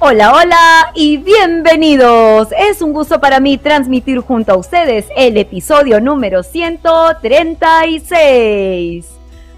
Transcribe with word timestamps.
Hola, 0.00 0.34
hola 0.34 0.90
y 0.94 1.18
bienvenidos. 1.18 2.48
Es 2.58 2.82
un 2.82 2.92
gusto 2.92 3.20
para 3.20 3.38
mí 3.38 3.58
transmitir 3.58 4.18
junto 4.18 4.50
a 4.52 4.56
ustedes 4.56 5.06
el 5.16 5.36
episodio 5.36 6.00
número 6.00 6.42
136. 6.42 9.06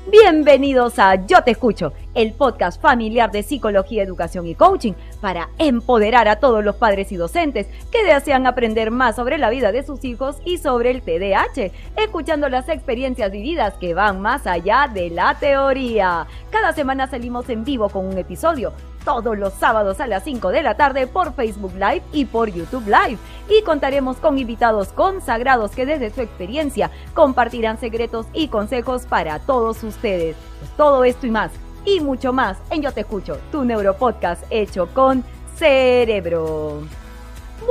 Bienvenidos 0.08 0.98
a 0.98 1.26
Yo 1.26 1.42
Te 1.42 1.52
Escucho, 1.52 1.94
el 2.14 2.34
podcast 2.34 2.78
familiar 2.80 3.30
de 3.32 3.42
psicología, 3.42 4.02
educación 4.02 4.46
y 4.46 4.54
coaching 4.54 4.92
para 5.22 5.48
empoderar 5.58 6.28
a 6.28 6.36
todos 6.36 6.62
los 6.62 6.76
padres 6.76 7.12
y 7.12 7.16
docentes 7.16 7.66
que 7.90 8.04
desean 8.04 8.46
aprender 8.46 8.90
más 8.90 9.16
sobre 9.16 9.38
la 9.38 9.48
vida 9.48 9.72
de 9.72 9.84
sus 9.84 10.04
hijos 10.04 10.36
y 10.44 10.58
sobre 10.58 10.90
el 10.90 11.00
TDAH, 11.00 11.72
escuchando 11.96 12.50
las 12.50 12.68
experiencias 12.68 13.32
vividas 13.32 13.72
que 13.80 13.94
van 13.94 14.20
más 14.20 14.46
allá 14.46 14.90
de 14.92 15.08
la 15.08 15.38
teoría. 15.38 16.26
Cada 16.50 16.74
semana 16.74 17.08
salimos 17.08 17.48
en 17.48 17.64
vivo 17.64 17.88
con 17.88 18.04
un 18.04 18.18
episodio 18.18 18.74
todos 19.06 19.38
los 19.38 19.54
sábados 19.54 20.00
a 20.00 20.08
las 20.08 20.24
5 20.24 20.50
de 20.50 20.64
la 20.64 20.76
tarde 20.76 21.06
por 21.06 21.32
Facebook 21.32 21.74
Live 21.74 22.02
y 22.12 22.24
por 22.24 22.50
YouTube 22.50 22.86
Live. 22.86 23.18
Y 23.48 23.62
contaremos 23.62 24.16
con 24.16 24.36
invitados 24.36 24.88
consagrados 24.88 25.70
que 25.70 25.86
desde 25.86 26.10
su 26.10 26.22
experiencia 26.22 26.90
compartirán 27.14 27.78
secretos 27.78 28.26
y 28.32 28.48
consejos 28.48 29.06
para 29.06 29.38
todos 29.38 29.84
ustedes. 29.84 30.34
Pues 30.58 30.70
todo 30.72 31.04
esto 31.04 31.28
y 31.28 31.30
más, 31.30 31.52
y 31.84 32.00
mucho 32.00 32.32
más 32.32 32.58
en 32.70 32.82
Yo 32.82 32.90
Te 32.90 33.02
Escucho, 33.02 33.38
tu 33.52 33.64
neuropodcast 33.64 34.42
hecho 34.50 34.88
con 34.92 35.24
cerebro. 35.54 36.80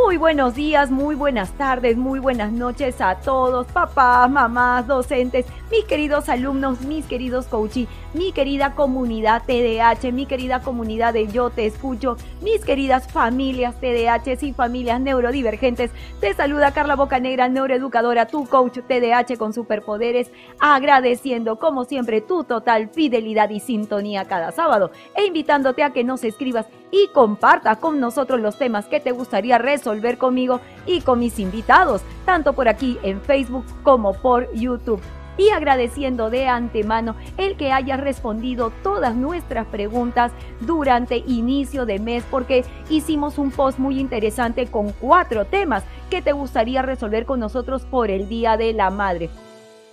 Muy 0.03 0.17
buenos 0.17 0.55
días, 0.55 0.91
muy 0.91 1.15
buenas 1.15 1.53
tardes, 1.53 1.95
muy 1.95 2.19
buenas 2.19 2.51
noches 2.51 2.99
a 2.99 3.15
todos, 3.15 3.65
papás, 3.67 4.29
mamás, 4.29 4.85
docentes, 4.87 5.45
mis 5.71 5.85
queridos 5.85 6.27
alumnos, 6.27 6.81
mis 6.81 7.05
queridos 7.05 7.45
coaches, 7.45 7.87
mi 8.13 8.33
querida 8.33 8.75
comunidad 8.75 9.43
TDAH, 9.45 10.11
mi 10.11 10.25
querida 10.25 10.61
comunidad 10.61 11.13
de 11.13 11.27
Yo 11.27 11.49
Te 11.49 11.65
Escucho, 11.65 12.17
mis 12.41 12.65
queridas 12.65 13.07
familias 13.09 13.79
TDAH 13.79 14.45
y 14.45 14.53
familias 14.53 14.99
neurodivergentes. 14.99 15.91
Te 16.19 16.33
saluda 16.33 16.73
Carla 16.73 16.97
Bocanegra, 16.97 17.47
neuroeducadora, 17.47 18.27
tu 18.27 18.47
coach 18.47 18.79
TDAH 18.79 19.37
con 19.37 19.53
superpoderes, 19.53 20.29
agradeciendo 20.59 21.57
como 21.57 21.85
siempre 21.85 22.19
tu 22.19 22.43
total 22.43 22.89
fidelidad 22.89 23.49
y 23.49 23.61
sintonía 23.61 24.25
cada 24.25 24.51
sábado 24.51 24.91
e 25.15 25.25
invitándote 25.25 25.83
a 25.83 25.93
que 25.93 26.03
nos 26.03 26.25
escribas 26.25 26.67
y 26.95 27.09
compartas 27.09 27.77
con 27.79 27.99
nosotros 27.99 28.39
los 28.39 28.57
temas 28.57 28.85
que 28.85 29.01
te 29.01 29.11
gustaría 29.11 29.57
resolver 29.57 30.17
conmigo 30.17 30.61
y 30.85 31.01
con 31.01 31.19
mis 31.19 31.39
invitados, 31.39 32.01
tanto 32.23 32.53
por 32.53 32.69
aquí 32.69 32.97
en 33.03 33.19
Facebook 33.19 33.65
como 33.83 34.13
por 34.13 34.49
YouTube 34.53 35.01
y 35.37 35.49
agradeciendo 35.49 36.29
de 36.29 36.47
antemano 36.47 37.17
el 37.37 37.57
que 37.57 37.73
hayas 37.73 37.99
respondido 37.99 38.71
todas 38.81 39.13
nuestras 39.13 39.67
preguntas 39.67 40.31
durante 40.61 41.17
inicio 41.17 41.85
de 41.85 41.99
mes 41.99 42.23
porque 42.31 42.63
hicimos 42.89 43.37
un 43.37 43.51
post 43.51 43.77
muy 43.77 43.99
interesante 43.99 44.67
con 44.67 44.93
cuatro 44.93 45.43
temas 45.43 45.83
que 46.09 46.21
te 46.21 46.31
gustaría 46.31 46.81
resolver 46.81 47.25
con 47.25 47.41
nosotros 47.41 47.83
por 47.83 48.09
el 48.09 48.29
Día 48.29 48.55
de 48.55 48.71
la 48.71 48.89
Madre. 48.89 49.29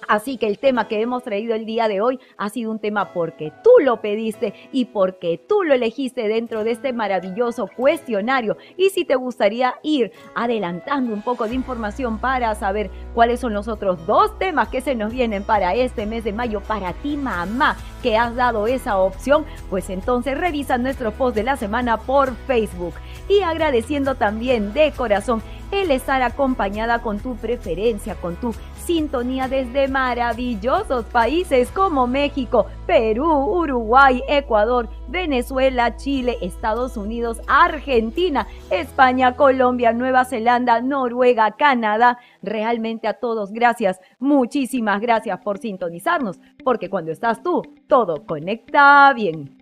Así 0.08 0.36
que 0.36 0.46
el 0.46 0.58
tema 0.58 0.88
que 0.88 1.00
hemos 1.00 1.22
traído 1.22 1.54
el 1.54 1.66
día 1.66 1.88
de 1.88 2.00
hoy 2.00 2.18
ha 2.36 2.48
sido 2.48 2.70
un 2.70 2.78
tema 2.78 3.12
porque 3.12 3.52
tú 3.62 3.70
lo 3.82 4.00
pediste 4.00 4.54
y 4.72 4.86
porque 4.86 5.38
tú 5.38 5.62
lo 5.62 5.74
elegiste 5.74 6.28
dentro 6.28 6.64
de 6.64 6.72
este 6.72 6.92
maravilloso 6.92 7.68
cuestionario. 7.76 8.56
Y 8.76 8.90
si 8.90 9.04
te 9.04 9.14
gustaría 9.14 9.74
ir 9.82 10.12
adelantando 10.34 11.12
un 11.12 11.22
poco 11.22 11.48
de 11.48 11.54
información 11.54 12.18
para 12.18 12.54
saber 12.54 12.90
cuáles 13.14 13.40
son 13.40 13.54
los 13.54 13.68
otros 13.68 14.06
dos 14.06 14.38
temas 14.38 14.68
que 14.68 14.80
se 14.80 14.94
nos 14.94 15.12
vienen 15.12 15.44
para 15.44 15.74
este 15.74 16.06
mes 16.06 16.24
de 16.24 16.32
mayo, 16.32 16.60
para 16.60 16.92
ti 16.94 17.16
mamá 17.16 17.76
que 18.02 18.16
has 18.16 18.34
dado 18.34 18.66
esa 18.66 18.98
opción, 18.98 19.44
pues 19.70 19.88
entonces 19.90 20.36
revisa 20.36 20.78
nuestro 20.78 21.12
post 21.12 21.36
de 21.36 21.44
la 21.44 21.56
semana 21.56 21.98
por 21.98 22.34
Facebook. 22.46 22.94
Y 23.32 23.41
agradeciendo 23.43 24.15
también 24.15 24.75
de 24.75 24.93
corazón 24.93 25.43
el 25.70 25.91
estar 25.91 26.20
acompañada 26.20 26.98
con 27.00 27.19
tu 27.19 27.34
preferencia, 27.37 28.15
con 28.15 28.37
tu 28.37 28.54
sintonía 28.84 29.48
desde 29.48 29.88
maravillosos 29.88 31.06
países 31.06 31.70
como 31.70 32.06
México, 32.06 32.67
Perú, 32.87 33.31
Uruguay, 33.31 34.23
Ecuador, 34.29 34.88
Venezuela, 35.08 35.96
Chile, 35.96 36.37
Estados 36.43 36.99
Unidos, 36.99 37.40
Argentina, 37.46 38.46
España, 38.70 39.34
Colombia, 39.34 39.94
Nueva 39.94 40.26
Zelanda, 40.26 40.82
Noruega, 40.82 41.52
Canadá. 41.52 42.19
Realmente 42.43 43.08
a 43.08 43.14
todos, 43.14 43.50
gracias, 43.50 43.99
muchísimas 44.19 45.00
gracias 45.00 45.40
por 45.40 45.56
sintonizarnos, 45.58 46.38
porque 46.62 46.90
cuando 46.90 47.12
estás 47.12 47.43
tú, 47.43 47.62
todo 47.87 48.26
conecta 48.26 49.11
bien. 49.14 49.62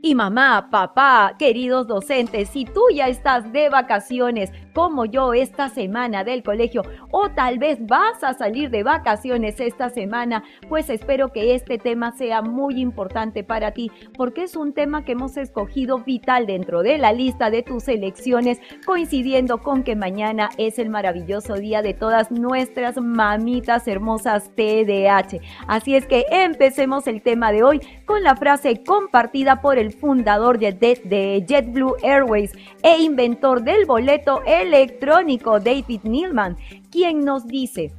Y 0.00 0.14
mamá, 0.14 0.68
papá, 0.70 1.34
queridos 1.40 1.88
docentes, 1.88 2.50
si 2.50 2.64
tú 2.64 2.82
ya 2.94 3.08
estás 3.08 3.52
de 3.52 3.68
vacaciones 3.68 4.52
como 4.72 5.04
yo 5.06 5.34
esta 5.34 5.70
semana 5.70 6.22
del 6.22 6.44
colegio 6.44 6.82
o 7.10 7.30
tal 7.30 7.58
vez 7.58 7.84
vas 7.84 8.22
a 8.22 8.32
salir 8.34 8.70
de 8.70 8.84
vacaciones 8.84 9.58
esta 9.58 9.90
semana, 9.90 10.44
pues 10.68 10.88
espero 10.88 11.32
que 11.32 11.56
este 11.56 11.78
tema 11.78 12.12
sea 12.12 12.42
muy 12.42 12.80
importante 12.80 13.42
para 13.42 13.72
ti 13.72 13.90
porque 14.16 14.44
es 14.44 14.54
un 14.54 14.72
tema 14.72 15.04
que 15.04 15.12
hemos 15.12 15.36
escogido 15.36 15.98
vital 15.98 16.46
dentro 16.46 16.84
de 16.84 16.96
la 16.98 17.12
lista 17.12 17.50
de 17.50 17.64
tus 17.64 17.88
elecciones, 17.88 18.60
coincidiendo 18.86 19.58
con 19.58 19.82
que 19.82 19.96
mañana 19.96 20.48
es 20.58 20.78
el 20.78 20.90
maravilloso 20.90 21.54
día 21.54 21.82
de 21.82 21.94
todas 21.94 22.30
nuestras 22.30 22.98
mamitas 22.98 23.88
hermosas 23.88 24.52
TDH. 24.54 25.40
Así 25.66 25.96
es 25.96 26.06
que 26.06 26.24
empecemos 26.30 27.08
el 27.08 27.20
tema 27.20 27.50
de 27.50 27.64
hoy 27.64 27.80
con 28.04 28.22
la 28.22 28.36
frase 28.36 28.84
compartida 28.84 29.60
por 29.60 29.76
el 29.76 29.87
fundador 29.92 30.58
de, 30.58 31.44
JetBlue 31.46 31.96
Airways 32.02 32.52
e 32.82 32.98
inventor 32.98 33.62
del 33.62 33.86
boleto 33.86 34.42
electrónico 34.46 35.60
David 35.60 36.00
Neilman, 36.04 36.56
quien 36.90 37.20
nos 37.20 37.46
dice, 37.46 37.92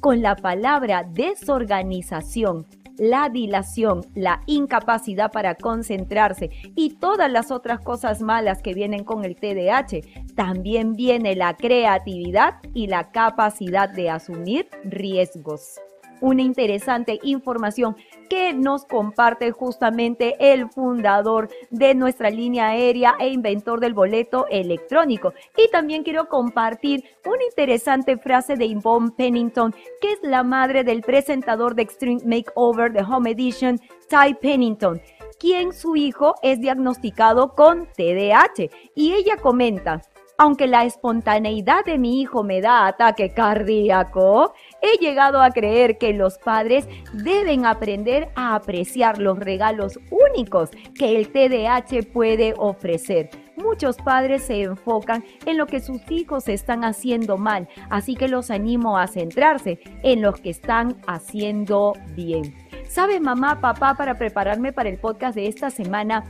con 0.00 0.22
la 0.22 0.36
palabra 0.36 1.04
desorganización, 1.10 2.66
la 2.98 3.28
dilación, 3.28 4.02
la 4.14 4.42
incapacidad 4.46 5.30
para 5.30 5.54
concentrarse 5.54 6.50
y 6.74 6.96
todas 6.96 7.30
las 7.30 7.50
otras 7.50 7.80
cosas 7.80 8.22
malas 8.22 8.62
que 8.62 8.74
vienen 8.74 9.04
con 9.04 9.24
el 9.24 9.36
TDAH, 9.36 10.00
también 10.34 10.94
viene 10.94 11.36
la 11.36 11.54
creatividad 11.56 12.54
y 12.72 12.86
la 12.86 13.10
capacidad 13.10 13.88
de 13.88 14.10
asumir 14.10 14.68
riesgos 14.84 15.80
una 16.20 16.42
interesante 16.42 17.18
información 17.22 17.96
que 18.28 18.52
nos 18.52 18.84
comparte 18.84 19.52
justamente 19.52 20.36
el 20.38 20.68
fundador 20.70 21.48
de 21.70 21.94
nuestra 21.94 22.30
línea 22.30 22.68
aérea 22.68 23.14
e 23.18 23.28
inventor 23.28 23.80
del 23.80 23.94
boleto 23.94 24.46
electrónico. 24.50 25.32
Y 25.56 25.70
también 25.70 26.02
quiero 26.02 26.28
compartir 26.28 27.04
una 27.24 27.44
interesante 27.44 28.16
frase 28.16 28.56
de 28.56 28.68
Yvonne 28.68 29.12
Pennington, 29.16 29.74
que 30.00 30.12
es 30.12 30.18
la 30.22 30.42
madre 30.42 30.84
del 30.84 31.02
presentador 31.02 31.74
de 31.74 31.82
Extreme 31.82 32.22
Makeover 32.24 32.92
de 32.92 33.02
Home 33.02 33.30
Edition, 33.30 33.78
Ty 34.08 34.34
Pennington 34.40 35.00
quien 35.38 35.72
su 35.72 35.96
hijo 35.96 36.34
es 36.42 36.60
diagnosticado 36.60 37.54
con 37.54 37.86
TDAH. 37.94 38.70
Y 38.94 39.12
ella 39.12 39.36
comenta, 39.36 40.02
aunque 40.38 40.66
la 40.66 40.84
espontaneidad 40.84 41.84
de 41.84 41.98
mi 41.98 42.20
hijo 42.20 42.42
me 42.42 42.60
da 42.60 42.86
ataque 42.86 43.32
cardíaco, 43.32 44.54
he 44.82 44.98
llegado 44.98 45.42
a 45.42 45.50
creer 45.50 45.98
que 45.98 46.12
los 46.12 46.38
padres 46.38 46.88
deben 47.12 47.66
aprender 47.66 48.28
a 48.34 48.54
apreciar 48.54 49.18
los 49.18 49.38
regalos 49.38 49.98
únicos 50.10 50.70
que 50.94 51.16
el 51.16 51.28
TDAH 51.30 52.12
puede 52.12 52.54
ofrecer. 52.56 53.30
Muchos 53.56 53.96
padres 53.96 54.42
se 54.42 54.62
enfocan 54.62 55.24
en 55.46 55.56
lo 55.56 55.66
que 55.66 55.80
sus 55.80 56.00
hijos 56.10 56.48
están 56.48 56.84
haciendo 56.84 57.38
mal, 57.38 57.68
así 57.88 58.14
que 58.14 58.28
los 58.28 58.50
animo 58.50 58.98
a 58.98 59.06
centrarse 59.06 59.80
en 60.02 60.20
lo 60.20 60.34
que 60.34 60.50
están 60.50 60.96
haciendo 61.06 61.94
bien. 62.14 62.54
¿Sabes, 62.86 63.20
mamá, 63.20 63.60
papá, 63.60 63.94
para 63.94 64.16
prepararme 64.16 64.72
para 64.72 64.90
el 64.90 64.98
podcast 64.98 65.34
de 65.34 65.48
esta 65.48 65.70
semana? 65.70 66.24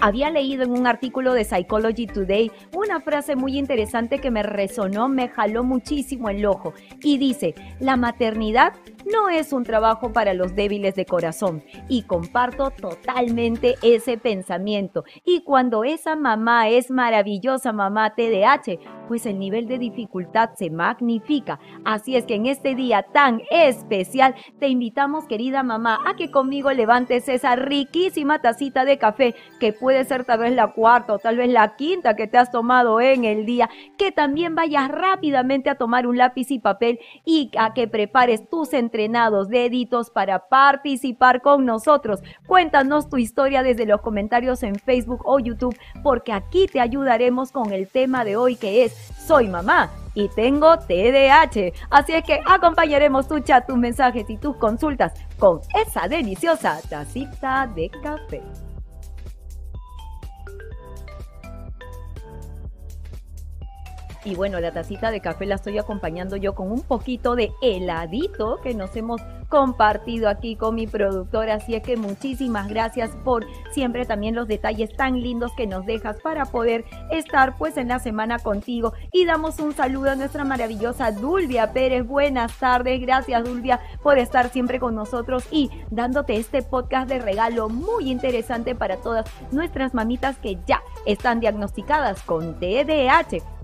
Había 0.00 0.30
leído 0.30 0.64
en 0.64 0.72
un 0.72 0.86
artículo 0.86 1.32
de 1.32 1.44
Psychology 1.44 2.06
Today 2.06 2.50
una 2.74 3.00
frase 3.00 3.36
muy 3.36 3.58
interesante 3.58 4.18
que 4.18 4.30
me 4.30 4.42
resonó, 4.42 5.08
me 5.08 5.28
jaló 5.28 5.64
muchísimo 5.64 6.28
el 6.28 6.44
ojo. 6.46 6.74
Y 7.02 7.18
dice, 7.18 7.54
la 7.80 7.96
maternidad 7.96 8.74
no 9.06 9.28
es 9.28 9.52
un 9.52 9.62
trabajo 9.62 10.12
para 10.12 10.34
los 10.34 10.54
débiles 10.56 10.94
de 10.96 11.06
corazón 11.06 11.62
y 11.88 12.02
comparto 12.02 12.70
totalmente 12.70 13.76
ese 13.82 14.18
pensamiento. 14.18 15.04
Y 15.24 15.42
cuando 15.42 15.84
esa 15.84 16.16
mamá 16.16 16.68
es 16.68 16.90
maravillosa 16.90 17.72
mamá 17.72 18.14
TDAH, 18.14 18.78
pues 19.06 19.24
el 19.26 19.38
nivel 19.38 19.68
de 19.68 19.78
dificultad 19.78 20.50
se 20.54 20.70
magnifica. 20.70 21.60
Así 21.84 22.16
es 22.16 22.24
que 22.24 22.34
en 22.34 22.46
este 22.46 22.74
día 22.74 23.04
tan 23.12 23.42
especial 23.50 24.34
te 24.58 24.68
invitamos 24.68 25.26
querida 25.26 25.62
mamá 25.62 26.00
a 26.04 26.16
que 26.16 26.32
conmigo 26.32 26.72
levantes 26.72 27.28
esa 27.28 27.54
riquísima 27.54 28.40
tacita 28.40 28.84
de 28.84 28.98
café 28.98 29.34
que 29.60 29.72
puede 29.72 30.04
ser 30.04 30.24
tal 30.24 30.40
vez 30.40 30.52
la 30.52 30.72
cuarta 30.72 31.14
o 31.14 31.18
tal 31.18 31.36
vez 31.36 31.48
la 31.50 31.76
quinta 31.76 32.16
que 32.16 32.26
te 32.26 32.38
has 32.38 32.50
tomado 32.50 33.00
en 33.00 33.24
el 33.24 33.46
día, 33.46 33.70
que 33.96 34.10
también 34.10 34.56
vayas 34.56 34.88
rápidamente 34.88 35.70
a 35.70 35.76
tomar 35.76 36.08
un 36.08 36.16
lápiz 36.16 36.50
y 36.50 36.58
papel 36.58 36.98
y 37.24 37.52
a 37.56 37.72
que 37.72 37.86
prepares 37.86 38.48
tus 38.48 38.70
sentencias 38.70 38.95
entrenados, 38.96 39.50
deditos 39.50 40.08
para 40.08 40.48
participar 40.48 41.42
con 41.42 41.66
nosotros. 41.66 42.20
Cuéntanos 42.46 43.10
tu 43.10 43.18
historia 43.18 43.62
desde 43.62 43.84
los 43.84 44.00
comentarios 44.00 44.62
en 44.62 44.76
Facebook 44.76 45.20
o 45.26 45.38
YouTube, 45.38 45.76
porque 46.02 46.32
aquí 46.32 46.66
te 46.66 46.80
ayudaremos 46.80 47.52
con 47.52 47.72
el 47.72 47.88
tema 47.88 48.24
de 48.24 48.36
hoy 48.36 48.56
que 48.56 48.84
es 48.84 48.92
Soy 49.26 49.48
mamá 49.48 49.90
y 50.14 50.28
tengo 50.30 50.78
TDAH. 50.78 51.72
Así 51.90 52.14
es 52.14 52.24
que 52.24 52.40
acompañaremos 52.46 53.28
tu 53.28 53.38
chat, 53.40 53.66
tus 53.66 53.76
mensajes 53.76 54.24
y 54.30 54.38
tus 54.38 54.56
consultas 54.56 55.12
con 55.38 55.60
esa 55.74 56.08
deliciosa 56.08 56.80
tacita 56.88 57.70
de 57.76 57.90
café. 58.02 58.42
Y 64.26 64.34
bueno, 64.34 64.58
la 64.58 64.72
tacita 64.72 65.12
de 65.12 65.20
café 65.20 65.46
la 65.46 65.54
estoy 65.54 65.78
acompañando 65.78 66.34
yo 66.34 66.56
con 66.56 66.72
un 66.72 66.82
poquito 66.82 67.36
de 67.36 67.52
heladito 67.62 68.58
que 68.60 68.74
nos 68.74 68.96
hemos 68.96 69.20
compartido 69.48 70.28
aquí 70.28 70.56
con 70.56 70.74
mi 70.74 70.88
productora. 70.88 71.54
Así 71.54 71.76
es 71.76 71.84
que 71.84 71.96
muchísimas 71.96 72.66
gracias 72.66 73.12
por 73.24 73.46
siempre 73.70 74.04
también 74.04 74.34
los 74.34 74.48
detalles 74.48 74.92
tan 74.96 75.22
lindos 75.22 75.52
que 75.56 75.68
nos 75.68 75.86
dejas 75.86 76.20
para 76.20 76.44
poder 76.46 76.84
estar 77.12 77.56
pues 77.56 77.76
en 77.76 77.86
la 77.86 78.00
semana 78.00 78.40
contigo. 78.40 78.94
Y 79.12 79.26
damos 79.26 79.60
un 79.60 79.72
saludo 79.72 80.10
a 80.10 80.16
nuestra 80.16 80.44
maravillosa 80.44 81.12
Dulvia 81.12 81.72
Pérez. 81.72 82.04
Buenas 82.04 82.58
tardes. 82.58 83.00
Gracias 83.00 83.44
Dulvia 83.44 83.78
por 84.02 84.18
estar 84.18 84.50
siempre 84.50 84.80
con 84.80 84.96
nosotros 84.96 85.44
y 85.52 85.70
dándote 85.92 86.34
este 86.34 86.62
podcast 86.62 87.08
de 87.08 87.20
regalo 87.20 87.68
muy 87.68 88.10
interesante 88.10 88.74
para 88.74 88.96
todas 88.96 89.30
nuestras 89.52 89.94
mamitas 89.94 90.36
que 90.38 90.58
ya 90.66 90.82
están 91.04 91.38
diagnosticadas 91.38 92.22
con 92.22 92.58
TDAH. 92.58 93.55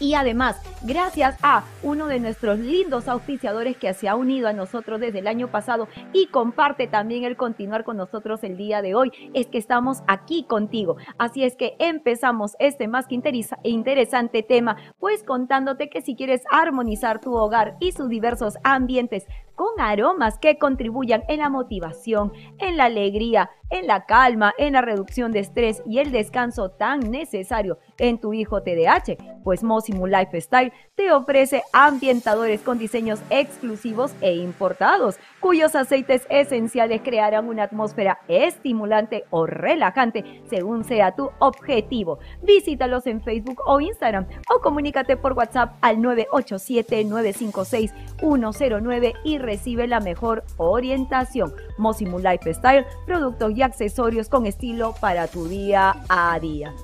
Y 0.00 0.14
además, 0.14 0.60
gracias 0.82 1.36
a 1.42 1.64
uno 1.82 2.06
de 2.06 2.20
nuestros 2.20 2.58
lindos 2.58 3.08
auspiciadores 3.08 3.76
que 3.76 3.92
se 3.94 4.08
ha 4.08 4.14
unido 4.14 4.48
a 4.48 4.52
nosotros 4.52 5.00
desde 5.00 5.20
el 5.20 5.26
año 5.26 5.48
pasado 5.48 5.88
y 6.12 6.26
comparte 6.26 6.86
también 6.86 7.24
el 7.24 7.36
continuar 7.36 7.84
con 7.84 7.96
nosotros 7.96 8.44
el 8.44 8.56
día 8.56 8.82
de 8.82 8.94
hoy, 8.94 9.10
es 9.34 9.46
que 9.46 9.58
estamos 9.58 10.02
aquí 10.06 10.44
contigo. 10.44 10.96
Así 11.18 11.44
es 11.44 11.56
que 11.56 11.76
empezamos 11.78 12.54
este 12.58 12.88
más 12.88 13.06
que 13.06 13.18
interesante 13.64 14.42
tema, 14.42 14.76
pues 14.98 15.24
contándote 15.24 15.88
que 15.90 16.02
si 16.02 16.14
quieres 16.14 16.42
armonizar 16.50 17.20
tu 17.20 17.34
hogar 17.34 17.76
y 17.80 17.92
sus 17.92 18.08
diversos 18.08 18.54
ambientes 18.64 19.26
con 19.58 19.80
aromas 19.80 20.38
que 20.38 20.56
contribuyan 20.56 21.24
en 21.26 21.40
la 21.40 21.50
motivación, 21.50 22.32
en 22.58 22.76
la 22.76 22.84
alegría, 22.84 23.50
en 23.70 23.86
la 23.86 24.06
calma, 24.06 24.54
en 24.56 24.74
la 24.74 24.82
reducción 24.82 25.32
de 25.32 25.40
estrés 25.40 25.82
y 25.84 25.98
el 25.98 26.12
descanso 26.12 26.70
tan 26.70 27.00
necesario 27.10 27.78
en 27.98 28.18
tu 28.18 28.32
hijo 28.32 28.62
TDAH, 28.62 29.16
pues 29.42 29.62
Mosimu 29.62 30.06
Lifestyle 30.06 30.72
te 30.94 31.12
ofrece 31.12 31.62
ambientadores 31.72 32.60
con 32.62 32.78
diseños 32.78 33.20
exclusivos 33.30 34.12
e 34.20 34.36
importados, 34.36 35.18
cuyos 35.40 35.74
aceites 35.74 36.26
esenciales 36.30 37.02
crearán 37.02 37.48
una 37.48 37.64
atmósfera 37.64 38.20
estimulante 38.28 39.24
o 39.30 39.46
relajante 39.46 40.42
según 40.48 40.84
sea 40.84 41.14
tu 41.14 41.30
objetivo. 41.40 42.20
Visítalos 42.42 43.06
en 43.06 43.22
Facebook 43.22 43.60
o 43.66 43.80
Instagram 43.80 44.26
o 44.54 44.60
comunícate 44.60 45.16
por 45.16 45.32
WhatsApp 45.32 45.76
al 45.80 46.00
987 46.00 47.04
956 47.04 47.92
109 48.20 49.14
y 49.24 49.38
recibe 49.48 49.86
la 49.86 50.00
mejor 50.00 50.44
orientación. 50.58 51.54
Mosimu 51.78 52.18
Lifestyle, 52.18 52.84
productos 53.06 53.56
y 53.56 53.62
accesorios 53.62 54.28
con 54.28 54.44
estilo 54.44 54.94
para 55.00 55.26
tu 55.26 55.48
día 55.48 55.96
a 56.10 56.38
día. 56.38 56.74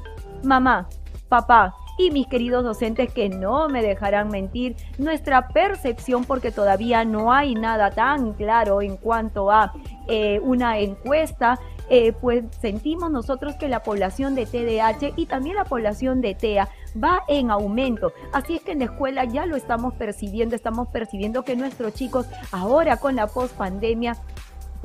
Mamá, 0.42 0.88
papá, 1.28 1.74
y 1.98 2.10
mis 2.10 2.26
queridos 2.26 2.64
docentes 2.64 3.12
que 3.12 3.28
no 3.28 3.68
me 3.68 3.82
dejarán 3.82 4.28
mentir, 4.28 4.76
nuestra 4.96 5.48
percepción, 5.48 6.24
porque 6.24 6.50
todavía 6.50 7.04
no 7.04 7.32
hay 7.32 7.54
nada 7.54 7.90
tan 7.90 8.32
claro 8.32 8.80
en 8.80 8.96
cuanto 8.96 9.50
a 9.50 9.72
eh, 10.08 10.40
una 10.42 10.78
encuesta, 10.78 11.58
eh, 11.90 12.12
pues 12.12 12.44
sentimos 12.60 13.10
nosotros 13.10 13.56
que 13.56 13.68
la 13.68 13.82
población 13.82 14.34
de 14.34 14.46
TDAH 14.46 15.12
y 15.16 15.26
también 15.26 15.56
la 15.56 15.64
población 15.64 16.22
de 16.22 16.34
TEA 16.34 16.68
va 17.02 17.24
en 17.28 17.50
aumento. 17.50 18.12
Así 18.32 18.56
es 18.56 18.62
que 18.62 18.72
en 18.72 18.80
la 18.80 18.86
escuela 18.86 19.24
ya 19.24 19.46
lo 19.46 19.56
estamos 19.56 19.94
percibiendo, 19.94 20.54
estamos 20.54 20.88
percibiendo 20.88 21.44
que 21.44 21.56
nuestros 21.56 21.94
chicos 21.94 22.26
ahora 22.52 22.96
con 22.98 23.16
la 23.16 23.26
pospandemia 23.26 24.16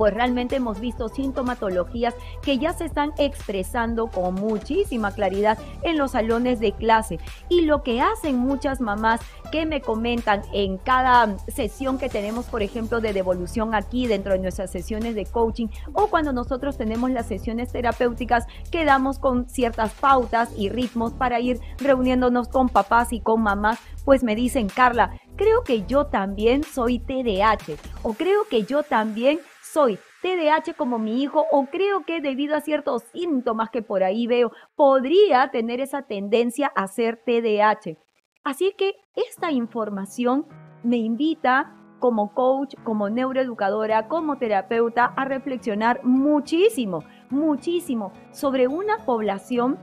pues 0.00 0.14
realmente 0.14 0.56
hemos 0.56 0.80
visto 0.80 1.10
sintomatologías 1.10 2.14
que 2.40 2.56
ya 2.56 2.72
se 2.72 2.86
están 2.86 3.12
expresando 3.18 4.06
con 4.06 4.32
muchísima 4.32 5.12
claridad 5.12 5.58
en 5.82 5.98
los 5.98 6.12
salones 6.12 6.58
de 6.58 6.72
clase. 6.72 7.18
Y 7.50 7.66
lo 7.66 7.82
que 7.82 8.00
hacen 8.00 8.38
muchas 8.38 8.80
mamás 8.80 9.20
que 9.52 9.66
me 9.66 9.82
comentan 9.82 10.40
en 10.54 10.78
cada 10.78 11.36
sesión 11.48 11.98
que 11.98 12.08
tenemos, 12.08 12.46
por 12.46 12.62
ejemplo, 12.62 13.02
de 13.02 13.12
devolución 13.12 13.74
aquí 13.74 14.06
dentro 14.06 14.32
de 14.32 14.38
nuestras 14.38 14.70
sesiones 14.70 15.14
de 15.14 15.26
coaching 15.26 15.66
o 15.92 16.06
cuando 16.06 16.32
nosotros 16.32 16.78
tenemos 16.78 17.10
las 17.10 17.26
sesiones 17.26 17.70
terapéuticas, 17.70 18.46
quedamos 18.70 19.18
con 19.18 19.50
ciertas 19.50 19.92
pautas 19.92 20.48
y 20.56 20.70
ritmos 20.70 21.12
para 21.12 21.40
ir 21.40 21.60
reuniéndonos 21.76 22.48
con 22.48 22.70
papás 22.70 23.12
y 23.12 23.20
con 23.20 23.42
mamás, 23.42 23.78
pues 24.06 24.22
me 24.22 24.34
dicen, 24.34 24.68
Carla, 24.68 25.10
creo 25.36 25.62
que 25.62 25.84
yo 25.84 26.06
también 26.06 26.64
soy 26.64 27.00
TDAH 27.00 27.76
o 28.02 28.14
creo 28.14 28.44
que 28.48 28.62
yo 28.62 28.82
también 28.82 29.40
soy 29.72 29.98
TDAH 30.22 30.74
como 30.76 30.98
mi 30.98 31.22
hijo 31.22 31.46
o 31.50 31.66
creo 31.66 32.04
que 32.04 32.20
debido 32.20 32.56
a 32.56 32.60
ciertos 32.60 33.02
síntomas 33.12 33.70
que 33.70 33.82
por 33.82 34.02
ahí 34.02 34.26
veo, 34.26 34.52
podría 34.74 35.50
tener 35.50 35.80
esa 35.80 36.02
tendencia 36.02 36.72
a 36.74 36.86
ser 36.88 37.22
TDAH. 37.24 37.96
Así 38.44 38.74
que 38.76 38.94
esta 39.14 39.52
información 39.52 40.46
me 40.82 40.96
invita 40.96 41.76
como 41.98 42.34
coach, 42.34 42.74
como 42.82 43.10
neuroeducadora, 43.10 44.08
como 44.08 44.38
terapeuta 44.38 45.04
a 45.04 45.24
reflexionar 45.24 46.02
muchísimo, 46.02 47.04
muchísimo 47.28 48.12
sobre 48.32 48.66
una 48.66 48.98
población 49.04 49.78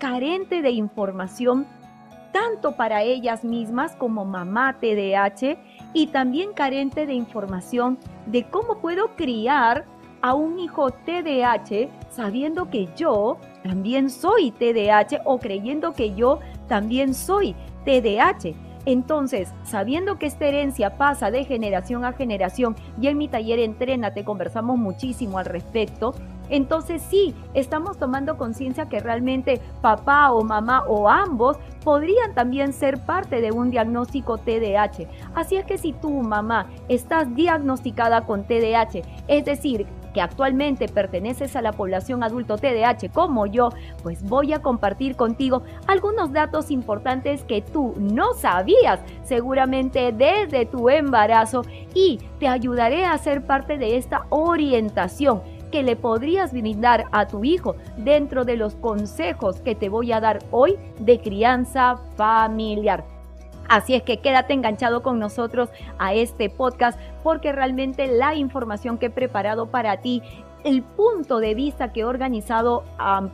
carente 0.00 0.62
de 0.62 0.70
información 0.70 1.66
tanto 2.32 2.76
para 2.76 3.02
ellas 3.02 3.44
mismas 3.44 3.94
como 3.94 4.24
mamá 4.24 4.78
TDAH 4.80 5.56
y 5.94 6.08
también 6.08 6.52
carente 6.52 7.06
de 7.06 7.14
información 7.14 7.96
de 8.26 8.44
cómo 8.50 8.78
puedo 8.78 9.14
criar 9.16 9.86
a 10.20 10.34
un 10.34 10.58
hijo 10.58 10.90
TDAH 10.90 11.88
sabiendo 12.10 12.68
que 12.68 12.88
yo 12.96 13.38
también 13.62 14.10
soy 14.10 14.50
TDAH 14.50 15.22
o 15.24 15.38
creyendo 15.38 15.92
que 15.92 16.14
yo 16.14 16.40
también 16.68 17.14
soy 17.14 17.54
TDAH. 17.84 18.54
Entonces, 18.86 19.52
sabiendo 19.64 20.18
que 20.18 20.26
esta 20.26 20.46
herencia 20.46 20.98
pasa 20.98 21.30
de 21.30 21.44
generación 21.44 22.04
a 22.04 22.12
generación 22.12 22.76
y 23.00 23.06
en 23.06 23.16
mi 23.16 23.28
taller 23.28 23.58
Entrénate 23.58 24.24
conversamos 24.24 24.76
muchísimo 24.76 25.38
al 25.38 25.46
respecto, 25.46 26.14
entonces 26.48 27.02
sí, 27.02 27.34
estamos 27.54 27.98
tomando 27.98 28.36
conciencia 28.36 28.88
que 28.88 29.00
realmente 29.00 29.60
papá 29.80 30.32
o 30.32 30.42
mamá 30.42 30.84
o 30.86 31.08
ambos 31.08 31.56
podrían 31.84 32.34
también 32.34 32.72
ser 32.72 33.04
parte 33.04 33.40
de 33.40 33.52
un 33.52 33.70
diagnóstico 33.70 34.38
TDAH. 34.38 35.06
Así 35.34 35.56
es 35.56 35.64
que 35.66 35.78
si 35.78 35.92
tu 35.92 36.10
mamá 36.10 36.66
estás 36.88 37.34
diagnosticada 37.34 38.22
con 38.22 38.44
TDAH, 38.44 39.02
es 39.28 39.44
decir, 39.44 39.86
que 40.14 40.22
actualmente 40.22 40.88
perteneces 40.88 41.56
a 41.56 41.60
la 41.60 41.72
población 41.72 42.22
adulto 42.22 42.56
TDAH 42.56 43.10
como 43.12 43.46
yo, 43.46 43.70
pues 44.02 44.22
voy 44.22 44.52
a 44.52 44.62
compartir 44.62 45.16
contigo 45.16 45.64
algunos 45.88 46.32
datos 46.32 46.70
importantes 46.70 47.42
que 47.42 47.60
tú 47.60 47.94
no 47.98 48.32
sabías 48.34 49.00
seguramente 49.24 50.12
desde 50.12 50.66
tu 50.66 50.88
embarazo 50.88 51.62
y 51.94 52.20
te 52.38 52.48
ayudaré 52.48 53.04
a 53.04 53.18
ser 53.18 53.44
parte 53.44 53.76
de 53.76 53.96
esta 53.96 54.26
orientación 54.30 55.42
que 55.74 55.82
le 55.82 55.96
podrías 55.96 56.52
brindar 56.52 57.06
a 57.10 57.26
tu 57.26 57.42
hijo 57.42 57.74
dentro 57.96 58.44
de 58.44 58.56
los 58.56 58.76
consejos 58.76 59.60
que 59.60 59.74
te 59.74 59.88
voy 59.88 60.12
a 60.12 60.20
dar 60.20 60.38
hoy 60.52 60.78
de 61.00 61.18
crianza 61.18 61.96
familiar. 62.14 63.02
Así 63.68 63.96
es 63.96 64.04
que 64.04 64.20
quédate 64.20 64.52
enganchado 64.52 65.02
con 65.02 65.18
nosotros 65.18 65.70
a 65.98 66.14
este 66.14 66.48
podcast 66.48 66.96
porque 67.24 67.50
realmente 67.50 68.06
la 68.06 68.36
información 68.36 68.98
que 68.98 69.06
he 69.06 69.10
preparado 69.10 69.66
para 69.66 69.96
ti 69.96 70.22
el 70.64 70.82
punto 70.82 71.38
de 71.38 71.54
vista 71.54 71.92
que 71.92 72.00
he 72.00 72.04
organizado 72.04 72.84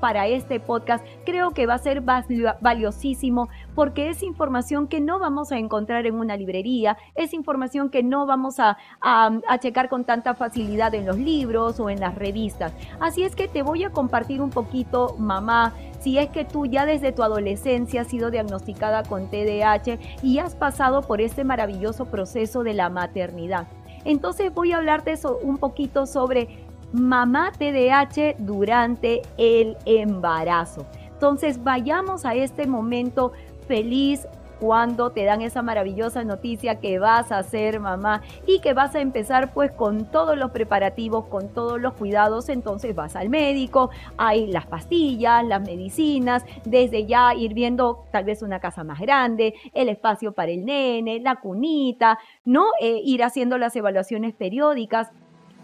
para 0.01 0.27
este 0.27 0.61
podcast 0.61 1.05
creo 1.25 1.53
que 1.53 1.67
va 1.67 1.75
a 1.75 1.79
ser 1.79 2.03
valiosísimo 2.03 3.49
porque 3.75 4.11
es 4.11 4.23
información 4.23 4.89
que 4.89 5.01
no 5.01 5.19
vamos 5.19 5.53
a 5.53 5.59
encontrar 5.59 6.07
en 6.07 6.17
una 6.17 6.37
librería, 6.37 6.99
es 7.15 7.33
información 7.33 7.89
que 7.89 8.03
no 8.03 8.27
vamos 8.27 8.59
a, 8.59 8.77
a 9.01 9.59
checar 9.59 9.89
con 9.89 10.05
tanta 10.05 10.35
facilidad 10.35 10.95
en 10.95 11.07
los 11.07 11.19
libros 11.19 11.81
o 11.81 11.89
en 11.89 12.01
las 12.01 12.17
revistas. 12.17 12.73
Así 12.99 13.23
es 13.23 13.37
que 13.37 13.49
te 13.49 13.63
voy 13.63 13.85
a 13.85 13.91
compartir 13.91 14.43
un 14.43 14.51
poquito, 14.51 15.15
mamá, 15.19 15.73
si 16.01 16.19
es 16.19 16.29
que 16.31 16.45
tú 16.45 16.67
ya 16.67 16.85
desde 16.85 17.13
tu 17.13 17.23
adolescencia 17.23 18.01
has 18.03 18.09
sido 18.09 18.31
diagnosticada 18.31 19.05
con 19.05 19.29
TDAH 19.31 19.99
y 20.23 20.39
has 20.39 20.57
pasado 20.57 21.03
por 21.03 21.21
este 21.21 21.45
maravilloso 21.45 22.07
proceso 22.07 22.65
de 22.65 22.75
la 22.75 22.89
maternidad. 22.89 23.69
Entonces 24.05 24.53
voy 24.53 24.73
a 24.73 24.79
hablarte 24.79 25.15
un 25.43 25.59
poquito 25.59 26.07
sobre 26.07 26.70
mamá 26.93 27.53
TDAH 27.53 28.37
durante 28.39 29.23
el 29.37 29.77
embarazo. 29.85 30.87
Entonces 31.13 31.63
vayamos 31.63 32.25
a 32.25 32.35
este 32.35 32.67
momento 32.67 33.33
feliz, 33.67 34.27
cuando 34.61 35.11
te 35.11 35.25
dan 35.25 35.41
esa 35.41 35.63
maravillosa 35.63 36.23
noticia 36.23 36.77
que 36.77 36.99
vas 36.99 37.33
a 37.33 37.43
ser 37.43 37.81
mamá 37.81 38.23
y 38.47 38.61
que 38.61 38.75
vas 38.75 38.95
a 38.95 39.01
empezar 39.01 39.53
pues 39.55 39.73
con 39.73 40.05
todos 40.05 40.37
los 40.37 40.51
preparativos, 40.51 41.25
con 41.27 41.49
todos 41.49 41.81
los 41.81 41.95
cuidados, 41.95 42.51
entonces 42.51 42.95
vas 42.95 43.17
al 43.17 43.31
médico, 43.31 43.91
hay 44.19 44.47
las 44.49 44.67
pastillas, 44.67 45.45
las 45.47 45.63
medicinas, 45.63 46.45
desde 46.65 47.07
ya 47.07 47.35
ir 47.35 47.55
viendo 47.55 48.05
tal 48.13 48.25
vez 48.25 48.43
una 48.43 48.61
casa 48.61 48.85
más 48.85 49.01
grande, 49.01 49.55
el 49.73 49.89
espacio 49.89 50.33
para 50.33 50.53
el 50.53 50.67
nene, 50.67 51.21
la 51.21 51.37
cunita, 51.37 52.19
¿no? 52.45 52.67
Eh, 52.81 53.01
ir 53.03 53.25
haciendo 53.25 53.57
las 53.57 53.75
evaluaciones 53.77 54.35
periódicas 54.35 55.11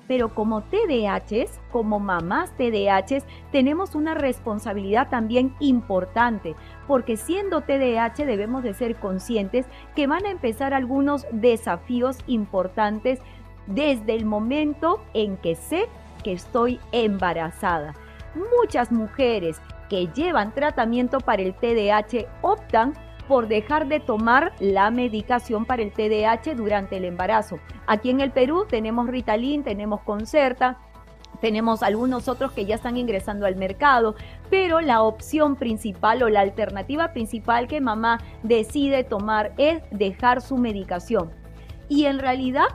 pero 0.08 0.34
como 0.34 0.62
TDAHs, 0.62 1.60
como 1.70 1.98
mamás 1.98 2.52
TDAHs, 2.56 3.25
tenemos 3.52 3.94
una 3.94 4.14
responsabilidad 4.14 5.08
también 5.08 5.54
importante, 5.60 6.54
porque 6.86 7.16
siendo 7.16 7.62
TDAH 7.62 8.25
debemos 8.25 8.62
de 8.62 8.75
ser 8.75 8.96
conscientes 8.96 9.66
que 9.94 10.06
van 10.06 10.26
a 10.26 10.30
empezar 10.30 10.75
algunos 10.75 11.26
desafíos 11.32 12.18
importantes 12.26 13.20
desde 13.66 14.14
el 14.14 14.25
momento 14.25 15.00
en 15.14 15.36
que 15.36 15.56
sé 15.56 15.88
que 16.22 16.32
estoy 16.32 16.80
embarazada. 16.92 17.94
Muchas 18.60 18.92
mujeres 18.92 19.60
que 19.88 20.08
llevan 20.08 20.52
tratamiento 20.52 21.20
para 21.20 21.42
el 21.42 21.54
TDAH 21.54 22.26
optan 22.42 22.94
por 23.28 23.49
dejar 23.49 23.88
de 23.88 24.00
tomar 24.00 24.52
la 24.61 24.90
medicación 24.90 25.64
para 25.64 25.83
el 25.83 25.92
TDAH 25.92 26.54
durante 26.56 26.97
el 26.97 27.04
embarazo. 27.04 27.59
Aquí 27.87 28.11
en 28.11 28.21
el 28.21 28.30
Perú 28.30 28.66
tenemos 28.68 29.09
Ritalin, 29.09 29.64
tenemos 29.64 30.00
Concerta, 30.02 30.78
tenemos 31.40 31.83
algunos 31.83 32.28
otros 32.28 32.52
que 32.52 32.64
ya 32.64 32.76
están 32.76 32.97
ingresando 32.97 33.47
al 33.47 33.56
mercado, 33.56 34.14
pero 34.50 34.80
la 34.80 35.02
opción 35.02 35.56
principal 35.56 36.23
o 36.23 36.28
la 36.28 36.40
alternativa 36.40 37.12
principal 37.12 37.68
que 37.68 37.80
mamá 37.80 38.21
decide 38.42 39.04
tomar 39.04 39.52
es 39.59 39.83
dejar 39.90 40.40
su 40.40 40.56
medicación. 40.56 41.30
Y 41.88 42.06
en 42.06 42.18
realidad 42.18 42.66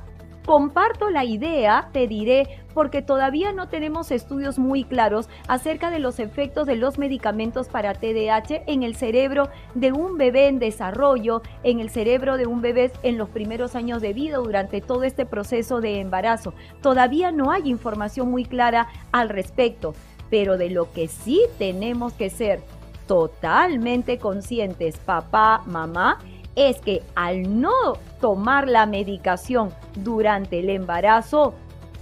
comparto 0.46 1.10
la 1.10 1.24
idea, 1.24 1.90
te 1.92 2.08
diré, 2.08 2.62
porque 2.74 3.02
todavía 3.02 3.52
no 3.52 3.68
tenemos 3.68 4.12
estudios 4.12 4.58
muy 4.58 4.84
claros 4.84 5.30
acerca 5.48 5.90
de 5.90 6.00
los 6.00 6.20
efectos 6.20 6.68
de 6.68 6.76
los 6.76 6.98
medicamentos 6.98 7.68
para 7.68 7.94
TDAH 7.94 8.64
en 8.68 8.84
el 8.84 8.96
cerebro 8.96 9.50
de 9.76 9.92
un 9.92 10.18
bebé 10.18 10.48
en 10.48 10.60
desarrollo, 10.60 11.42
en 11.64 11.80
el 11.80 11.90
cerebro 11.90 12.38
de 12.38 12.48
un 12.48 12.62
bebé 12.62 12.92
en 13.04 13.18
los 13.18 13.30
primeros 13.30 13.76
años 13.76 14.02
de 14.02 14.14
vida 14.14 14.38
durante 14.38 14.82
todo 14.82 15.04
este 15.04 15.26
proceso 15.26 15.82
de 15.82 16.00
embarazo. 16.00 16.54
Todavía 16.82 17.32
no 17.32 17.52
hay 17.52 17.70
información 17.70 18.32
muy 18.32 18.46
clara 18.46 18.88
al 19.12 19.30
respecto, 19.30 19.94
pero 20.30 20.58
de 20.58 20.70
lo 20.70 20.92
que 20.92 21.08
sí 21.08 21.42
tenemos 21.58 22.14
que 22.14 22.30
ser 22.30 22.62
totalmente 23.06 24.18
conscientes, 24.18 24.98
papá, 24.98 25.64
mamá, 25.66 26.20
es 26.56 26.80
que 26.80 27.04
al 27.16 27.60
no 27.60 27.98
tomar 28.22 28.68
la 28.68 28.86
medicación 28.86 29.74
durante 29.96 30.60
el 30.60 30.70
embarazo, 30.70 31.54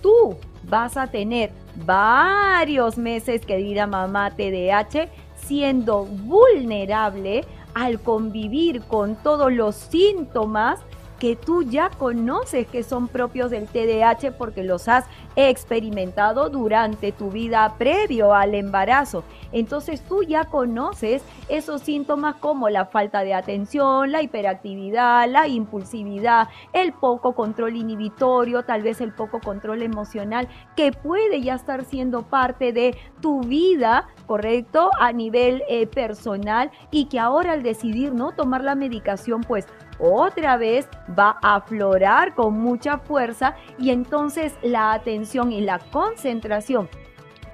tú 0.01 0.35
vas 0.63 0.97
a 0.97 1.07
tener 1.07 1.51
varios 1.85 2.97
meses 2.97 3.45
que 3.45 3.57
dirá 3.57 3.87
mamá 3.87 4.31
TDAH 4.31 5.09
siendo 5.35 6.05
vulnerable 6.05 7.45
al 7.73 7.99
convivir 8.01 8.81
con 8.81 9.15
todos 9.15 9.51
los 9.51 9.75
síntomas 9.75 10.79
que 11.19 11.35
tú 11.35 11.63
ya 11.63 11.89
conoces 11.89 12.67
que 12.67 12.83
son 12.83 13.07
propios 13.07 13.51
del 13.51 13.67
TDAH 13.67 14.31
porque 14.37 14.63
los 14.63 14.87
has 14.87 15.05
experimentado 15.35 16.49
durante 16.49 17.11
tu 17.11 17.29
vida 17.29 17.75
previo 17.77 18.33
al 18.33 18.55
embarazo. 18.55 19.23
Entonces 19.51 20.01
tú 20.01 20.23
ya 20.23 20.45
conoces 20.45 21.23
esos 21.47 21.81
síntomas 21.81 22.35
como 22.35 22.69
la 22.69 22.85
falta 22.85 23.23
de 23.23 23.33
atención, 23.33 24.11
la 24.11 24.21
hiperactividad, 24.21 25.29
la 25.29 25.47
impulsividad, 25.47 26.49
el 26.73 26.93
poco 26.93 27.33
control 27.33 27.75
inhibitorio, 27.75 28.63
tal 28.63 28.83
vez 28.83 29.01
el 29.01 29.13
poco 29.13 29.39
control 29.39 29.81
emocional, 29.81 30.47
que 30.75 30.91
puede 30.91 31.41
ya 31.41 31.55
estar 31.55 31.83
siendo 31.85 32.23
parte 32.23 32.73
de 32.73 32.97
tu 33.21 33.41
vida, 33.41 34.07
¿correcto? 34.25 34.91
A 34.99 35.11
nivel 35.11 35.63
eh, 35.67 35.87
personal 35.87 36.71
y 36.91 37.05
que 37.05 37.19
ahora 37.19 37.53
al 37.53 37.63
decidir 37.63 38.13
no 38.13 38.31
tomar 38.31 38.63
la 38.63 38.75
medicación, 38.75 39.41
pues 39.41 39.67
otra 39.99 40.57
vez 40.57 40.87
va 41.17 41.37
a 41.41 41.55
aflorar 41.55 42.33
con 42.33 42.59
mucha 42.59 42.97
fuerza 42.97 43.55
y 43.77 43.91
entonces 43.91 44.53
la 44.61 44.93
atención 44.93 45.51
y 45.51 45.61
la 45.61 45.79
concentración 45.79 46.89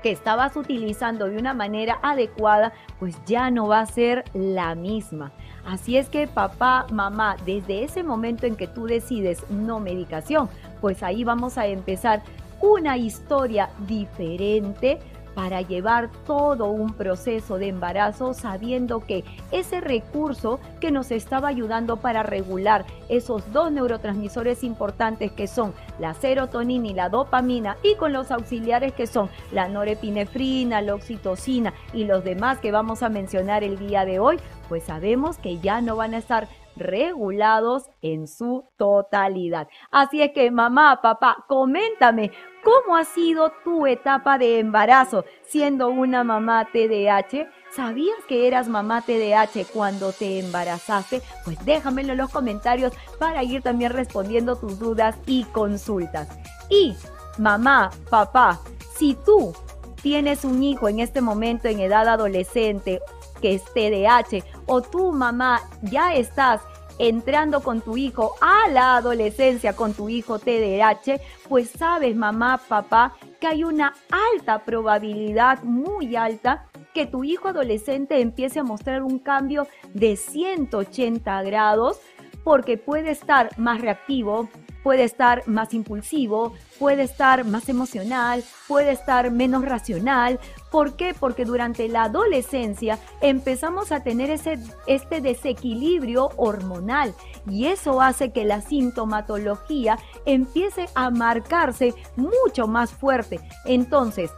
que 0.03 0.11
estabas 0.11 0.55
utilizando 0.55 1.25
de 1.25 1.37
una 1.37 1.55
manera 1.55 1.97
adecuada, 2.03 2.73
pues 2.99 3.17
ya 3.25 3.49
no 3.49 3.67
va 3.67 3.79
a 3.79 3.85
ser 3.87 4.23
la 4.35 4.75
misma. 4.75 5.31
Así 5.65 5.97
es 5.97 6.09
que 6.09 6.27
papá, 6.27 6.85
mamá, 6.91 7.37
desde 7.43 7.83
ese 7.83 8.03
momento 8.03 8.45
en 8.45 8.55
que 8.55 8.67
tú 8.67 8.85
decides 8.85 9.49
no 9.49 9.79
medicación, 9.79 10.47
pues 10.79 11.01
ahí 11.01 11.23
vamos 11.23 11.57
a 11.57 11.65
empezar 11.65 12.21
una 12.61 12.97
historia 12.97 13.71
diferente 13.87 14.99
para 15.35 15.61
llevar 15.61 16.09
todo 16.25 16.67
un 16.67 16.93
proceso 16.93 17.57
de 17.57 17.67
embarazo 17.67 18.33
sabiendo 18.33 19.01
que 19.01 19.23
ese 19.51 19.81
recurso 19.81 20.59
que 20.79 20.91
nos 20.91 21.11
estaba 21.11 21.49
ayudando 21.49 21.97
para 21.97 22.23
regular 22.23 22.85
esos 23.09 23.51
dos 23.51 23.71
neurotransmisores 23.71 24.63
importantes 24.63 25.31
que 25.31 25.47
son 25.47 25.73
la 25.99 26.13
serotonina 26.13 26.87
y 26.87 26.93
la 26.93 27.09
dopamina 27.09 27.77
y 27.83 27.95
con 27.95 28.13
los 28.13 28.31
auxiliares 28.31 28.93
que 28.93 29.07
son 29.07 29.29
la 29.51 29.67
norepinefrina, 29.67 30.81
la 30.81 30.95
oxitocina 30.95 31.73
y 31.93 32.05
los 32.05 32.23
demás 32.23 32.59
que 32.59 32.71
vamos 32.71 33.03
a 33.03 33.09
mencionar 33.09 33.63
el 33.63 33.77
día 33.77 34.05
de 34.05 34.19
hoy, 34.19 34.39
pues 34.69 34.83
sabemos 34.83 35.37
que 35.37 35.59
ya 35.59 35.81
no 35.81 35.95
van 35.97 36.13
a 36.13 36.17
estar 36.17 36.47
regulados 36.75 37.89
en 38.01 38.27
su 38.27 38.65
totalidad. 38.77 39.67
Así 39.91 40.21
es 40.21 40.31
que 40.33 40.51
mamá, 40.51 40.99
papá, 41.01 41.45
coméntame 41.47 42.31
cómo 42.65 42.97
ha 42.97 43.05
sido 43.05 43.51
tu 43.63 43.85
etapa 43.85 44.39
de 44.39 44.59
embarazo 44.59 45.23
siendo 45.43 45.89
una 45.89 46.23
mamá 46.23 46.67
TDAH. 46.73 47.47
¿Sabías 47.71 48.17
que 48.27 48.47
eras 48.47 48.67
mamá 48.67 49.03
TDAH 49.03 49.65
cuando 49.71 50.11
te 50.11 50.39
embarazaste? 50.39 51.21
Pues 51.43 51.63
déjamelo 51.63 52.13
en 52.13 52.17
los 52.17 52.31
comentarios 52.31 52.91
para 53.19 53.43
ir 53.43 53.61
también 53.61 53.93
respondiendo 53.93 54.55
tus 54.55 54.79
dudas 54.79 55.15
y 55.27 55.43
consultas. 55.43 56.27
Y 56.69 56.95
mamá, 57.37 57.91
papá, 58.09 58.59
si 58.97 59.13
tú 59.13 59.53
tienes 60.01 60.43
un 60.43 60.63
hijo 60.63 60.89
en 60.89 60.99
este 60.99 61.21
momento 61.21 61.67
en 61.67 61.79
edad 61.79 62.07
adolescente 62.07 62.99
que 63.41 63.55
es 63.55 63.63
TDAH 63.73 64.43
o 64.65 64.81
tu 64.81 65.11
mamá 65.11 65.61
ya 65.83 66.15
estás 66.15 66.61
entrando 66.99 67.61
con 67.61 67.81
tu 67.81 67.97
hijo 67.97 68.35
a 68.41 68.69
la 68.69 68.97
adolescencia 68.97 69.75
con 69.75 69.93
tu 69.93 70.09
hijo 70.09 70.39
TDAH, 70.39 71.19
pues 71.49 71.69
sabes 71.69 72.15
mamá, 72.15 72.59
papá, 72.67 73.15
que 73.39 73.47
hay 73.47 73.63
una 73.63 73.93
alta 74.33 74.63
probabilidad, 74.63 75.63
muy 75.63 76.15
alta, 76.15 76.67
que 76.93 77.05
tu 77.05 77.23
hijo 77.23 77.49
adolescente 77.49 78.21
empiece 78.21 78.59
a 78.59 78.63
mostrar 78.63 79.03
un 79.03 79.19
cambio 79.19 79.67
de 79.93 80.15
180 80.15 81.43
grados 81.43 81.99
porque 82.43 82.77
puede 82.77 83.11
estar 83.11 83.49
más 83.57 83.81
reactivo, 83.81 84.47
puede 84.83 85.03
estar 85.03 85.47
más 85.47 85.73
impulsivo, 85.73 86.53
puede 86.77 87.01
estar 87.01 87.43
más 87.43 87.69
emocional, 87.69 88.43
puede 88.67 88.91
estar 88.91 89.31
menos 89.31 89.65
racional. 89.65 90.39
¿Por 90.75 90.97
qué? 90.97 91.15
Porque 91.17 91.45
durante 91.45 91.87
la 91.87 92.03
adolescencia 92.03 92.99
empezamos 93.21 93.93
a 93.93 94.03
tener 94.03 94.29
ese, 94.29 94.59
este 94.87 95.21
desequilibrio 95.21 96.31
hormonal 96.35 97.13
y 97.49 97.67
eso 97.67 98.01
hace 98.01 98.33
que 98.33 98.43
la 98.43 98.59
sintomatología 98.59 99.97
empiece 100.25 100.87
a 100.93 101.11
marcarse 101.11 101.93
mucho 102.17 102.67
más 102.67 102.91
fuerte. 102.91 103.39
Entonces, 103.63 104.31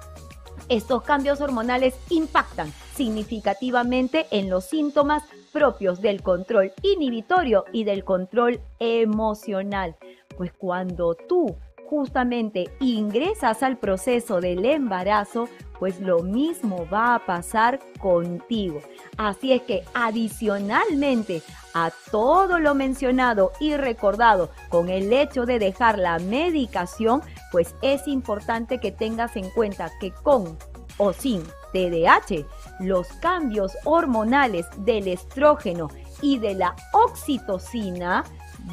estos 0.70 1.02
cambios 1.02 1.42
hormonales 1.42 1.96
impactan 2.12 2.72
significativamente 2.94 4.28
en 4.30 4.52
los 4.52 4.66
síntomas 4.66 5.24
propios 5.52 6.02
del 6.02 6.22
control 6.22 6.72
inhibitorio 6.84 7.66
y 7.74 7.84
del 7.84 8.04
control 8.04 8.62
emocional. 8.78 9.96
Pues 10.38 10.52
cuando 10.54 11.16
tú 11.16 11.58
justamente 11.90 12.70
ingresas 12.80 13.64
al 13.64 13.78
proceso 13.78 14.42
del 14.42 14.66
embarazo, 14.66 15.48
pues 15.80 16.00
lo 16.00 16.24
mismo 16.24 16.88
va 16.92 17.16
a 17.16 17.26
pasar 17.26 17.80
contigo. 18.00 18.82
Así 19.18 19.54
es 19.54 19.62
que 19.64 19.84
adicionalmente 19.94 21.42
a 21.74 21.92
todo 22.12 22.60
lo 22.60 22.74
mencionado 22.76 23.52
y 23.60 23.76
recordado 23.76 24.50
con 24.70 24.90
el 24.90 25.14
hecho 25.14 25.46
de 25.46 25.60
dejar 25.60 26.00
la 26.00 26.20
medicación, 26.20 27.22
pues 27.52 27.76
es 27.82 28.08
importante 28.08 28.80
que 28.80 28.92
tengas 28.92 29.36
en 29.36 29.50
cuenta 29.52 29.92
que 30.00 30.12
con 30.12 30.58
o 30.98 31.14
sin 31.14 31.44
TDAH, 31.74 32.46
los 32.80 33.08
cambios 33.22 33.78
hormonales 33.86 34.66
del 34.80 35.08
estrógeno 35.08 35.90
y 36.22 36.40
de 36.40 36.56
la 36.56 36.76
oxitocina 36.94 38.24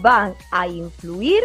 van 0.00 0.34
a 0.50 0.66
influir 0.66 1.44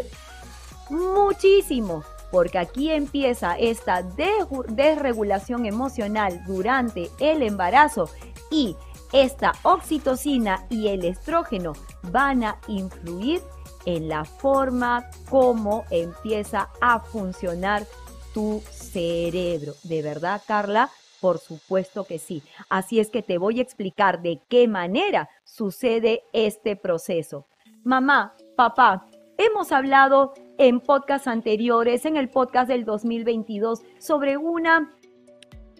muchísimo, 0.89 2.03
porque 2.31 2.57
aquí 2.59 2.91
empieza 2.91 3.57
esta 3.57 4.03
desregulación 4.03 5.65
emocional 5.65 6.43
durante 6.45 7.09
el 7.19 7.43
embarazo 7.43 8.09
y 8.51 8.75
esta 9.11 9.53
oxitocina 9.63 10.65
y 10.69 10.89
el 10.89 11.03
estrógeno 11.03 11.73
van 12.11 12.43
a 12.43 12.59
influir 12.67 13.41
en 13.85 14.07
la 14.07 14.25
forma 14.25 15.09
como 15.29 15.85
empieza 15.89 16.69
a 16.81 16.99
funcionar 16.99 17.85
tu 18.33 18.61
cerebro. 18.69 19.73
¿De 19.83 20.01
verdad, 20.01 20.41
Carla? 20.45 20.89
Por 21.19 21.39
supuesto 21.39 22.03
que 22.03 22.19
sí. 22.19 22.43
Así 22.69 22.99
es 22.99 23.09
que 23.09 23.23
te 23.23 23.37
voy 23.37 23.59
a 23.59 23.63
explicar 23.63 24.21
de 24.21 24.41
qué 24.47 24.67
manera 24.67 25.29
sucede 25.43 26.23
este 26.33 26.75
proceso. 26.75 27.45
Mamá, 27.83 28.35
papá, 28.55 29.07
hemos 29.37 29.71
hablado 29.71 30.33
en 30.59 30.81
podcasts 30.81 31.27
anteriores, 31.27 32.05
en 32.05 32.17
el 32.17 32.29
podcast 32.29 32.67
del 32.67 32.85
2022, 32.85 33.81
sobre 33.97 34.37
una 34.37 34.91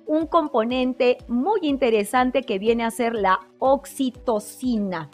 un 0.07 0.25
componente 0.25 1.19
muy 1.27 1.59
interesante 1.61 2.41
que 2.41 2.57
viene 2.57 2.83
a 2.83 2.89
ser 2.89 3.13
la 3.13 3.41
oxitocina. 3.59 5.11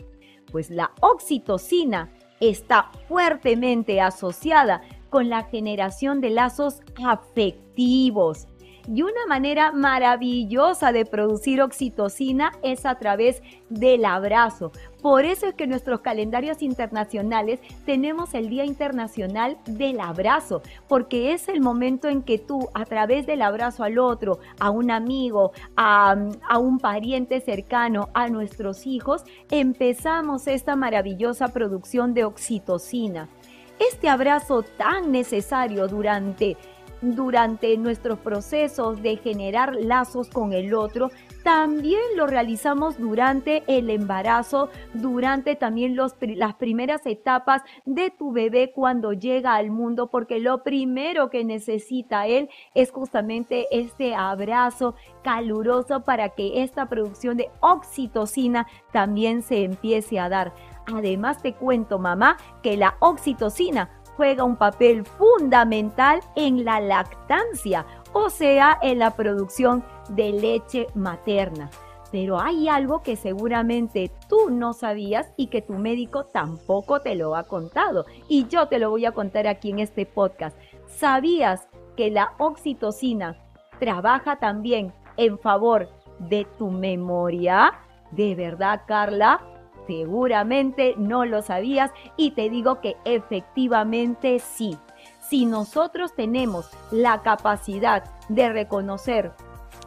Pues 0.54 0.69
la 0.69 0.93
oxitocina 1.01 2.13
está 2.39 2.91
fuertemente 3.10 3.99
asociada 3.99 4.84
con 5.10 5.28
la 5.28 5.43
generación 5.43 6.21
de 6.21 6.30
lazos 6.30 6.82
afectivos. 7.04 8.47
Y 8.88 9.02
una 9.02 9.26
manera 9.28 9.71
maravillosa 9.71 10.91
de 10.91 11.06
producir 11.06 11.62
oxitocina 11.62 12.52
es 12.62 12.86
a 12.86 12.95
través 12.95 13.41
del 13.69 14.06
abrazo. 14.06 14.71
Por 15.02 15.26
eso 15.26 15.48
es 15.48 15.56
que 15.56 15.65
en 15.65 15.71
nuestros 15.71 16.02
calendarios 16.02 16.62
internacionales 16.62 17.60
tenemos 17.86 18.34
el 18.34 18.50
Día 18.50 18.65
Internacional 18.65 19.58
del 19.65 20.00
Abrazo, 20.00 20.62
porque 20.88 21.34
es 21.34 21.48
el 21.48 21.62
momento 21.62 22.08
en 22.10 22.21
que 22.21 22.38
tú, 22.38 22.69
a 22.74 22.86
través 22.86 23.26
del 23.26 23.41
abrazo 23.41 23.84
al 23.84 24.00
otro, 24.00 24.39
a 24.60 24.69
un 24.69 24.91
amigo, 24.91 25.52
a, 25.76 26.15
a 26.48 26.58
un 26.58 26.80
pariente 26.80 27.39
cercano, 27.39 28.10
a 28.13 28.30
nuestros 28.30 28.86
hijos, 28.86 29.24
empezamos 29.52 30.48
esta 30.48 30.76
maravillosa 30.76 31.50
producción 31.50 32.13
de 32.13 32.26
oxitocina. 32.26 33.30
Este 33.78 34.08
abrazo 34.08 34.63
tan 34.63 35.12
necesario 35.12 35.88
durante 35.88 36.56
durante 37.01 37.77
nuestros 37.77 38.19
procesos 38.19 39.01
de 39.01 39.17
generar 39.17 39.75
lazos 39.75 40.29
con 40.29 40.53
el 40.53 40.73
otro, 40.73 41.12
también 41.43 42.01
lo 42.15 42.25
realizamos 42.25 42.97
durante 42.97 43.63
el 43.67 43.89
embarazo, 43.91 44.69
durante 44.93 45.55
también 45.55 45.95
las 45.95 46.55
primeras 46.55 47.05
etapas 47.05 47.62
de 47.86 48.10
tu 48.10 48.31
bebé 48.31 48.71
cuando 48.73 49.13
llega 49.13 49.53
al 49.53 49.69
mundo, 49.69 50.08
porque 50.08 50.39
lo 50.39 50.63
primero 50.63 51.29
que 51.29 51.43
necesita 51.43 52.25
él 52.25 52.49
es 52.73 52.91
justamente 52.91 53.67
este 53.69 54.15
abrazo 54.15 54.95
caluroso 55.23 56.03
para 56.03 56.29
que 56.29 56.63
esta 56.63 56.89
producción 56.89 57.38
de 57.38 57.49
oxitocina 57.60 58.65
también 58.91 59.43
se 59.43 59.63
empiece 59.63 60.19
a 60.19 60.29
dar. 60.29 60.53
Además 60.88 61.41
te 61.41 61.53
cuento, 61.53 61.99
mamá, 61.99 62.38
que 62.62 62.77
la 62.77 62.95
oxitocina 62.99 63.89
juega 64.15 64.43
un 64.43 64.56
papel 64.56 65.06
fundamental 65.06 66.21
en 66.36 66.65
la 66.65 66.80
lactancia, 66.80 67.86
o 68.13 68.30
sea, 68.30 68.78
en 68.82 68.99
la 68.99 69.15
producción 69.15 69.84
de 70.10 70.32
leche 70.32 70.88
materna. 70.95 71.69
Pero 72.12 72.39
hay 72.39 72.69
algo 72.69 73.01
que 73.01 73.15
seguramente 73.15 74.12
tú 74.30 74.49
no 74.49 74.73
sabías 74.73 75.34
y 75.36 75.47
que 75.47 75.62
tu 75.62 75.73
médico 75.73 76.25
tampoco 76.25 77.01
te 77.01 77.15
lo 77.15 77.36
ha 77.36 77.43
contado. 77.43 78.06
Y 78.30 78.47
yo 78.47 78.67
te 78.67 78.80
lo 78.80 78.89
voy 78.89 79.06
a 79.06 79.12
contar 79.12 79.47
aquí 79.47 79.71
en 79.71 79.80
este 79.80 80.06
podcast. 80.06 80.58
¿Sabías 80.88 81.67
que 81.97 82.12
la 82.12 82.34
oxitocina 82.38 83.38
trabaja 83.80 84.38
también 84.38 84.93
en 85.17 85.38
favor 85.39 85.89
de 86.19 86.47
tu 86.58 86.69
memoria? 86.69 87.73
¿De 88.12 88.36
verdad, 88.36 88.84
Carla? 88.88 89.41
Seguramente 89.88 90.95
no 90.98 91.26
lo 91.26 91.41
sabías 91.41 91.91
y 92.17 92.32
te 92.32 92.50
digo 92.50 92.82
que 92.82 92.98
efectivamente 93.06 94.39
sí. 94.39 94.78
Si 95.21 95.45
nosotros 95.45 96.13
tenemos 96.15 96.69
la 96.91 97.21
capacidad 97.21 98.04
de 98.30 98.50
reconocer 98.50 99.32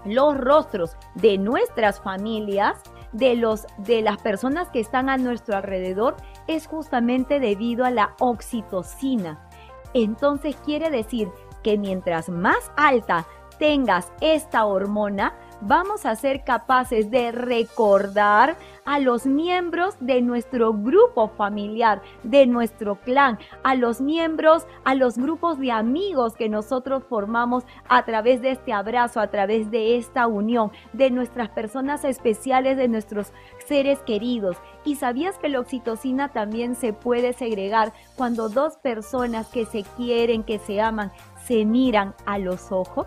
los 0.04 0.36
rostros 0.36 0.96
de 1.14 1.38
nuestras 1.38 2.00
familias, 2.00 2.80
de, 3.12 3.36
los, 3.36 3.66
de 3.78 4.02
las 4.02 4.18
personas 4.18 4.68
que 4.68 4.80
están 4.80 5.08
a 5.08 5.16
nuestro 5.16 5.56
alrededor, 5.56 6.16
es 6.46 6.66
justamente 6.66 7.40
debido 7.40 7.84
a 7.84 7.90
la 7.90 8.14
oxitocina. 8.20 9.48
Entonces 9.94 10.56
quiere 10.64 10.90
decir 10.90 11.28
que 11.62 11.78
mientras 11.78 12.28
más 12.28 12.70
alta 12.76 13.26
tengas 13.58 14.12
esta 14.20 14.64
hormona, 14.64 15.34
vamos 15.60 16.06
a 16.06 16.16
ser 16.16 16.44
capaces 16.44 17.10
de 17.10 17.32
recordar 17.32 18.56
a 18.84 18.98
los 19.00 19.26
miembros 19.26 19.96
de 20.00 20.22
nuestro 20.22 20.72
grupo 20.72 21.28
familiar, 21.28 22.00
de 22.22 22.46
nuestro 22.46 22.96
clan, 22.96 23.38
a 23.62 23.74
los 23.74 24.00
miembros, 24.00 24.66
a 24.84 24.94
los 24.94 25.18
grupos 25.18 25.58
de 25.58 25.70
amigos 25.72 26.34
que 26.34 26.48
nosotros 26.48 27.02
formamos 27.08 27.64
a 27.88 28.04
través 28.04 28.40
de 28.40 28.52
este 28.52 28.72
abrazo, 28.72 29.20
a 29.20 29.28
través 29.28 29.70
de 29.70 29.98
esta 29.98 30.26
unión, 30.26 30.72
de 30.94 31.10
nuestras 31.10 31.50
personas 31.50 32.04
especiales, 32.04 32.76
de 32.76 32.88
nuestros 32.88 33.32
seres 33.66 33.98
queridos. 34.00 34.56
¿Y 34.84 34.96
sabías 34.96 35.38
que 35.38 35.50
la 35.50 35.60
oxitocina 35.60 36.30
también 36.30 36.74
se 36.74 36.92
puede 36.92 37.34
segregar 37.34 37.92
cuando 38.16 38.48
dos 38.48 38.78
personas 38.78 39.48
que 39.48 39.66
se 39.66 39.82
quieren, 39.96 40.44
que 40.44 40.58
se 40.58 40.80
aman, 40.80 41.12
se 41.44 41.64
miran 41.66 42.14
a 42.24 42.38
los 42.38 42.72
ojos? 42.72 43.06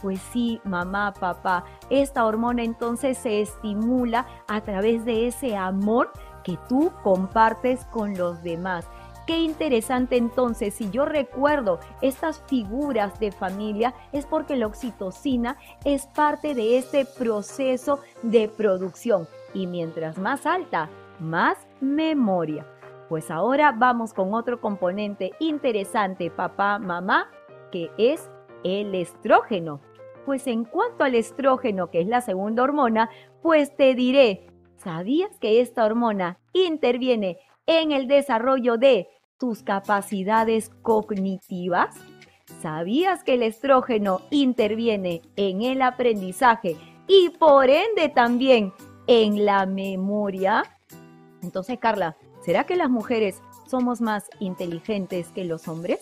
Pues 0.00 0.20
sí, 0.32 0.60
mamá, 0.64 1.12
papá, 1.12 1.64
esta 1.90 2.24
hormona 2.24 2.62
entonces 2.62 3.18
se 3.18 3.40
estimula 3.40 4.26
a 4.46 4.60
través 4.60 5.04
de 5.04 5.26
ese 5.26 5.56
amor 5.56 6.12
que 6.44 6.58
tú 6.68 6.92
compartes 7.02 7.84
con 7.86 8.16
los 8.16 8.42
demás. 8.42 8.86
Qué 9.26 9.40
interesante 9.40 10.16
entonces, 10.16 10.72
si 10.72 10.88
yo 10.90 11.04
recuerdo 11.04 11.80
estas 12.00 12.42
figuras 12.46 13.20
de 13.20 13.30
familia, 13.30 13.92
es 14.10 14.24
porque 14.24 14.56
la 14.56 14.66
oxitocina 14.66 15.58
es 15.84 16.06
parte 16.06 16.54
de 16.54 16.78
este 16.78 17.04
proceso 17.04 18.00
de 18.22 18.48
producción. 18.48 19.28
Y 19.52 19.66
mientras 19.66 20.16
más 20.16 20.46
alta, 20.46 20.88
más 21.20 21.58
memoria. 21.80 22.66
Pues 23.10 23.30
ahora 23.30 23.72
vamos 23.76 24.14
con 24.14 24.32
otro 24.32 24.62
componente 24.62 25.32
interesante, 25.40 26.30
papá, 26.30 26.78
mamá, 26.78 27.30
que 27.70 27.90
es 27.98 28.30
el 28.64 28.94
estrógeno. 28.94 29.80
Pues 30.28 30.46
en 30.46 30.64
cuanto 30.64 31.04
al 31.04 31.14
estrógeno, 31.14 31.90
que 31.90 32.02
es 32.02 32.06
la 32.06 32.20
segunda 32.20 32.62
hormona, 32.62 33.08
pues 33.40 33.74
te 33.74 33.94
diré, 33.94 34.46
¿sabías 34.76 35.30
que 35.40 35.62
esta 35.62 35.86
hormona 35.86 36.38
interviene 36.52 37.38
en 37.64 37.92
el 37.92 38.08
desarrollo 38.08 38.76
de 38.76 39.08
tus 39.38 39.62
capacidades 39.62 40.68
cognitivas? 40.82 41.96
¿Sabías 42.60 43.24
que 43.24 43.32
el 43.32 43.42
estrógeno 43.42 44.20
interviene 44.30 45.22
en 45.36 45.62
el 45.62 45.80
aprendizaje 45.80 46.76
y 47.06 47.30
por 47.30 47.70
ende 47.70 48.10
también 48.14 48.74
en 49.06 49.46
la 49.46 49.64
memoria? 49.64 50.62
Entonces, 51.42 51.78
Carla, 51.78 52.18
¿será 52.44 52.64
que 52.64 52.76
las 52.76 52.90
mujeres 52.90 53.40
somos 53.66 54.02
más 54.02 54.28
inteligentes 54.40 55.28
que 55.28 55.46
los 55.46 55.68
hombres? 55.68 56.00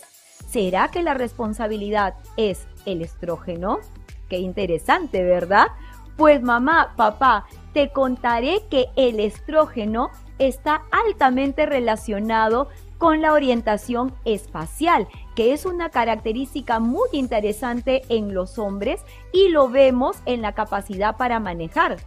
¿Será 0.49 0.89
que 0.89 1.05
la 1.05 1.15
responsabilidad 1.15 2.15
es 2.37 2.67
el 2.87 3.03
estrógeno? 3.03 3.79
Qué 4.29 4.39
interesante, 4.39 5.23
¿verdad? 5.23 5.69
Pues 6.17 6.43
mamá, 6.43 6.95
papá, 6.97 7.47
te 7.73 7.91
contaré 7.91 8.63
que 8.71 8.87
el 8.97 9.21
estrógeno 9.21 10.11
está 10.39 10.83
altamente 10.91 11.67
relacionado 11.67 12.69
con 12.99 13.21
la 13.21 13.33
orientación 13.33 14.15
espacial, 14.25 15.07
que 15.35 15.53
es 15.53 15.67
una 15.67 15.91
característica 15.91 16.81
muy 16.81 17.09
interesante 17.13 18.03
en 18.09 18.33
los 18.33 18.59
hombres 18.59 19.03
y 19.33 19.51
lo 19.51 19.69
vemos 19.69 20.17
en 20.25 20.41
la 20.41 20.53
capacidad 20.53 21.17
para 21.17 21.41
manejar 21.41 21.99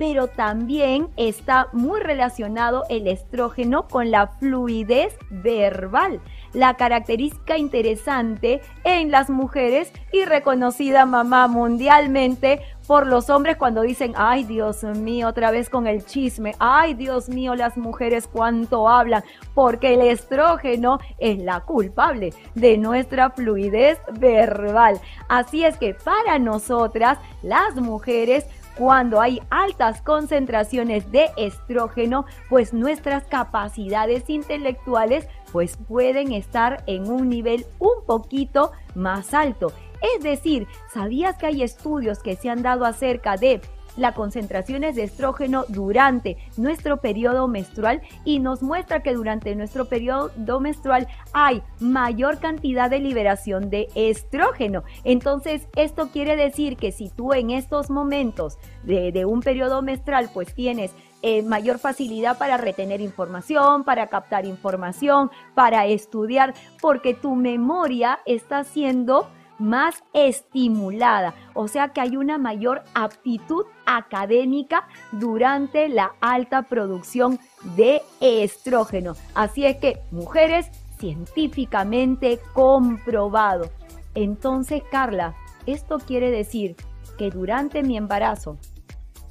pero 0.00 0.28
también 0.28 1.08
está 1.18 1.68
muy 1.74 2.00
relacionado 2.00 2.84
el 2.88 3.06
estrógeno 3.06 3.86
con 3.86 4.10
la 4.10 4.28
fluidez 4.28 5.14
verbal, 5.28 6.22
la 6.52 6.74
característica 6.74 7.56
interesante 7.56 8.60
en 8.84 9.10
las 9.10 9.30
mujeres 9.30 9.92
y 10.12 10.24
reconocida 10.24 11.06
mamá 11.06 11.46
mundialmente 11.48 12.60
por 12.86 13.06
los 13.06 13.30
hombres 13.30 13.56
cuando 13.56 13.82
dicen, 13.82 14.14
ay 14.16 14.42
Dios 14.42 14.82
mío, 14.82 15.28
otra 15.28 15.52
vez 15.52 15.70
con 15.70 15.86
el 15.86 16.04
chisme, 16.04 16.56
ay 16.58 16.94
Dios 16.94 17.28
mío, 17.28 17.54
las 17.54 17.76
mujeres 17.76 18.26
cuánto 18.26 18.88
hablan, 18.88 19.22
porque 19.54 19.94
el 19.94 20.00
estrógeno 20.00 20.98
es 21.18 21.38
la 21.38 21.60
culpable 21.60 22.34
de 22.56 22.78
nuestra 22.78 23.30
fluidez 23.30 23.98
verbal. 24.14 25.00
Así 25.28 25.64
es 25.64 25.78
que 25.78 25.94
para 25.94 26.40
nosotras, 26.40 27.18
las 27.42 27.76
mujeres, 27.76 28.46
cuando 28.76 29.20
hay 29.20 29.40
altas 29.50 30.02
concentraciones 30.02 31.12
de 31.12 31.30
estrógeno, 31.36 32.24
pues 32.48 32.72
nuestras 32.72 33.24
capacidades 33.24 34.28
intelectuales 34.28 35.28
pues 35.52 35.76
pueden 35.76 36.32
estar 36.32 36.82
en 36.86 37.10
un 37.10 37.28
nivel 37.28 37.66
un 37.78 38.04
poquito 38.06 38.72
más 38.94 39.34
alto. 39.34 39.72
Es 40.16 40.22
decir, 40.22 40.66
¿sabías 40.92 41.36
que 41.36 41.46
hay 41.46 41.62
estudios 41.62 42.20
que 42.20 42.36
se 42.36 42.48
han 42.48 42.62
dado 42.62 42.84
acerca 42.84 43.36
de 43.36 43.60
las 43.96 44.14
concentraciones 44.14 44.96
de 44.96 45.04
estrógeno 45.04 45.64
durante 45.68 46.36
nuestro 46.56 46.98
periodo 46.98 47.48
menstrual 47.48 48.00
y 48.24 48.38
nos 48.38 48.62
muestra 48.62 49.02
que 49.02 49.14
durante 49.14 49.54
nuestro 49.54 49.86
periodo 49.86 50.60
menstrual 50.60 51.08
hay 51.32 51.62
mayor 51.80 52.38
cantidad 52.38 52.90
de 52.90 53.00
liberación 53.00 53.70
de 53.70 53.88
estrógeno. 53.94 54.84
Entonces, 55.04 55.68
esto 55.76 56.08
quiere 56.10 56.36
decir 56.36 56.76
que 56.76 56.92
si 56.92 57.08
tú 57.08 57.32
en 57.32 57.50
estos 57.50 57.90
momentos 57.90 58.58
de, 58.84 59.24
un 59.24 59.40
periodo 59.40 59.82
menstrual 59.82 60.30
pues 60.32 60.54
tienes 60.54 60.92
eh, 61.22 61.42
mayor 61.42 61.78
facilidad 61.78 62.38
para 62.38 62.56
retener 62.56 63.00
información, 63.00 63.84
para 63.84 64.06
captar 64.06 64.46
información, 64.46 65.30
para 65.54 65.86
estudiar, 65.86 66.54
porque 66.80 67.14
tu 67.14 67.34
memoria 67.34 68.20
está 68.24 68.64
siendo 68.64 69.28
más 69.58 70.02
estimulada, 70.14 71.34
o 71.52 71.68
sea 71.68 71.90
que 71.90 72.00
hay 72.00 72.16
una 72.16 72.38
mayor 72.38 72.82
aptitud 72.94 73.66
académica 73.84 74.88
durante 75.12 75.90
la 75.90 76.14
alta 76.20 76.62
producción 76.62 77.38
de 77.76 78.00
estrógeno. 78.20 79.14
Así 79.34 79.66
es 79.66 79.76
que, 79.76 80.00
mujeres, 80.10 80.70
científicamente 80.98 82.40
comprobado. 82.54 83.70
Entonces, 84.14 84.82
Carla, 84.90 85.34
esto 85.66 85.98
quiere 85.98 86.30
decir 86.30 86.76
que 87.18 87.30
durante 87.30 87.82
mi 87.82 87.98
embarazo, 87.98 88.56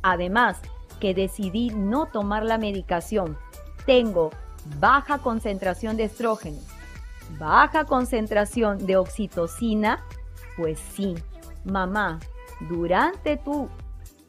además 0.04 0.62
que 1.00 1.14
decidí 1.14 1.70
no 1.70 2.08
tomar 2.08 2.44
la 2.44 2.58
medicación, 2.58 3.38
tengo 3.86 4.32
baja 4.80 5.20
concentración 5.20 5.98
de 5.98 6.06
estrógeno, 6.06 6.60
baja 7.40 7.86
concentración 7.86 8.86
de 8.86 8.98
oxitocina, 8.98 10.04
pues 10.58 10.80
sí, 10.96 11.16
mamá, 11.64 12.20
durante 12.70 13.38
tu 13.38 13.70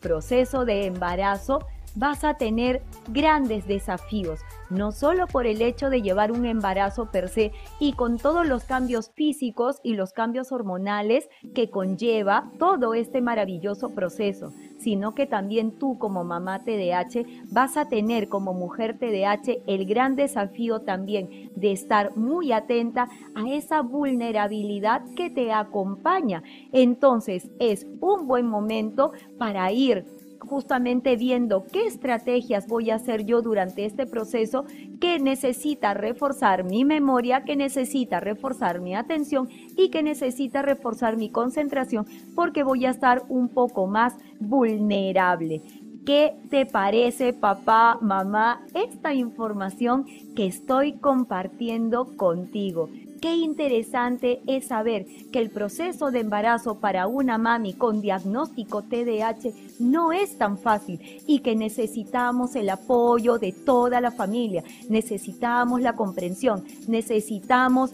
proceso 0.00 0.64
de 0.64 0.87
embarazo 0.87 1.66
vas 1.94 2.24
a 2.24 2.35
tener 2.35 2.83
grandes 3.09 3.66
desafíos, 3.66 4.40
no 4.68 4.92
solo 4.92 5.26
por 5.26 5.46
el 5.46 5.62
hecho 5.62 5.90
de 5.90 6.03
llevar 6.03 6.33
un 6.33 6.46
embarazo 6.46 7.11
per 7.11 7.29
se 7.29 7.53
y 7.79 7.92
con 7.94 8.18
todos 8.18 8.46
los 8.46 8.64
cambios 8.64 9.11
físicos 9.14 9.81
y 9.83 9.94
los 9.94 10.12
cambios 10.12 10.53
hormonales 10.53 11.29
que 11.55 11.70
conlleva 11.70 12.50
todo 12.59 12.94
este 12.94 13.20
maravilloso 13.20 13.94
proceso, 13.94 14.53
sino 14.79 15.14
que 15.14 15.26
también 15.26 15.79
tú 15.79 15.98
como 15.98 16.24
mamá 16.24 16.61
TDAH 16.61 17.24
vas 17.50 17.76
a 17.76 17.88
tener 17.88 18.29
como 18.29 18.55
mujer 18.55 18.98
TDAH 18.98 19.62
el 19.66 19.87
gran 19.87 20.16
desafío 20.16 20.81
también 20.81 21.50
de 21.55 21.72
estar 21.72 22.16
muy 22.16 22.53
atenta 22.53 23.09
a 23.35 23.50
esa 23.50 23.83
vulnerabilidad 23.83 25.03
que 25.16 25.31
te 25.31 25.53
acompaña. 25.53 26.42
Entonces 26.72 27.50
es 27.59 27.87
un 28.00 28.26
buen 28.26 28.46
momento 28.46 29.12
para 29.38 29.70
ir 29.72 30.19
justamente 30.40 31.16
viendo 31.16 31.64
qué 31.64 31.87
estrategias 31.87 32.66
voy 32.66 32.90
a 32.90 32.96
hacer 32.96 33.24
yo 33.24 33.42
durante 33.42 33.85
este 33.85 34.07
proceso 34.07 34.64
que 35.00 35.18
necesita 35.18 35.94
reforzar 35.94 36.64
mi 36.64 36.85
memoria, 36.85 37.44
que 37.44 37.57
necesita 37.57 38.20
reforzar 38.20 38.81
mi 38.81 38.94
atención 38.94 39.48
y 39.76 39.90
que 39.90 40.03
necesita 40.03 40.62
reforzar 40.62 41.16
mi 41.16 41.31
concentración 41.31 42.07
porque 42.35 42.62
voy 42.62 42.87
a 42.87 42.90
estar 42.90 43.22
un 43.29 43.48
poco 43.48 43.87
más 43.87 44.16
vulnerable. 44.38 45.62
¿Qué 46.07 46.35
te 46.48 46.64
parece, 46.64 47.33
papá, 47.35 47.98
mamá, 48.00 48.64
esta 48.74 49.12
información 49.12 50.07
que 50.35 50.46
estoy 50.46 50.94
compartiendo 50.94 52.16
contigo? 52.16 52.88
Qué 53.20 53.37
interesante 53.37 54.40
es 54.46 54.68
saber 54.68 55.04
que 55.30 55.40
el 55.40 55.50
proceso 55.50 56.11
de 56.11 56.20
embarazo 56.20 56.80
para 56.80 57.06
una 57.06 57.37
mami 57.37 57.74
con 57.74 58.00
diagnóstico 58.00 58.83
TDAH 58.83 59.52
no 59.78 60.12
es 60.12 60.38
tan 60.38 60.56
fácil 60.56 61.22
y 61.26 61.40
que 61.40 61.54
necesitamos 61.54 62.56
el 62.56 62.70
apoyo 62.70 63.38
de 63.38 63.52
toda 63.52 64.00
la 64.00 64.11
familia, 64.11 64.64
necesitamos 64.88 65.83
la 65.83 65.94
comprensión, 65.94 66.64
necesitamos 66.88 67.92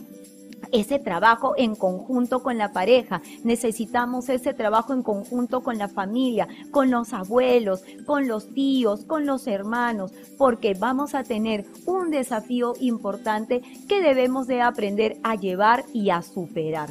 ese 0.73 0.99
trabajo 0.99 1.55
en 1.57 1.75
conjunto 1.75 2.43
con 2.43 2.59
la 2.59 2.73
pareja, 2.73 3.23
necesitamos 3.45 4.29
ese 4.29 4.55
trabajo 4.55 4.93
en 4.93 5.03
conjunto 5.03 5.63
con 5.63 5.79
la 5.79 5.89
familia, 5.89 6.49
con 6.71 6.91
los 6.91 7.13
abuelos, 7.13 7.83
con 8.05 8.29
los 8.29 8.53
tíos, 8.53 9.05
con 9.05 9.27
los 9.27 9.47
hermanos, 9.47 10.13
porque 10.39 10.75
vamos 10.75 11.15
a 11.15 11.25
tener 11.25 11.65
un 11.87 12.11
desafío 12.11 12.75
importante 12.81 13.63
que 13.89 14.01
debemos 14.01 14.47
de 14.47 14.63
aprender 14.63 15.19
a 15.23 15.35
llevar 15.35 15.85
y 15.93 16.11
a 16.11 16.23
superar. 16.23 16.91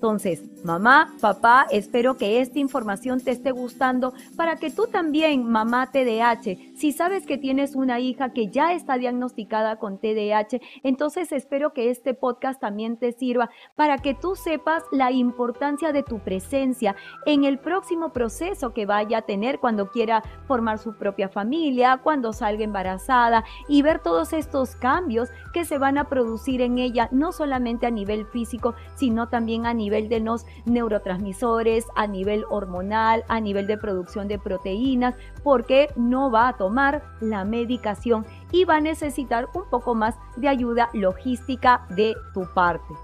Entonces, 0.00 0.42
mamá, 0.64 1.12
papá, 1.20 1.66
espero 1.70 2.16
que 2.16 2.40
esta 2.40 2.58
información 2.58 3.20
te 3.20 3.32
esté 3.32 3.50
gustando 3.50 4.14
para 4.36 4.56
que 4.56 4.70
tú 4.70 4.86
también, 4.86 5.50
mamá 5.50 5.90
TDAH, 5.90 6.56
si 6.76 6.92
sabes 6.92 7.26
que 7.26 7.36
tienes 7.36 7.74
una 7.74 8.00
hija 8.00 8.32
que 8.32 8.48
ya 8.48 8.72
está 8.72 8.96
diagnosticada 8.96 9.76
con 9.76 9.98
TDAH, 9.98 10.60
entonces 10.82 11.32
espero 11.32 11.74
que 11.74 11.90
este 11.90 12.14
podcast 12.14 12.60
también 12.60 12.96
te 12.96 13.12
sirva 13.12 13.50
para 13.74 13.98
que 13.98 14.14
tú 14.14 14.36
sepas 14.36 14.82
la 14.90 15.12
importancia 15.12 15.92
de 15.92 16.02
tu 16.02 16.20
presencia 16.20 16.96
en 17.26 17.44
el 17.44 17.58
próximo 17.58 18.12
proceso 18.12 18.72
que 18.72 18.86
vaya 18.86 19.18
a 19.18 19.22
tener 19.22 19.58
cuando 19.58 19.90
quiera 19.90 20.22
formar 20.46 20.78
su 20.78 20.96
propia 20.96 21.28
familia, 21.28 22.00
cuando 22.02 22.32
salga 22.32 22.64
embarazada 22.64 23.44
y 23.68 23.82
ver 23.82 23.98
todos 23.98 24.32
estos 24.32 24.76
cambios 24.76 25.28
que 25.52 25.64
se 25.64 25.78
van 25.78 25.98
a 25.98 26.08
producir 26.08 26.62
en 26.62 26.78
ella, 26.78 27.08
no 27.12 27.32
solamente 27.32 27.86
a 27.86 27.90
nivel 27.90 28.24
físico, 28.26 28.74
sino 28.94 29.28
también 29.28 29.66
a 29.66 29.74
nivel 29.74 29.90
nivel 29.90 30.08
de 30.08 30.20
los 30.20 30.46
neurotransmisores, 30.64 31.86
a 31.96 32.06
nivel 32.06 32.44
hormonal, 32.50 33.24
a 33.28 33.40
nivel 33.40 33.66
de 33.66 33.78
producción 33.78 34.28
de 34.28 34.38
proteínas, 34.38 35.14
porque 35.42 35.88
no 35.96 36.30
va 36.30 36.48
a 36.48 36.56
tomar 36.56 37.02
la 37.20 37.44
medicación 37.44 38.26
y 38.52 38.64
va 38.64 38.76
a 38.76 38.80
necesitar 38.80 39.48
un 39.54 39.68
poco 39.70 39.94
más 39.94 40.16
de 40.36 40.48
ayuda 40.48 40.90
logística 40.92 41.86
de 41.90 42.14
tu 42.34 42.46
parte. 42.54 42.94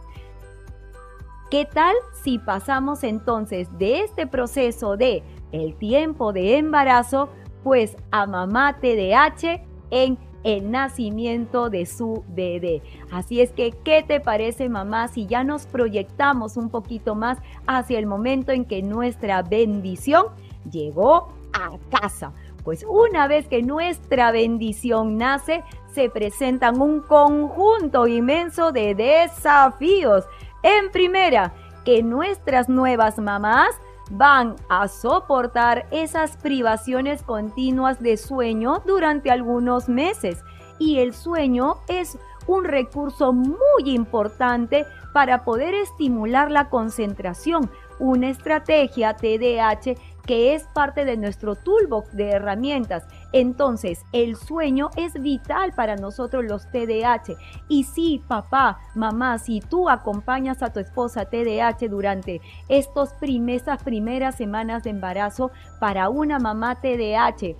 ¿Qué 1.50 1.64
tal 1.64 1.94
si 2.12 2.38
pasamos 2.38 3.04
entonces 3.04 3.68
de 3.78 4.00
este 4.00 4.26
proceso 4.26 4.96
de 4.96 5.22
el 5.52 5.76
tiempo 5.76 6.32
de 6.32 6.59
embarazo, 6.59 7.28
pues 7.62 7.96
a 8.11 8.26
mamá 8.26 8.78
TDAH 8.80 9.62
en 9.90 10.18
el 10.46 10.70
nacimiento 10.70 11.70
de 11.70 11.87
su 11.87 12.24
bebé. 12.28 12.80
Así 13.11 13.40
es 13.40 13.50
que, 13.50 13.72
¿qué 13.72 14.04
te 14.06 14.20
parece 14.20 14.68
mamá 14.68 15.09
si 15.09 15.26
ya 15.26 15.42
nos 15.42 15.66
proyectamos 15.66 16.56
un 16.56 16.70
poquito 16.70 17.16
más 17.16 17.38
hacia 17.66 17.98
el 17.98 18.06
momento 18.06 18.52
en 18.52 18.64
que 18.64 18.80
nuestra 18.80 19.42
bendición 19.42 20.26
llegó 20.70 21.32
a 21.52 21.72
casa? 21.98 22.32
Pues 22.62 22.87
una 22.88 23.26
vez 23.26 23.48
que 23.48 23.62
nuestra 23.62 24.30
bendición 24.30 25.18
nace, 25.18 25.64
se 25.92 26.11
presentan 26.11 26.80
un 26.80 27.00
conjunto 27.00 28.06
inmenso 28.06 28.70
de 28.70 28.94
desafíos. 28.94 30.26
En 30.62 30.92
primera, 30.92 31.54
que 31.85 32.04
nuestras 32.04 32.68
nuevas 32.68 33.18
mamás 33.18 33.70
van 34.11 34.57
a 34.69 34.88
soportar 34.88 35.87
esas 35.90 36.37
privaciones 36.37 37.23
continuas 37.23 38.01
de 38.01 38.16
sueño 38.16 38.83
durante 38.87 39.31
algunos 39.31 39.88
meses. 39.88 40.42
Y 40.79 40.99
el 40.99 41.14
sueño 41.14 41.77
es 41.88 42.19
un 42.47 42.64
recurso 42.64 43.33
muy 43.33 43.57
importante 43.85 44.87
para 45.12 45.45
poder 45.45 45.75
estimular 45.75 46.51
la 46.51 46.69
concentración, 46.69 47.71
una 47.99 48.29
estrategia 48.29 49.14
TDAH 49.14 49.97
que 50.27 50.55
es 50.55 50.64
parte 50.75 51.05
de 51.05 51.16
nuestro 51.16 51.55
toolbox 51.55 52.14
de 52.14 52.31
herramientas. 52.31 53.07
Entonces, 53.32 54.04
el 54.12 54.36
sueño 54.36 54.90
es 54.96 55.14
vital 55.20 55.72
para 55.74 55.96
nosotros 55.96 56.44
los 56.44 56.70
TDAH. 56.70 57.36
Y 57.68 57.84
si 57.84 58.22
papá, 58.26 58.78
mamá, 58.94 59.38
si 59.38 59.60
tú 59.60 59.88
acompañas 59.88 60.62
a 60.62 60.72
tu 60.72 60.80
esposa 60.80 61.26
TDAH 61.26 61.88
durante 61.88 62.40
estos 62.68 63.10
estas 63.48 63.82
primeras 63.82 64.36
semanas 64.36 64.84
de 64.84 64.90
embarazo 64.90 65.50
para 65.80 66.08
una 66.08 66.38
mamá 66.38 66.76
TDAH, 66.76 67.56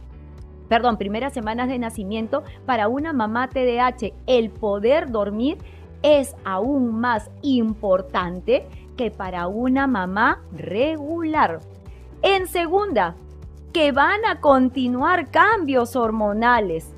perdón, 0.69 0.97
primeras 0.97 1.33
semanas 1.33 1.69
de 1.69 1.79
nacimiento, 1.79 2.43
para 2.65 2.89
una 2.89 3.13
mamá 3.13 3.49
TDAH, 3.49 4.13
el 4.27 4.51
poder 4.51 5.11
dormir 5.11 5.59
es 6.03 6.37
aún 6.45 7.01
más 7.01 7.31
importante 7.43 8.67
que 8.97 9.11
para 9.11 9.47
una 9.49 9.87
mamá 9.87 10.43
regular. 10.53 11.61
En 12.23 12.47
segunda, 12.47 13.15
que 13.77 13.93
van 13.93 14.25
a 14.25 14.41
continuar 14.41 15.31
cambios 15.31 15.97
hormonales. 15.97 16.95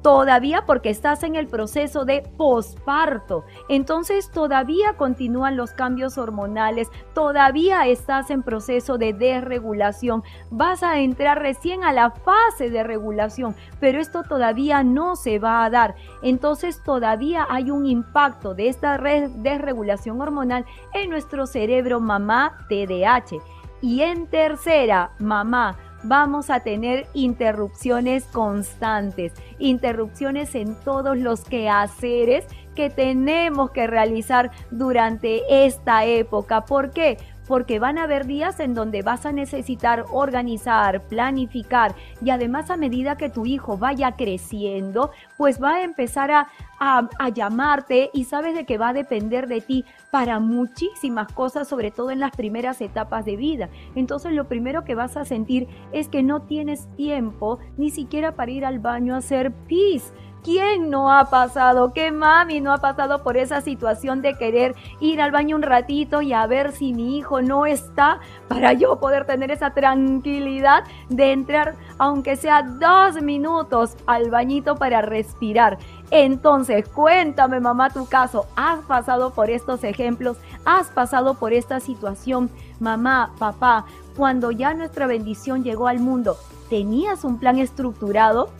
Todavía 0.00 0.64
porque 0.64 0.88
estás 0.88 1.24
en 1.24 1.36
el 1.36 1.46
proceso 1.46 2.06
de 2.06 2.22
posparto. 2.38 3.44
Entonces 3.68 4.30
todavía 4.30 4.94
continúan 4.94 5.58
los 5.58 5.72
cambios 5.72 6.16
hormonales, 6.16 6.88
todavía 7.12 7.86
estás 7.86 8.30
en 8.30 8.42
proceso 8.42 8.96
de 8.96 9.12
desregulación. 9.12 10.22
Vas 10.50 10.82
a 10.82 11.00
entrar 11.00 11.38
recién 11.38 11.84
a 11.84 11.92
la 11.92 12.12
fase 12.12 12.70
de 12.70 12.82
regulación, 12.82 13.54
pero 13.78 14.00
esto 14.00 14.22
todavía 14.22 14.82
no 14.82 15.16
se 15.16 15.38
va 15.38 15.66
a 15.66 15.68
dar. 15.68 15.96
Entonces 16.22 16.82
todavía 16.82 17.46
hay 17.50 17.70
un 17.70 17.84
impacto 17.84 18.54
de 18.54 18.68
esta 18.68 18.96
desregulación 18.96 20.18
hormonal 20.18 20.64
en 20.94 21.10
nuestro 21.10 21.46
cerebro 21.46 22.00
mamá 22.00 22.56
TDAH. 22.70 23.36
Y 23.82 24.02
en 24.02 24.28
tercera, 24.28 25.10
mamá, 25.18 25.76
vamos 26.02 26.50
a 26.50 26.60
tener 26.60 27.06
interrupciones 27.14 28.24
constantes, 28.24 29.32
interrupciones 29.58 30.54
en 30.54 30.74
todos 30.74 31.16
los 31.16 31.44
quehaceres 31.44 32.44
que 32.74 32.90
tenemos 32.90 33.70
que 33.70 33.86
realizar 33.86 34.50
durante 34.70 35.66
esta 35.66 36.04
época. 36.04 36.64
¿Por 36.64 36.90
qué? 36.90 37.18
Porque 37.52 37.78
van 37.78 37.98
a 37.98 38.04
haber 38.04 38.26
días 38.26 38.60
en 38.60 38.72
donde 38.72 39.02
vas 39.02 39.26
a 39.26 39.30
necesitar 39.30 40.06
organizar, 40.10 41.02
planificar 41.02 41.94
y 42.24 42.30
además 42.30 42.70
a 42.70 42.78
medida 42.78 43.18
que 43.18 43.28
tu 43.28 43.44
hijo 43.44 43.76
vaya 43.76 44.12
creciendo, 44.12 45.10
pues 45.36 45.62
va 45.62 45.74
a 45.74 45.82
empezar 45.82 46.30
a, 46.30 46.48
a, 46.80 47.28
llamarte 47.28 48.08
y 48.14 48.24
sabes 48.24 48.54
de 48.54 48.64
que 48.64 48.78
va 48.78 48.88
a 48.88 48.92
depender 48.94 49.48
de 49.48 49.60
ti 49.60 49.84
para 50.10 50.40
muchísimas 50.40 51.30
cosas, 51.30 51.68
sobre 51.68 51.90
todo 51.90 52.10
en 52.10 52.20
las 52.20 52.34
primeras 52.34 52.80
etapas 52.80 53.26
de 53.26 53.36
vida. 53.36 53.68
Entonces 53.96 54.32
lo 54.32 54.48
primero 54.48 54.82
que 54.84 54.94
vas 54.94 55.18
a 55.18 55.26
sentir 55.26 55.68
es 55.92 56.08
que 56.08 56.22
no 56.22 56.40
tienes 56.40 56.88
tiempo 56.96 57.58
ni 57.76 57.90
siquiera 57.90 58.34
para 58.34 58.50
ir 58.50 58.64
al 58.64 58.78
baño 58.78 59.14
a 59.14 59.18
hacer 59.18 59.52
pis 59.52 60.14
¿Quién 60.44 60.90
no 60.90 61.12
ha 61.12 61.26
pasado? 61.30 61.92
¿Qué 61.92 62.10
mami 62.10 62.60
no 62.60 62.72
ha 62.72 62.78
pasado 62.78 63.22
por 63.22 63.36
esa 63.36 63.60
situación 63.60 64.22
de 64.22 64.36
querer 64.36 64.74
ir 64.98 65.20
al 65.20 65.30
baño 65.30 65.54
un 65.54 65.62
ratito 65.62 66.20
y 66.20 66.32
a 66.32 66.44
ver 66.48 66.72
si 66.72 66.92
mi 66.92 67.16
hijo 67.16 67.42
no 67.42 67.64
está 67.64 68.18
para 68.48 68.72
yo 68.72 68.98
poder 68.98 69.24
tener 69.24 69.52
esa 69.52 69.70
tranquilidad 69.70 70.82
de 71.08 71.30
entrar, 71.30 71.76
aunque 71.96 72.34
sea 72.34 72.62
dos 72.62 73.22
minutos, 73.22 73.96
al 74.06 74.30
bañito 74.30 74.74
para 74.74 75.00
respirar? 75.00 75.78
Entonces, 76.10 76.88
cuéntame 76.88 77.60
mamá 77.60 77.90
tu 77.90 78.06
caso. 78.06 78.46
¿Has 78.56 78.80
pasado 78.80 79.30
por 79.30 79.48
estos 79.48 79.84
ejemplos? 79.84 80.38
¿Has 80.64 80.88
pasado 80.88 81.34
por 81.34 81.52
esta 81.52 81.78
situación? 81.78 82.50
Mamá, 82.80 83.30
papá, 83.38 83.84
cuando 84.16 84.50
ya 84.50 84.74
nuestra 84.74 85.06
bendición 85.06 85.62
llegó 85.62 85.86
al 85.86 86.00
mundo, 86.00 86.36
¿tenías 86.68 87.22
un 87.22 87.38
plan 87.38 87.58
estructurado? 87.58 88.50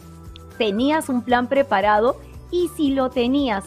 Tenías 0.58 1.08
un 1.08 1.22
plan 1.22 1.48
preparado 1.48 2.16
y 2.50 2.68
si 2.68 2.90
lo 2.90 3.10
tenías, 3.10 3.64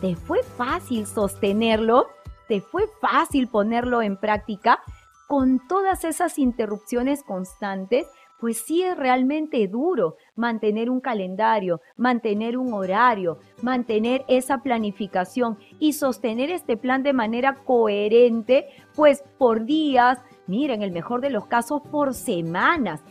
¿te 0.00 0.16
fue 0.16 0.42
fácil 0.42 1.06
sostenerlo? 1.06 2.08
¿Te 2.48 2.60
fue 2.60 2.88
fácil 3.00 3.48
ponerlo 3.48 4.02
en 4.02 4.16
práctica? 4.16 4.80
Con 5.28 5.66
todas 5.66 6.04
esas 6.04 6.38
interrupciones 6.38 7.22
constantes, 7.22 8.06
pues 8.38 8.58
sí 8.58 8.82
es 8.82 8.96
realmente 8.96 9.66
duro 9.66 10.16
mantener 10.34 10.90
un 10.90 11.00
calendario, 11.00 11.80
mantener 11.96 12.58
un 12.58 12.72
horario, 12.74 13.38
mantener 13.62 14.24
esa 14.28 14.58
planificación 14.58 15.58
y 15.78 15.94
sostener 15.94 16.50
este 16.50 16.76
plan 16.76 17.02
de 17.02 17.12
manera 17.12 17.56
coherente, 17.64 18.66
pues 18.94 19.24
por 19.38 19.64
días, 19.64 20.18
miren, 20.46 20.82
el 20.82 20.92
mejor 20.92 21.20
de 21.20 21.30
los 21.30 21.46
casos, 21.46 21.80
por 21.90 22.14
semanas. 22.14 23.02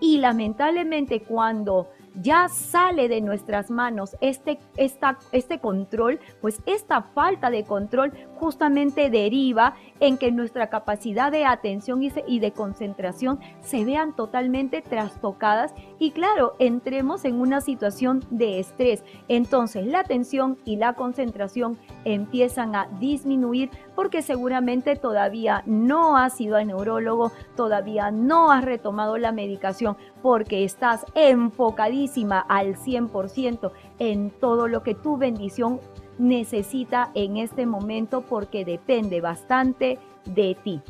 Y 0.00 0.18
lamentablemente 0.18 1.20
cuando 1.22 1.88
ya 2.14 2.48
sale 2.48 3.08
de 3.08 3.20
nuestras 3.20 3.70
manos 3.70 4.16
este, 4.20 4.58
esta, 4.76 5.18
este 5.32 5.58
control, 5.58 6.20
pues 6.40 6.60
esta 6.66 7.02
falta 7.02 7.50
de 7.50 7.64
control 7.64 8.12
justamente 8.44 9.08
deriva 9.08 9.74
en 10.00 10.18
que 10.18 10.30
nuestra 10.30 10.68
capacidad 10.68 11.32
de 11.32 11.46
atención 11.46 12.02
y 12.02 12.38
de 12.40 12.52
concentración 12.52 13.40
se 13.62 13.86
vean 13.86 14.14
totalmente 14.14 14.82
trastocadas 14.82 15.72
y 15.98 16.10
claro, 16.10 16.52
entremos 16.58 17.24
en 17.24 17.40
una 17.40 17.62
situación 17.62 18.22
de 18.28 18.58
estrés. 18.58 19.02
Entonces 19.28 19.86
la 19.86 20.00
atención 20.00 20.58
y 20.66 20.76
la 20.76 20.92
concentración 20.92 21.78
empiezan 22.04 22.76
a 22.76 22.86
disminuir 23.00 23.70
porque 23.96 24.20
seguramente 24.20 24.94
todavía 24.94 25.62
no 25.64 26.18
has 26.18 26.38
ido 26.38 26.56
al 26.56 26.66
neurólogo, 26.66 27.32
todavía 27.56 28.10
no 28.10 28.52
has 28.52 28.62
retomado 28.62 29.16
la 29.16 29.32
medicación 29.32 29.96
porque 30.22 30.64
estás 30.64 31.06
enfocadísima 31.14 32.40
al 32.40 32.76
100% 32.76 33.72
en 34.00 34.30
todo 34.32 34.68
lo 34.68 34.82
que 34.82 34.94
tu 34.94 35.16
bendición 35.16 35.80
necesita 36.18 37.10
en 37.14 37.36
este 37.36 37.66
momento 37.66 38.22
porque 38.22 38.64
depende 38.64 39.20
bastante 39.20 39.98
de 40.24 40.56
ti. 40.62 40.80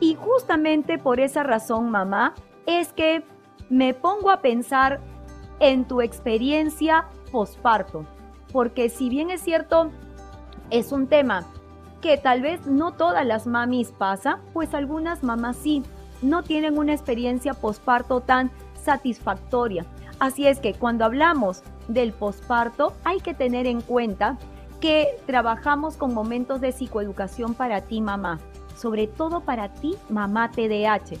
Y 0.00 0.14
justamente 0.14 0.98
por 0.98 1.20
esa 1.20 1.42
razón, 1.42 1.90
mamá, 1.90 2.34
es 2.66 2.92
que 2.92 3.24
me 3.68 3.94
pongo 3.94 4.30
a 4.30 4.40
pensar 4.40 5.00
en 5.60 5.86
tu 5.86 6.00
experiencia 6.00 7.06
posparto, 7.32 8.04
porque 8.52 8.88
si 8.88 9.08
bien 9.08 9.30
es 9.30 9.40
cierto, 9.40 9.90
es 10.70 10.92
un 10.92 11.06
tema 11.06 11.44
que 12.00 12.16
tal 12.16 12.42
vez 12.42 12.66
no 12.66 12.92
todas 12.92 13.26
las 13.26 13.46
mamis 13.46 13.90
pasa, 13.90 14.38
pues 14.52 14.72
algunas 14.74 15.22
mamás 15.22 15.56
sí, 15.56 15.82
no 16.22 16.42
tienen 16.42 16.78
una 16.78 16.92
experiencia 16.92 17.54
posparto 17.54 18.20
tan 18.20 18.50
satisfactoria. 18.82 19.84
Así 20.20 20.46
es 20.46 20.60
que 20.60 20.74
cuando 20.74 21.04
hablamos 21.04 21.62
del 21.88 22.12
posparto 22.12 22.92
hay 23.04 23.20
que 23.20 23.34
tener 23.34 23.66
en 23.66 23.80
cuenta 23.80 24.38
que 24.80 25.18
trabajamos 25.26 25.96
con 25.96 26.14
momentos 26.14 26.60
de 26.60 26.72
psicoeducación 26.72 27.54
para 27.54 27.80
ti 27.80 28.00
mamá, 28.00 28.38
sobre 28.76 29.06
todo 29.06 29.40
para 29.40 29.72
ti 29.72 29.96
mamá 30.08 30.50
TDAH, 30.50 31.16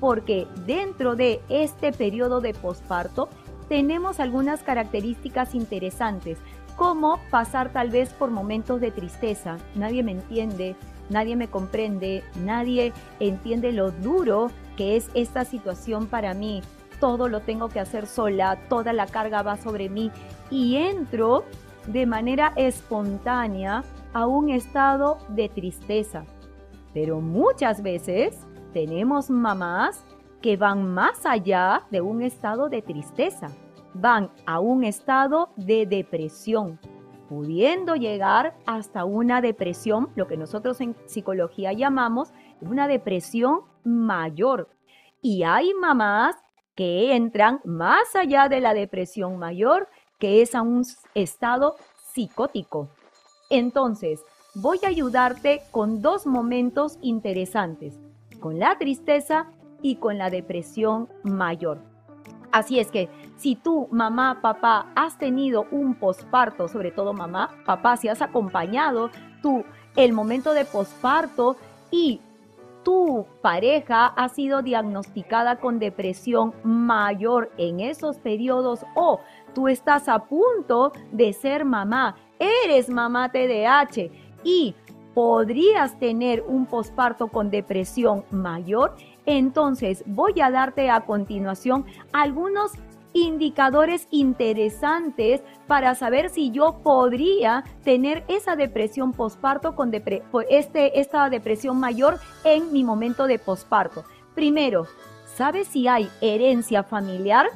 porque 0.00 0.46
dentro 0.66 1.14
de 1.14 1.42
este 1.48 1.92
periodo 1.92 2.40
de 2.40 2.54
posparto 2.54 3.28
tenemos 3.68 4.18
algunas 4.18 4.62
características 4.62 5.54
interesantes, 5.54 6.38
como 6.76 7.18
pasar 7.30 7.70
tal 7.70 7.90
vez 7.90 8.12
por 8.14 8.30
momentos 8.30 8.80
de 8.80 8.90
tristeza, 8.90 9.58
nadie 9.74 10.02
me 10.02 10.12
entiende, 10.12 10.74
nadie 11.10 11.36
me 11.36 11.48
comprende, 11.48 12.24
nadie 12.44 12.92
entiende 13.20 13.72
lo 13.72 13.90
duro 13.90 14.50
que 14.76 14.96
es 14.96 15.10
esta 15.14 15.44
situación 15.44 16.06
para 16.06 16.32
mí, 16.32 16.62
todo 17.02 17.26
lo 17.26 17.40
tengo 17.40 17.68
que 17.68 17.80
hacer 17.80 18.06
sola, 18.06 18.56
toda 18.68 18.92
la 18.92 19.06
carga 19.06 19.42
va 19.42 19.56
sobre 19.56 19.88
mí 19.88 20.12
y 20.52 20.76
entro 20.76 21.42
de 21.88 22.06
manera 22.06 22.52
espontánea 22.54 23.82
a 24.12 24.28
un 24.28 24.50
estado 24.50 25.18
de 25.30 25.48
tristeza. 25.48 26.24
Pero 26.94 27.20
muchas 27.20 27.82
veces 27.82 28.46
tenemos 28.72 29.30
mamás 29.30 30.04
que 30.40 30.56
van 30.56 30.94
más 30.94 31.26
allá 31.26 31.82
de 31.90 32.00
un 32.00 32.22
estado 32.22 32.68
de 32.68 32.82
tristeza, 32.82 33.48
van 33.94 34.30
a 34.46 34.60
un 34.60 34.84
estado 34.84 35.48
de 35.56 35.86
depresión, 35.86 36.78
pudiendo 37.28 37.96
llegar 37.96 38.54
hasta 38.64 39.04
una 39.04 39.40
depresión, 39.40 40.10
lo 40.14 40.28
que 40.28 40.36
nosotros 40.36 40.80
en 40.80 40.94
psicología 41.06 41.72
llamamos 41.72 42.32
una 42.60 42.86
depresión 42.86 43.62
mayor. 43.82 44.68
Y 45.20 45.42
hay 45.42 45.72
mamás 45.74 46.36
que 46.74 47.14
entran 47.14 47.60
más 47.64 48.14
allá 48.14 48.48
de 48.48 48.60
la 48.60 48.74
depresión 48.74 49.38
mayor 49.38 49.88
que 50.18 50.40
es 50.40 50.54
a 50.54 50.62
un 50.62 50.84
estado 51.14 51.74
psicótico. 52.12 52.88
Entonces, 53.50 54.20
voy 54.54 54.78
a 54.84 54.88
ayudarte 54.88 55.62
con 55.70 56.00
dos 56.00 56.26
momentos 56.26 56.98
interesantes, 57.02 57.98
con 58.38 58.58
la 58.58 58.78
tristeza 58.78 59.50
y 59.82 59.96
con 59.96 60.18
la 60.18 60.30
depresión 60.30 61.08
mayor. 61.24 61.78
Así 62.52 62.78
es 62.78 62.90
que 62.90 63.08
si 63.36 63.56
tú, 63.56 63.88
mamá, 63.90 64.40
papá, 64.42 64.92
has 64.94 65.18
tenido 65.18 65.66
un 65.72 65.94
posparto, 65.94 66.68
sobre 66.68 66.92
todo 66.92 67.12
mamá, 67.12 67.50
papá, 67.64 67.96
si 67.96 68.08
has 68.08 68.22
acompañado 68.22 69.10
tú 69.42 69.64
el 69.96 70.12
momento 70.12 70.52
de 70.52 70.64
posparto 70.64 71.56
y 71.90 72.20
tu 72.82 73.26
pareja 73.40 74.06
ha 74.06 74.28
sido 74.28 74.62
diagnosticada 74.62 75.60
con 75.60 75.78
depresión 75.78 76.54
mayor 76.64 77.50
en 77.58 77.80
esos 77.80 78.18
periodos 78.18 78.84
o 78.94 79.20
tú 79.54 79.68
estás 79.68 80.08
a 80.08 80.20
punto 80.24 80.92
de 81.12 81.32
ser 81.32 81.64
mamá, 81.64 82.16
eres 82.38 82.88
mamá 82.88 83.30
TDAH 83.30 84.10
y 84.44 84.74
podrías 85.14 85.98
tener 85.98 86.42
un 86.42 86.66
posparto 86.66 87.28
con 87.28 87.50
depresión 87.50 88.24
mayor, 88.30 88.96
entonces 89.26 90.02
voy 90.06 90.40
a 90.40 90.50
darte 90.50 90.90
a 90.90 91.02
continuación 91.02 91.84
algunos 92.12 92.72
indicadores 93.12 94.06
interesantes 94.10 95.42
para 95.66 95.94
saber 95.94 96.30
si 96.30 96.50
yo 96.50 96.80
podría 96.82 97.64
tener 97.84 98.24
esa 98.28 98.56
depresión 98.56 99.12
posparto 99.12 99.74
con 99.74 99.92
este, 100.48 101.00
esta 101.00 101.30
depresión 101.30 101.78
mayor 101.78 102.18
en 102.44 102.72
mi 102.72 102.84
momento 102.84 103.26
de 103.26 103.38
posparto. 103.38 104.04
Primero, 104.34 104.86
¿sabes 105.34 105.68
si 105.68 105.88
hay 105.88 106.08
herencia 106.20 106.82
familiar? 106.82 107.46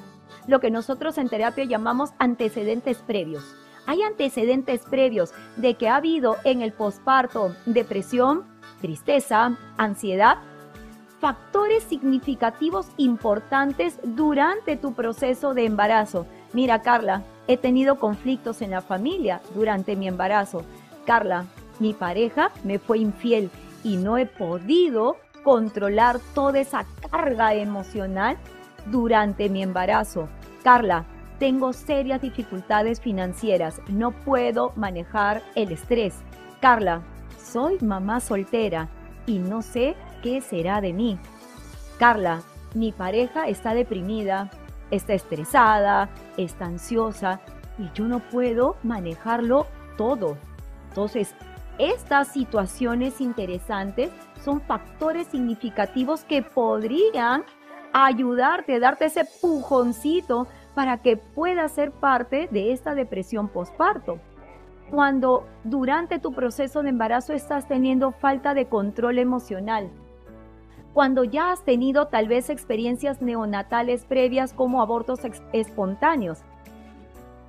Lo 0.47 0.61
que 0.61 0.71
nosotros 0.71 1.19
en 1.19 1.29
terapia 1.29 1.65
llamamos 1.65 2.11
antecedentes 2.19 2.99
previos. 2.99 3.57
Hay 3.87 4.03
antecedentes 4.03 4.83
previos 4.83 5.33
de 5.57 5.75
que 5.75 5.89
ha 5.89 5.97
habido 5.97 6.37
en 6.45 6.61
el 6.61 6.73
posparto 6.73 7.55
depresión, 7.67 8.45
tristeza, 8.81 9.57
ansiedad 9.77 10.39
factores 11.21 11.83
significativos 11.85 12.89
importantes 12.97 13.99
durante 14.03 14.77
tu 14.77 14.93
proceso 14.95 15.55
de 15.55 15.65
embarazo. 15.65 16.27
Mira, 16.53 16.83
Carla, 16.83 17.23
he 17.47 17.57
tenido 17.57 17.99
conflictos 17.99 18.63
en 18.63 18.71
la 18.71 18.81
familia 18.81 19.41
durante 19.55 19.97
mi 19.97 20.09
embarazo. 20.09 20.63
Carla, 21.05 21.47
mi 21.79 21.95
pareja 21.95 22.51
me 22.65 22.79
fue 22.79 22.99
infiel 22.99 23.51
y 23.85 23.97
no 23.97 24.19
he 24.19 24.27
podido 24.27 25.17
controlar 25.43 26.19
toda 26.35 26.59
esa 26.59 26.85
carga 27.11 27.55
emocional 27.55 28.37
durante 28.87 29.49
mi 29.49 29.63
embarazo. 29.63 30.29
Carla, 30.63 31.05
tengo 31.39 31.73
serias 31.73 32.21
dificultades 32.23 33.01
financieras, 33.01 33.81
no 33.89 34.11
puedo 34.11 34.73
manejar 34.75 35.43
el 35.55 35.71
estrés. 35.71 36.15
Carla, 36.61 37.03
soy 37.39 37.79
mamá 37.81 38.21
soltera 38.21 38.89
y 39.27 39.39
no 39.39 39.63
sé 39.63 39.95
será 40.41 40.81
de 40.81 40.93
mí. 40.93 41.19
Carla, 41.99 42.43
mi 42.75 42.93
pareja 42.93 43.49
está 43.49 43.75
deprimida, 43.75 44.51
está 44.91 45.15
estresada, 45.15 46.09
está 46.37 46.67
ansiosa 46.67 47.41
y 47.79 47.91
yo 47.95 48.05
no 48.07 48.21
puedo 48.21 48.77
manejarlo 48.83 49.67
todo. 49.97 50.37
Entonces, 50.89 51.35
estas 51.79 52.29
situaciones 52.29 53.21
interesantes 53.21 54.11
son 54.45 54.61
factores 54.61 55.27
significativos 55.29 56.25
que 56.25 56.43
podrían 56.43 57.45
ayudarte, 57.93 58.79
darte 58.79 59.07
ese 59.07 59.27
pujoncito 59.41 60.47
para 60.75 60.99
que 60.99 61.17
puedas 61.17 61.73
ser 61.73 61.93
parte 61.93 62.49
de 62.51 62.73
esta 62.73 62.95
depresión 62.95 63.49
postparto. 63.49 64.19
Cuando 64.91 65.47
durante 65.65 66.19
tu 66.19 66.33
proceso 66.33 66.83
de 66.83 66.91
embarazo 66.91 67.33
estás 67.33 67.67
teniendo 67.67 68.13
falta 68.13 68.55
de 68.55 68.67
control 68.67 69.19
emocional, 69.19 69.91
cuando 70.97 71.25
ya 71.25 71.53
has 71.53 71.63
tenido 71.63 72.07
tal 72.07 72.27
vez 72.27 72.49
experiencias 72.49 73.21
neonatales 73.21 74.07
previas 74.07 74.55
como 74.55 74.81
abortos 74.81 75.21
espontáneos, 75.53 76.39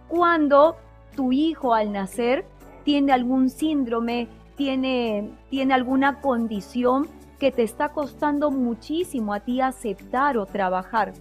cuando 0.09 0.75
tu 1.15 1.31
hijo 1.31 1.73
al 1.73 1.93
nacer 1.93 2.45
tiene 2.83 3.13
algún 3.13 3.49
síndrome, 3.49 4.27
tiene, 4.57 5.31
tiene 5.49 5.73
alguna 5.73 6.19
condición 6.19 7.07
que 7.39 7.53
te 7.53 7.63
está 7.63 7.93
costando 7.93 8.51
muchísimo 8.51 9.33
a 9.33 9.39
ti 9.39 9.61
aceptar 9.61 10.37
o 10.37 10.45
trabajar. 10.45 11.13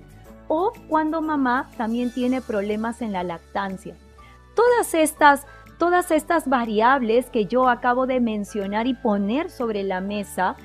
O 0.49 0.73
cuando 0.89 1.23
mamá 1.23 1.71
también 1.77 2.11
tiene 2.13 2.41
problemas 2.41 3.03
en 3.03 3.13
la 3.13 3.23
lactancia. 3.23 3.95
Todas 4.57 4.95
estas, 4.95 5.47
todas 5.79 6.11
estas 6.11 6.49
variables 6.49 7.31
que 7.31 7.47
yo 7.47 7.69
acabo 7.69 8.09
de 8.09 8.19
mencionar 8.19 8.89
y 8.89 8.95
poner 8.95 9.49
sobre 9.49 9.85
la 9.85 10.01
mesa 10.01 10.57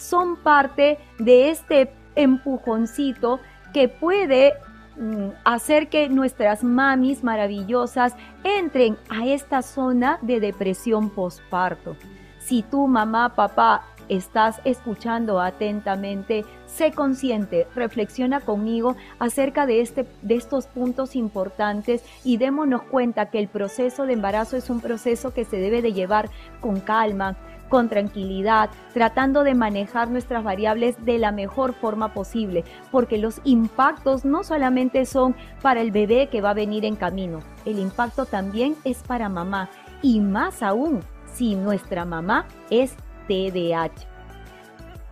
son 0.00 0.36
parte 0.36 0.98
de 1.18 1.50
este 1.50 1.92
empujoncito 2.16 3.40
que 3.72 3.88
puede 3.88 4.54
mm, 4.96 5.28
hacer 5.44 5.88
que 5.88 6.08
nuestras 6.08 6.64
mamis 6.64 7.22
maravillosas 7.22 8.14
entren 8.42 8.96
a 9.10 9.26
esta 9.26 9.62
zona 9.62 10.18
de 10.22 10.40
depresión 10.40 11.10
postparto. 11.10 11.96
Si 12.38 12.62
tu 12.62 12.86
mamá, 12.88 13.34
papá, 13.34 13.84
estás 14.08 14.60
escuchando 14.64 15.40
atentamente, 15.40 16.44
sé 16.66 16.90
consciente, 16.90 17.68
reflexiona 17.76 18.40
conmigo 18.40 18.96
acerca 19.20 19.66
de, 19.66 19.80
este, 19.80 20.04
de 20.22 20.34
estos 20.34 20.66
puntos 20.66 21.14
importantes 21.14 22.02
y 22.24 22.36
démonos 22.36 22.82
cuenta 22.82 23.30
que 23.30 23.38
el 23.38 23.46
proceso 23.46 24.06
de 24.06 24.14
embarazo 24.14 24.56
es 24.56 24.68
un 24.68 24.80
proceso 24.80 25.32
que 25.32 25.44
se 25.44 25.58
debe 25.58 25.80
de 25.80 25.92
llevar 25.92 26.28
con 26.60 26.80
calma, 26.80 27.36
con 27.70 27.88
tranquilidad, 27.88 28.68
tratando 28.92 29.42
de 29.44 29.54
manejar 29.54 30.10
nuestras 30.10 30.44
variables 30.44 31.02
de 31.06 31.18
la 31.18 31.32
mejor 31.32 31.72
forma 31.72 32.12
posible, 32.12 32.64
porque 32.90 33.16
los 33.16 33.40
impactos 33.44 34.26
no 34.26 34.44
solamente 34.44 35.06
son 35.06 35.34
para 35.62 35.80
el 35.80 35.92
bebé 35.92 36.28
que 36.28 36.42
va 36.42 36.50
a 36.50 36.54
venir 36.54 36.84
en 36.84 36.96
camino, 36.96 37.38
el 37.64 37.78
impacto 37.78 38.26
también 38.26 38.76
es 38.84 38.98
para 38.98 39.30
mamá 39.30 39.70
y 40.02 40.20
más 40.20 40.62
aún 40.62 41.00
si 41.32 41.54
nuestra 41.54 42.04
mamá 42.04 42.46
es 42.68 42.94
TDAH. 43.28 44.10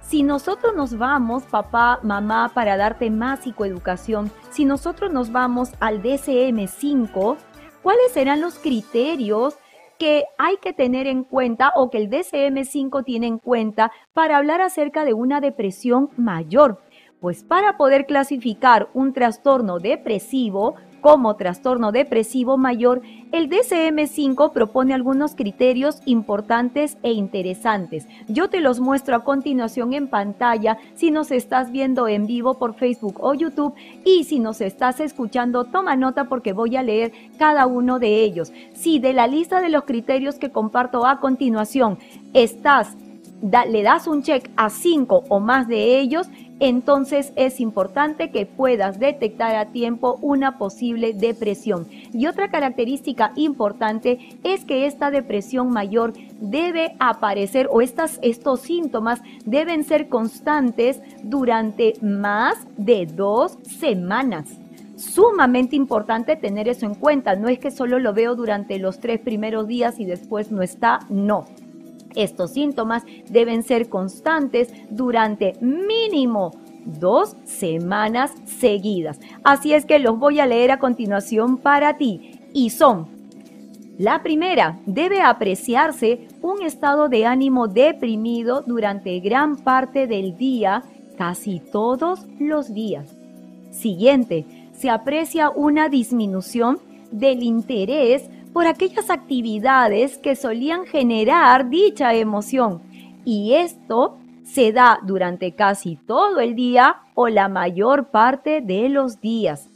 Si 0.00 0.22
nosotros 0.22 0.74
nos 0.74 0.96
vamos, 0.96 1.44
papá, 1.44 2.00
mamá, 2.02 2.50
para 2.54 2.78
darte 2.78 3.10
más 3.10 3.40
psicoeducación, 3.40 4.30
si 4.50 4.64
nosotros 4.64 5.12
nos 5.12 5.32
vamos 5.32 5.72
al 5.80 6.02
DCM5, 6.02 7.36
¿cuáles 7.82 8.12
serán 8.12 8.40
los 8.40 8.58
criterios 8.58 9.58
que 9.98 10.24
hay 10.38 10.56
que 10.58 10.72
tener 10.72 11.06
en 11.06 11.24
cuenta 11.24 11.72
o 11.74 11.90
que 11.90 11.98
el 11.98 12.08
DCM5 12.08 13.04
tiene 13.04 13.26
en 13.26 13.38
cuenta 13.38 13.92
para 14.12 14.36
hablar 14.36 14.60
acerca 14.60 15.04
de 15.04 15.14
una 15.14 15.40
depresión 15.40 16.10
mayor? 16.16 16.80
Pues 17.20 17.42
para 17.42 17.76
poder 17.76 18.06
clasificar 18.06 18.88
un 18.94 19.12
trastorno 19.12 19.80
depresivo, 19.80 20.76
como 21.00 21.36
trastorno 21.36 21.92
depresivo 21.92 22.56
mayor, 22.56 23.02
el 23.32 23.48
DCM5 23.50 24.52
propone 24.52 24.94
algunos 24.94 25.34
criterios 25.34 26.00
importantes 26.06 26.96
e 27.02 27.12
interesantes. 27.12 28.06
Yo 28.26 28.48
te 28.48 28.60
los 28.60 28.80
muestro 28.80 29.16
a 29.16 29.24
continuación 29.24 29.92
en 29.92 30.08
pantalla 30.08 30.78
si 30.94 31.10
nos 31.10 31.30
estás 31.30 31.70
viendo 31.70 32.08
en 32.08 32.26
vivo 32.26 32.58
por 32.58 32.74
Facebook 32.74 33.16
o 33.20 33.34
YouTube 33.34 33.74
y 34.04 34.24
si 34.24 34.38
nos 34.38 34.60
estás 34.60 35.00
escuchando, 35.00 35.64
toma 35.64 35.96
nota 35.96 36.24
porque 36.24 36.52
voy 36.52 36.76
a 36.76 36.82
leer 36.82 37.12
cada 37.38 37.66
uno 37.66 37.98
de 37.98 38.22
ellos. 38.22 38.52
Si 38.74 38.98
de 38.98 39.12
la 39.12 39.26
lista 39.26 39.60
de 39.60 39.68
los 39.68 39.84
criterios 39.84 40.36
que 40.36 40.50
comparto 40.50 41.06
a 41.06 41.20
continuación 41.20 41.98
estás 42.32 42.96
le 43.40 43.82
das 43.82 44.06
un 44.06 44.22
check 44.22 44.50
a 44.56 44.68
cinco 44.68 45.22
o 45.28 45.38
más 45.38 45.68
de 45.68 46.00
ellos, 46.00 46.28
entonces 46.60 47.32
es 47.36 47.60
importante 47.60 48.30
que 48.30 48.46
puedas 48.46 48.98
detectar 48.98 49.54
a 49.56 49.66
tiempo 49.66 50.18
una 50.22 50.58
posible 50.58 51.12
depresión. 51.12 51.86
Y 52.12 52.26
otra 52.26 52.50
característica 52.50 53.32
importante 53.36 54.38
es 54.42 54.64
que 54.64 54.86
esta 54.86 55.10
depresión 55.10 55.70
mayor 55.70 56.12
debe 56.40 56.96
aparecer 56.98 57.68
o 57.70 57.80
estas, 57.80 58.18
estos 58.22 58.60
síntomas 58.60 59.20
deben 59.44 59.84
ser 59.84 60.08
constantes 60.08 61.00
durante 61.22 61.94
más 62.00 62.66
de 62.76 63.06
dos 63.06 63.58
semanas 63.62 64.58
sumamente 64.98 65.76
importante 65.76 66.34
tener 66.34 66.68
eso 66.68 66.84
en 66.84 66.94
cuenta. 66.94 67.36
No 67.36 67.48
es 67.48 67.60
que 67.60 67.70
solo 67.70 68.00
lo 68.00 68.12
veo 68.12 68.34
durante 68.34 68.78
los 68.78 68.98
tres 68.98 69.20
primeros 69.20 69.68
días 69.68 69.98
y 70.00 70.04
después 70.04 70.50
no 70.50 70.60
está, 70.60 70.98
no. 71.08 71.46
Estos 72.14 72.52
síntomas 72.52 73.04
deben 73.28 73.62
ser 73.62 73.88
constantes 73.88 74.72
durante 74.90 75.54
mínimo 75.60 76.52
dos 76.84 77.36
semanas 77.44 78.32
seguidas. 78.46 79.20
Así 79.44 79.72
es 79.72 79.84
que 79.84 79.98
los 79.98 80.18
voy 80.18 80.40
a 80.40 80.46
leer 80.46 80.70
a 80.70 80.78
continuación 80.78 81.58
para 81.58 81.96
ti. 81.98 82.40
Y 82.52 82.70
son, 82.70 83.08
la 83.98 84.22
primera, 84.22 84.78
debe 84.86 85.20
apreciarse 85.20 86.28
un 86.40 86.62
estado 86.62 87.08
de 87.08 87.26
ánimo 87.26 87.68
deprimido 87.68 88.62
durante 88.62 89.18
gran 89.20 89.56
parte 89.56 90.06
del 90.06 90.36
día, 90.36 90.84
casi 91.16 91.60
todos 91.60 92.24
los 92.38 92.72
días. 92.72 93.16
Siguiente, 93.70 94.46
se 94.72 94.88
aprecia 94.88 95.50
una 95.50 95.88
disminución 95.88 96.78
del 97.10 97.42
interés 97.42 98.30
por 98.52 98.66
aquellas 98.66 99.10
actividades 99.10 100.18
que 100.18 100.36
solían 100.36 100.86
generar 100.86 101.68
dicha 101.70 102.14
emoción. 102.14 102.82
Y 103.24 103.54
esto 103.54 104.18
se 104.44 104.72
da 104.72 104.98
durante 105.02 105.52
casi 105.52 105.96
todo 105.96 106.40
el 106.40 106.54
día 106.54 106.96
o 107.14 107.28
la 107.28 107.48
mayor 107.48 108.08
parte 108.08 108.60
de 108.60 108.88
los 108.88 109.20
días. 109.20 109.68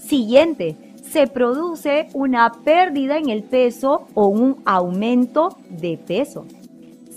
Siguiente, 0.00 0.76
se 1.02 1.26
produce 1.28 2.08
una 2.14 2.52
pérdida 2.64 3.16
en 3.16 3.30
el 3.30 3.42
peso 3.44 4.08
o 4.14 4.26
un 4.26 4.56
aumento 4.64 5.56
de 5.70 5.96
peso. 5.96 6.46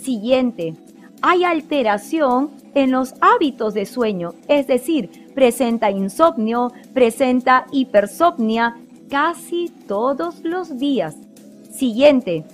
Siguiente, 0.00 0.74
hay 1.22 1.44
alteración 1.44 2.50
en 2.74 2.92
los 2.92 3.14
hábitos 3.20 3.74
de 3.74 3.84
sueño, 3.84 4.32
es 4.48 4.66
decir, 4.66 5.10
presenta 5.34 5.90
insomnio, 5.90 6.72
presenta 6.94 7.66
hipersomnia, 7.72 8.76
casi 9.10 9.70
todos 9.86 10.42
los 10.44 10.78
días. 10.78 11.16
Siguiente, 11.70 12.44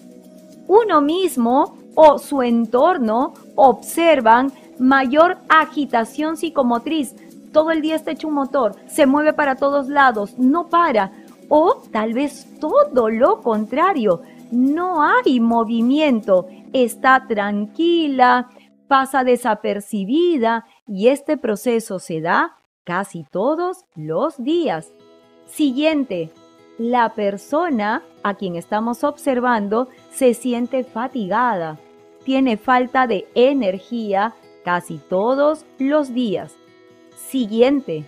uno 0.66 1.00
mismo 1.00 1.76
o 1.94 2.18
su 2.18 2.42
entorno 2.42 3.34
observan 3.54 4.52
mayor 4.78 5.38
agitación 5.48 6.36
psicomotriz. 6.36 7.14
Todo 7.52 7.70
el 7.70 7.80
día 7.80 7.96
está 7.96 8.10
hecho 8.10 8.28
un 8.28 8.34
motor, 8.34 8.74
se 8.86 9.06
mueve 9.06 9.32
para 9.32 9.56
todos 9.56 9.88
lados, 9.88 10.38
no 10.38 10.68
para. 10.68 11.12
O 11.48 11.82
tal 11.92 12.12
vez 12.12 12.46
todo 12.60 13.08
lo 13.08 13.40
contrario, 13.40 14.22
no 14.50 15.02
hay 15.02 15.40
movimiento, 15.40 16.46
está 16.72 17.26
tranquila, 17.26 18.50
pasa 18.88 19.24
desapercibida 19.24 20.64
y 20.86 21.08
este 21.08 21.36
proceso 21.36 21.98
se 21.98 22.20
da 22.20 22.56
casi 22.84 23.24
todos 23.30 23.84
los 23.94 24.42
días. 24.42 24.92
Siguiente, 25.46 26.30
la 26.78 27.14
persona 27.14 28.02
a 28.22 28.34
quien 28.34 28.56
estamos 28.56 29.04
observando 29.04 29.88
se 30.10 30.34
siente 30.34 30.84
fatigada, 30.84 31.78
tiene 32.24 32.56
falta 32.56 33.06
de 33.06 33.26
energía 33.34 34.34
casi 34.64 34.98
todos 34.98 35.64
los 35.78 36.12
días. 36.12 36.56
Siguiente, 37.16 38.04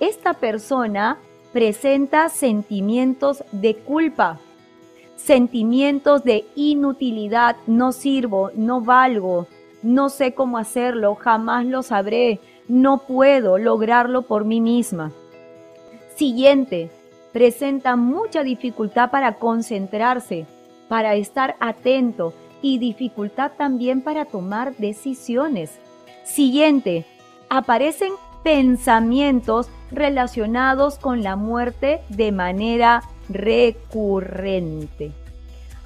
esta 0.00 0.34
persona 0.34 1.18
presenta 1.52 2.28
sentimientos 2.28 3.44
de 3.52 3.76
culpa, 3.76 4.40
sentimientos 5.16 6.24
de 6.24 6.46
inutilidad, 6.54 7.56
no 7.66 7.92
sirvo, 7.92 8.50
no 8.54 8.80
valgo, 8.80 9.46
No 9.82 10.08
sé 10.08 10.34
cómo 10.34 10.58
hacerlo, 10.58 11.14
jamás 11.14 11.64
lo 11.64 11.82
sabré. 11.82 12.40
No 12.66 13.06
puedo 13.06 13.58
lograrlo 13.58 14.22
por 14.22 14.44
mí 14.44 14.60
misma. 14.60 15.12
Siguiente, 16.16 16.90
presenta 17.32 17.96
mucha 17.96 18.42
dificultad 18.42 19.10
para 19.10 19.34
concentrarse, 19.34 20.46
para 20.88 21.14
estar 21.14 21.56
atento 21.60 22.32
y 22.62 22.78
dificultad 22.78 23.52
también 23.56 24.02
para 24.02 24.24
tomar 24.24 24.74
decisiones. 24.76 25.78
Siguiente, 26.24 27.06
aparecen 27.48 28.12
pensamientos 28.42 29.70
relacionados 29.90 30.98
con 30.98 31.22
la 31.22 31.36
muerte 31.36 32.00
de 32.08 32.32
manera 32.32 33.02
recurrente. 33.28 35.12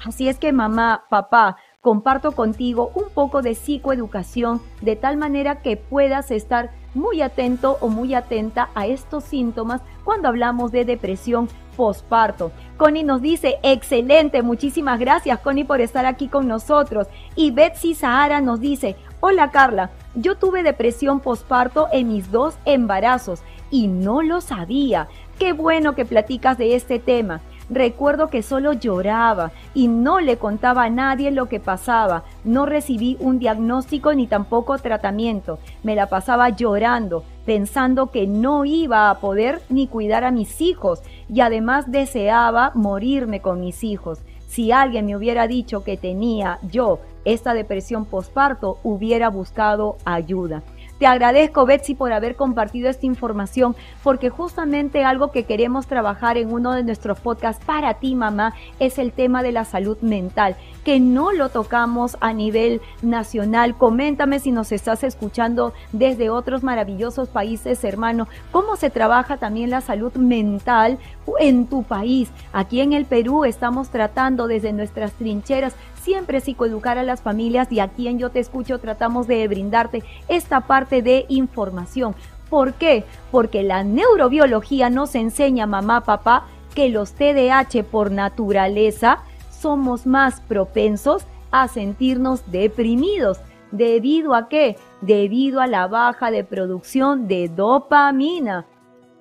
Así 0.05 0.29
es 0.29 0.39
que 0.39 0.53
mamá, 0.53 1.05
papá, 1.11 1.57
comparto 1.81 2.33
contigo 2.33 2.91
un 2.95 3.11
poco 3.11 3.43
de 3.43 3.55
psicoeducación 3.55 4.61
de 4.81 4.97
tal 4.97 5.17
manera 5.17 5.63
que 5.63 5.77
puedas 5.77 6.31
estar 6.31 6.71
muy 6.95 7.23
atento 7.23 7.79
o 7.81 7.89
muy 7.89 8.15
atenta 8.15 8.71
a 8.75 8.87
estos 8.87 9.25
síntomas 9.25 9.81
cuando 10.05 10.29
hablamos 10.29 10.73
de 10.73 10.85
depresión 10.85 11.49
posparto. 11.77 12.53
Connie 12.77 13.05
nos 13.05 13.23
dice, 13.23 13.59
excelente, 13.63 14.43
muchísimas 14.43 14.99
gracias 14.99 15.39
Connie 15.41 15.65
por 15.65 15.81
estar 15.81 16.07
aquí 16.07 16.29
con 16.29 16.49
nosotros. 16.49 17.07
Y 17.35 17.51
Betsy 17.51 17.95
Sahara 17.95 18.41
nos 18.41 18.61
dice, 18.61 18.97
hola 19.21 19.51
Carla, 19.51 19.91
yo 20.15 20.37
tuve 20.37 20.63
depresión 20.63 21.21
posparto 21.21 21.89
en 21.93 22.09
mis 22.09 22.31
dos 22.31 22.57
embarazos 22.65 23.43
y 23.71 23.89
no 23.89 24.23
lo 24.23 24.41
sabía. 24.41 25.09
Qué 25.39 25.53
bueno 25.53 25.95
que 25.95 26.05
platicas 26.05 26.59
de 26.59 26.77
este 26.77 26.99
tema. 26.99 27.41
Recuerdo 27.71 28.29
que 28.29 28.43
solo 28.43 28.73
lloraba 28.73 29.53
y 29.75 29.89
no 29.89 30.21
le 30.21 30.37
contaba 30.37 30.85
a 30.85 30.91
nadie 30.91 31.31
lo 31.31 31.47
que 31.49 31.61
pasaba. 31.61 32.25
No 32.45 32.67
recibí 32.67 33.17
un 33.21 33.39
diagnóstico 33.39 34.15
ni 34.15 34.27
tampoco 34.27 34.79
tratamiento. 34.79 35.59
Me 35.83 35.95
la 35.95 36.09
pasaba 36.09 36.51
llorando, 36.51 37.25
pensando 37.47 38.11
que 38.11 38.27
no 38.27 38.65
iba 38.65 39.11
a 39.11 39.19
poder 39.21 39.63
ni 39.69 39.87
cuidar 39.87 40.25
a 40.25 40.31
mis 40.31 40.61
hijos 40.61 41.03
y 41.29 41.41
además 41.41 41.91
deseaba 41.91 42.73
morirme 42.75 43.41
con 43.41 43.61
mis 43.61 43.85
hijos. 43.85 44.21
Si 44.47 44.71
alguien 44.71 45.07
me 45.07 45.17
hubiera 45.17 45.47
dicho 45.47 45.83
que 45.83 45.97
tenía 45.97 46.59
yo 46.71 46.99
esta 47.25 47.55
depresión 47.55 48.05
posparto, 48.05 48.79
hubiera 48.83 49.31
buscado 49.31 49.97
ayuda. 50.05 50.63
Te 51.03 51.09
agradezco, 51.09 51.67
Betsy, 51.67 51.97
por 51.97 52.13
haber 52.13 52.37
compartido 52.37 52.89
esta 52.89 53.07
información, 53.07 53.75
porque 54.05 54.31
justamente 54.31 55.03
algo 55.03 55.33
que 55.33 55.43
queremos 55.43 55.89
trabajar 55.89 56.39
en 56.39 56.53
uno 56.53 56.75
de 56.75 56.85
nuestros 56.85 57.19
podcasts 57.19 57.65
para 57.65 57.95
ti, 57.95 58.15
mamá, 58.15 58.55
es 58.79 58.99
el 58.99 59.11
tema 59.11 59.43
de 59.43 59.51
la 59.51 59.65
salud 59.65 59.99
mental, 60.01 60.55
que 60.85 61.01
no 61.01 61.33
lo 61.33 61.49
tocamos 61.49 62.17
a 62.21 62.33
nivel 62.33 62.81
nacional. 63.03 63.77
Coméntame 63.77 64.39
si 64.39 64.53
nos 64.53 64.71
estás 64.71 65.03
escuchando 65.03 65.73
desde 65.91 66.31
otros 66.31 66.63
maravillosos 66.63 67.29
países, 67.29 67.83
hermano, 67.83 68.29
cómo 68.53 68.77
se 68.77 68.89
trabaja 68.89 69.39
también 69.39 69.71
la 69.71 69.81
salud 69.81 70.15
mental 70.15 71.01
en 71.41 71.67
tu 71.67 71.83
país. 71.83 72.31
Aquí 72.53 72.81
en 72.81 72.93
el 72.93 73.07
Perú 73.07 73.45
estamos 73.45 73.89
tratando 73.89 74.47
desde 74.47 74.73
nuestras 74.73 75.11
trincheras 75.15 75.75
siempre 76.03 76.41
psicoeducar 76.41 76.99
a 76.99 77.05
las 77.05 77.23
familias 77.23 77.71
y 77.71 77.81
aquí 77.81 78.09
en 78.09 78.19
Yo 78.19 78.31
Te 78.31 78.41
Escucho 78.41 78.79
tratamos 78.79 79.27
de 79.27 79.47
brindarte 79.49 80.03
esta 80.29 80.63
parte 80.63 81.01
de 81.01 81.27
información. 81.29 82.15
¿Por 82.51 82.75
qué? 82.75 83.05
Porque 83.31 83.63
la 83.63 83.85
neurobiología 83.85 84.91
nos 84.91 85.15
enseña, 85.15 85.67
mamá, 85.67 86.03
papá, 86.03 86.47
que 86.75 86.89
los 86.89 87.13
TDAH 87.13 87.85
por 87.91 88.11
naturaleza 88.11 89.21
somos 89.51 90.07
más 90.07 90.41
propensos 90.41 91.25
a 91.51 91.69
sentirnos 91.69 92.51
deprimidos. 92.51 93.39
¿Debido 93.71 94.35
a 94.35 94.49
qué? 94.49 94.77
Debido 95.01 95.61
a 95.61 95.67
la 95.67 95.87
baja 95.87 96.31
de 96.31 96.45
producción 96.45 97.27
de 97.29 97.49
dopamina. 97.49 98.67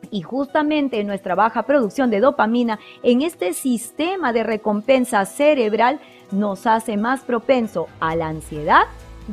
Y 0.09 0.21
justamente 0.21 1.03
nuestra 1.03 1.35
baja 1.35 1.63
producción 1.63 2.09
de 2.09 2.19
dopamina 2.19 2.79
en 3.03 3.21
este 3.21 3.53
sistema 3.53 4.33
de 4.33 4.43
recompensa 4.43 5.25
cerebral 5.25 5.99
nos 6.31 6.65
hace 6.65 6.97
más 6.97 7.21
propenso 7.21 7.87
a 7.99 8.15
la 8.15 8.27
ansiedad 8.27 8.83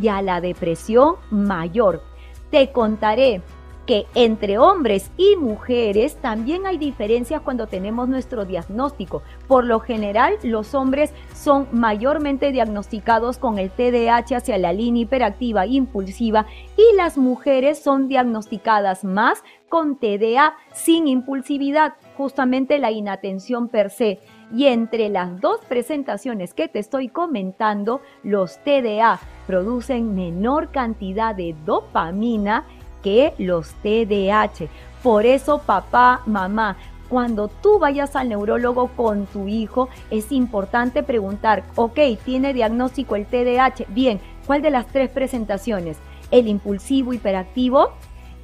y 0.00 0.08
a 0.08 0.22
la 0.22 0.40
depresión 0.40 1.16
mayor. 1.30 2.02
Te 2.50 2.70
contaré 2.72 3.42
que 3.88 4.06
entre 4.14 4.58
hombres 4.58 5.10
y 5.16 5.36
mujeres 5.36 6.16
también 6.16 6.66
hay 6.66 6.76
diferencias 6.76 7.40
cuando 7.40 7.68
tenemos 7.68 8.06
nuestro 8.06 8.44
diagnóstico. 8.44 9.22
Por 9.46 9.64
lo 9.64 9.80
general, 9.80 10.34
los 10.42 10.74
hombres 10.74 11.14
son 11.34 11.68
mayormente 11.72 12.52
diagnosticados 12.52 13.38
con 13.38 13.58
el 13.58 13.70
TDAH 13.70 14.36
hacia 14.36 14.58
la 14.58 14.74
línea 14.74 15.04
hiperactiva 15.04 15.64
impulsiva 15.64 16.44
y 16.76 16.96
las 16.96 17.16
mujeres 17.16 17.78
son 17.78 18.08
diagnosticadas 18.08 19.04
más 19.04 19.42
con 19.70 19.96
TDA 19.96 20.54
sin 20.72 21.08
impulsividad, 21.08 21.94
justamente 22.14 22.78
la 22.78 22.90
inatención 22.90 23.68
per 23.68 23.88
se. 23.88 24.20
Y 24.54 24.66
entre 24.66 25.08
las 25.08 25.40
dos 25.40 25.60
presentaciones 25.66 26.52
que 26.54 26.68
te 26.68 26.78
estoy 26.78 27.08
comentando, 27.08 28.00
los 28.22 28.58
TDA 28.64 29.18
producen 29.46 30.14
menor 30.14 30.70
cantidad 30.72 31.34
de 31.34 31.54
dopamina 31.64 32.66
que 33.02 33.34
los 33.38 33.70
TDAH. 33.82 34.68
Por 35.02 35.26
eso, 35.26 35.58
papá, 35.58 36.22
mamá, 36.26 36.76
cuando 37.08 37.48
tú 37.48 37.78
vayas 37.78 38.16
al 38.16 38.28
neurólogo 38.28 38.88
con 38.88 39.26
tu 39.26 39.48
hijo, 39.48 39.88
es 40.10 40.30
importante 40.30 41.02
preguntar, 41.02 41.64
ok, 41.74 41.98
tiene 42.24 42.52
diagnóstico 42.52 43.16
el 43.16 43.26
TDAH, 43.26 43.86
bien, 43.88 44.20
¿cuál 44.46 44.62
de 44.62 44.70
las 44.70 44.86
tres 44.86 45.08
presentaciones? 45.08 45.96
¿El 46.30 46.48
impulsivo 46.48 47.14
hiperactivo, 47.14 47.92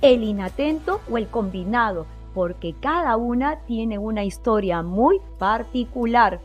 el 0.01 0.23
inatento 0.23 1.01
o 1.11 1.19
el 1.19 1.29
combinado? 1.29 2.07
Porque 2.33 2.75
cada 2.81 3.17
una 3.17 3.61
tiene 3.61 3.99
una 3.99 4.25
historia 4.25 4.83
muy 4.83 5.21
particular. 5.39 6.41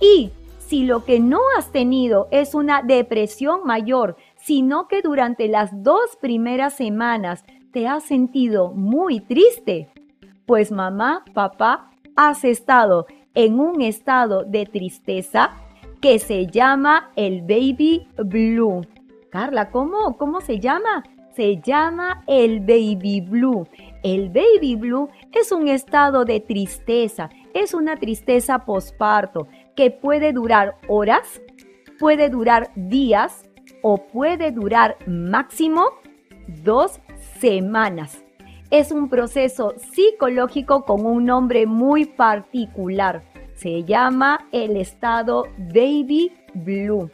Y 0.00 0.32
si 0.58 0.84
lo 0.84 1.04
que 1.04 1.20
no 1.20 1.40
has 1.56 1.70
tenido 1.72 2.28
es 2.30 2.54
una 2.54 2.82
depresión 2.82 3.60
mayor, 3.64 4.16
sino 4.42 4.88
que 4.88 5.02
durante 5.02 5.48
las 5.48 5.70
dos 5.82 6.16
primeras 6.20 6.74
semanas 6.74 7.44
te 7.72 7.86
has 7.86 8.04
sentido 8.04 8.72
muy 8.72 9.20
triste, 9.20 9.88
pues 10.46 10.72
mamá, 10.72 11.24
papá, 11.34 11.90
has 12.16 12.44
estado 12.44 13.06
en 13.34 13.60
un 13.60 13.80
estado 13.82 14.44
de 14.44 14.66
tristeza 14.66 15.52
que 16.00 16.18
se 16.18 16.46
llama 16.46 17.10
el 17.16 17.42
baby 17.42 18.08
blue. 18.16 18.86
Carla, 19.30 19.70
¿cómo? 19.70 20.16
¿Cómo 20.16 20.40
se 20.40 20.58
llama? 20.58 21.04
Se 21.36 21.60
llama 21.60 22.24
el 22.26 22.60
baby 22.60 23.20
blue. 23.20 23.68
El 24.02 24.30
baby 24.30 24.74
blue 24.74 25.10
es 25.32 25.52
un 25.52 25.68
estado 25.68 26.24
de 26.24 26.40
tristeza, 26.40 27.30
es 27.54 27.74
una 27.74 27.96
tristeza 27.96 28.64
posparto 28.64 29.46
que 29.76 29.90
puede 29.90 30.32
durar 30.32 30.76
horas, 30.88 31.40
puede 31.98 32.30
durar 32.30 32.70
días 32.74 33.49
o 33.82 33.98
puede 33.98 34.50
durar 34.50 34.96
máximo 35.06 35.86
dos 36.46 37.00
semanas. 37.38 38.24
Es 38.70 38.92
un 38.92 39.08
proceso 39.08 39.74
psicológico 39.92 40.84
con 40.84 41.04
un 41.04 41.24
nombre 41.24 41.66
muy 41.66 42.04
particular. 42.04 43.22
Se 43.54 43.84
llama 43.84 44.46
el 44.52 44.76
estado 44.76 45.44
baby 45.58 46.32
blue. 46.54 47.10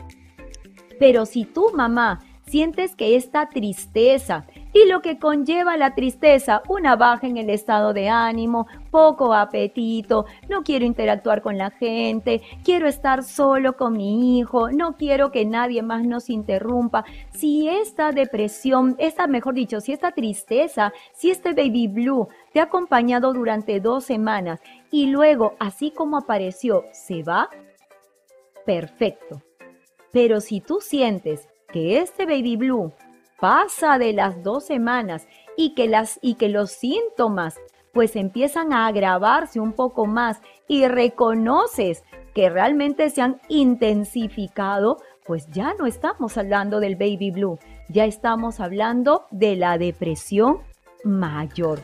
Pero 0.99 1.27
si 1.27 1.45
tu 1.45 1.73
mamá 1.75 2.21
sientes 2.47 2.95
que 2.95 3.17
esta 3.17 3.49
tristeza 3.49 4.47
y 4.77 4.87
lo 4.91 5.01
que 5.01 5.19
conlleva 5.19 5.79
la 5.79 5.95
tristeza, 5.95 6.63
una 6.69 6.97
baja 6.97 7.27
en 7.27 7.39
el 7.39 7.49
estado 7.49 7.95
de 7.95 8.11
ánimo, 8.11 8.67
poco 8.91 9.33
apetito, 9.33 10.27
no 10.51 10.63
quiero 10.65 10.85
interactuar 10.85 11.41
con 11.41 11.57
la 11.57 11.71
gente, 11.71 12.43
quiero 12.63 12.87
estar 12.87 13.23
solo 13.23 13.79
con 13.79 13.97
mi 13.97 14.39
hijo, 14.39 14.71
no 14.71 14.97
quiero 14.97 15.33
que 15.33 15.47
nadie 15.47 15.81
más 15.81 16.05
nos 16.05 16.29
interrumpa. 16.29 17.07
Si 17.31 17.67
esta 17.67 18.13
depresión, 18.13 18.97
esta, 18.99 19.27
mejor 19.27 19.55
dicho, 19.55 19.81
si 19.81 19.95
esta 19.95 20.13
tristeza, 20.13 20.93
si 21.15 21.31
este 21.31 21.55
baby 21.55 21.89
blue 21.89 22.29
te 22.53 22.61
ha 22.61 22.65
acompañado 22.65 23.33
durante 23.33 23.81
dos 23.81 24.05
semanas 24.05 24.61
y 24.91 25.07
luego, 25.07 25.55
así 25.59 25.91
como 25.91 26.19
apareció, 26.19 26.85
se 26.93 27.23
va, 27.23 27.49
perfecto. 28.67 29.41
Pero 30.13 30.43
si 30.43 30.61
tú 30.61 30.81
sientes 30.83 31.49
que 31.73 31.99
este 31.99 32.27
baby 32.27 32.57
blue 32.57 32.93
pasa 33.39 33.99
de 33.99 34.13
las 34.13 34.43
dos 34.43 34.67
semanas 34.67 35.27
y 35.57 35.75
que, 35.75 35.89
las, 35.89 36.19
y 36.23 36.35
que 36.35 36.49
los 36.49 36.71
síntomas 36.71 37.59
pues 37.93 38.15
empiezan 38.15 38.75
a 38.75 38.87
agravarse 38.87 39.59
un 39.59 39.73
poco 39.73 40.05
más 40.05 40.41
y 40.69 40.87
reconoces 40.87 42.05
que 42.35 42.51
realmente 42.51 43.09
se 43.09 43.23
han 43.23 43.41
intensificado, 43.49 44.99
pues 45.25 45.47
ya 45.49 45.73
no 45.79 45.87
estamos 45.87 46.37
hablando 46.37 46.79
del 46.81 46.97
baby 46.97 47.31
blue, 47.31 47.59
ya 47.89 48.05
estamos 48.05 48.61
hablando 48.61 49.25
de 49.31 49.57
la 49.57 49.79
depresión 49.79 50.59
mayor. 51.05 51.81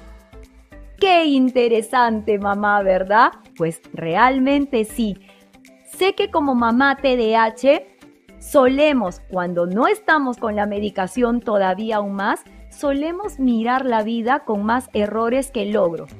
Qué 1.00 1.24
interesante, 1.24 2.38
mamá, 2.38 2.82
¿verdad? 2.82 3.32
Pues 3.56 3.80
realmente 3.94 4.84
sí. 4.84 5.18
Sé 5.86 6.14
que 6.14 6.30
como 6.30 6.54
mamá 6.54 6.96
TDAH 6.96 7.91
solemos, 8.42 9.20
cuando 9.30 9.66
no 9.66 9.86
estamos 9.86 10.36
con 10.36 10.56
la 10.56 10.66
medicación 10.66 11.40
todavía 11.40 11.96
aún 11.96 12.14
más, 12.14 12.40
solemos 12.70 13.38
mirar 13.38 13.86
la 13.86 14.02
vida 14.02 14.40
con 14.40 14.64
más 14.64 14.90
errores 14.92 15.50
que 15.50 15.66
logros. 15.66 16.10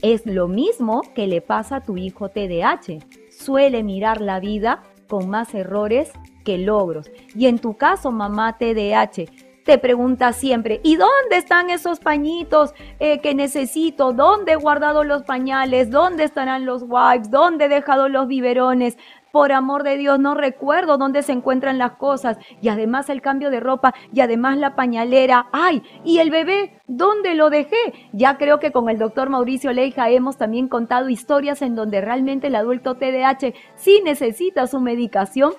Es 0.00 0.24
lo 0.26 0.48
mismo 0.48 1.02
que 1.14 1.26
le 1.26 1.40
pasa 1.40 1.76
a 1.76 1.82
tu 1.82 1.96
hijo 1.96 2.30
TDAH. 2.30 2.98
Suele 3.30 3.82
mirar 3.82 4.20
la 4.20 4.40
vida 4.40 4.82
con 5.08 5.28
más 5.28 5.54
errores 5.54 6.12
que 6.44 6.56
logros. 6.56 7.10
Y 7.34 7.46
en 7.46 7.58
tu 7.58 7.76
caso, 7.76 8.10
mamá 8.10 8.56
TDAH, 8.58 9.26
te 9.68 9.76
pregunta 9.76 10.32
siempre, 10.32 10.80
¿y 10.82 10.96
dónde 10.96 11.36
están 11.36 11.68
esos 11.68 12.00
pañitos 12.00 12.72
eh, 13.00 13.20
que 13.20 13.34
necesito? 13.34 14.14
¿Dónde 14.14 14.52
he 14.52 14.56
guardado 14.56 15.04
los 15.04 15.24
pañales? 15.24 15.90
¿Dónde 15.90 16.24
estarán 16.24 16.64
los 16.64 16.84
wipes? 16.88 17.30
¿Dónde 17.30 17.66
he 17.66 17.68
dejado 17.68 18.08
los 18.08 18.28
biberones? 18.28 18.96
Por 19.32 19.52
amor 19.52 19.82
de 19.82 19.96
Dios, 19.96 20.18
no 20.18 20.34
recuerdo 20.34 20.98
dónde 20.98 21.22
se 21.22 21.32
encuentran 21.32 21.78
las 21.78 21.92
cosas. 21.92 22.38
Y 22.60 22.68
además 22.68 23.10
el 23.10 23.20
cambio 23.20 23.50
de 23.50 23.60
ropa 23.60 23.94
y 24.12 24.20
además 24.20 24.58
la 24.58 24.74
pañalera. 24.74 25.48
¡Ay! 25.52 25.82
¿Y 26.04 26.18
el 26.18 26.30
bebé? 26.30 26.80
¿Dónde 26.86 27.34
lo 27.34 27.50
dejé? 27.50 27.76
Ya 28.12 28.38
creo 28.38 28.58
que 28.58 28.72
con 28.72 28.88
el 28.88 28.98
doctor 28.98 29.28
Mauricio 29.28 29.72
Leija 29.72 30.08
hemos 30.10 30.36
también 30.38 30.68
contado 30.68 31.08
historias 31.08 31.62
en 31.62 31.74
donde 31.74 32.00
realmente 32.00 32.46
el 32.46 32.56
adulto 32.56 32.94
TDAH 32.94 33.54
sí 33.74 34.00
necesita 34.04 34.66
su 34.66 34.80
medicación. 34.80 35.52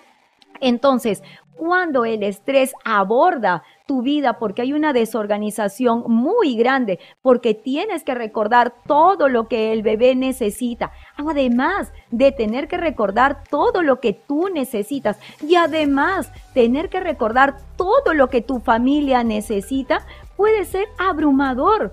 Entonces, 0.59 1.24
cuando 1.55 2.05
el 2.05 2.24
estrés 2.24 2.74
aborda 2.86 3.63
tu 3.89 4.03
vida 4.03 4.37
porque 4.37 4.61
hay 4.61 4.73
una 4.73 4.93
desorganización 4.93 6.03
muy 6.05 6.55
grande, 6.55 6.99
porque 7.23 7.55
tienes 7.55 8.03
que 8.03 8.13
recordar 8.13 8.71
todo 8.85 9.29
lo 9.29 9.47
que 9.47 9.73
el 9.73 9.81
bebé 9.81 10.13
necesita, 10.13 10.91
además 11.17 11.91
de 12.11 12.31
tener 12.31 12.67
que 12.67 12.77
recordar 12.77 13.43
todo 13.49 13.81
lo 13.81 13.99
que 13.99 14.13
tú 14.13 14.47
necesitas 14.49 15.17
y 15.41 15.55
además 15.55 16.31
tener 16.53 16.89
que 16.89 16.99
recordar 16.99 17.57
todo 17.77 18.13
lo 18.13 18.29
que 18.29 18.41
tu 18.41 18.59
familia 18.59 19.23
necesita, 19.23 20.05
puede 20.37 20.65
ser 20.65 20.85
abrumador. 20.99 21.91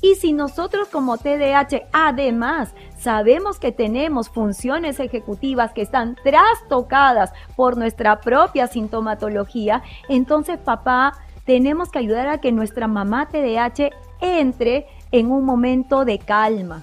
Y 0.00 0.16
si 0.16 0.32
nosotros 0.32 0.88
como 0.88 1.16
TDAH 1.16 1.88
además 1.92 2.74
sabemos 2.98 3.58
que 3.58 3.72
tenemos 3.72 4.28
funciones 4.28 5.00
ejecutivas 5.00 5.72
que 5.72 5.82
están 5.82 6.16
trastocadas 6.22 7.32
por 7.56 7.78
nuestra 7.78 8.20
propia 8.20 8.66
sintomatología, 8.66 9.82
entonces 10.08 10.58
papá, 10.58 11.14
tenemos 11.48 11.88
que 11.90 11.98
ayudar 11.98 12.28
a 12.28 12.42
que 12.42 12.52
nuestra 12.52 12.88
mamá 12.88 13.30
TDAH 13.30 13.88
entre 14.20 14.86
en 15.12 15.30
un 15.30 15.46
momento 15.46 16.04
de 16.04 16.18
calma, 16.18 16.82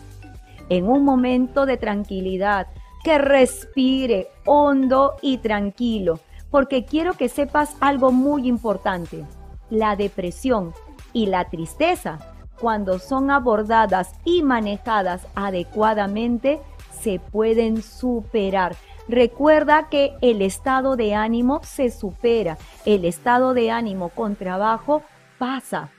en 0.69 0.89
un 0.89 1.05
momento 1.05 1.67
de 1.67 1.77
tranquilidad, 1.77 2.65
que 3.03 3.19
respire 3.19 4.27
hondo 4.43 5.17
y 5.21 5.37
tranquilo, 5.37 6.19
porque 6.49 6.83
quiero 6.83 7.13
que 7.13 7.29
sepas 7.29 7.75
algo 7.79 8.11
muy 8.11 8.47
importante. 8.47 9.23
La 9.69 9.95
depresión 9.95 10.73
y 11.13 11.27
la 11.27 11.47
tristeza 11.47 12.17
cuando 12.59 12.97
son 12.97 13.29
abordadas 13.29 14.13
y 14.23 14.41
manejadas 14.41 15.27
adecuadamente, 15.35 16.59
se 16.89 17.19
pueden 17.19 17.83
superar. 17.83 18.75
Recuerda 19.07 19.87
que 19.89 20.15
el 20.21 20.41
estado 20.41 20.95
de 20.95 21.13
ánimo 21.13 21.61
se 21.63 21.91
supera, 21.91 22.57
el 22.85 23.05
estado 23.05 23.53
de 23.53 23.69
ánimo 23.69 24.09
con 24.09 24.35
trabajo 24.35 25.03
pasa. 25.37 25.91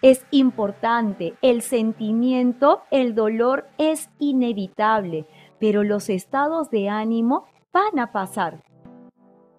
Es 0.00 0.24
importante, 0.30 1.34
el 1.42 1.60
sentimiento, 1.60 2.82
el 2.90 3.14
dolor 3.14 3.66
es 3.76 4.08
inevitable, 4.18 5.26
pero 5.58 5.82
los 5.82 6.08
estados 6.08 6.70
de 6.70 6.88
ánimo 6.88 7.46
van 7.72 7.98
a 7.98 8.12
pasar. 8.12 8.62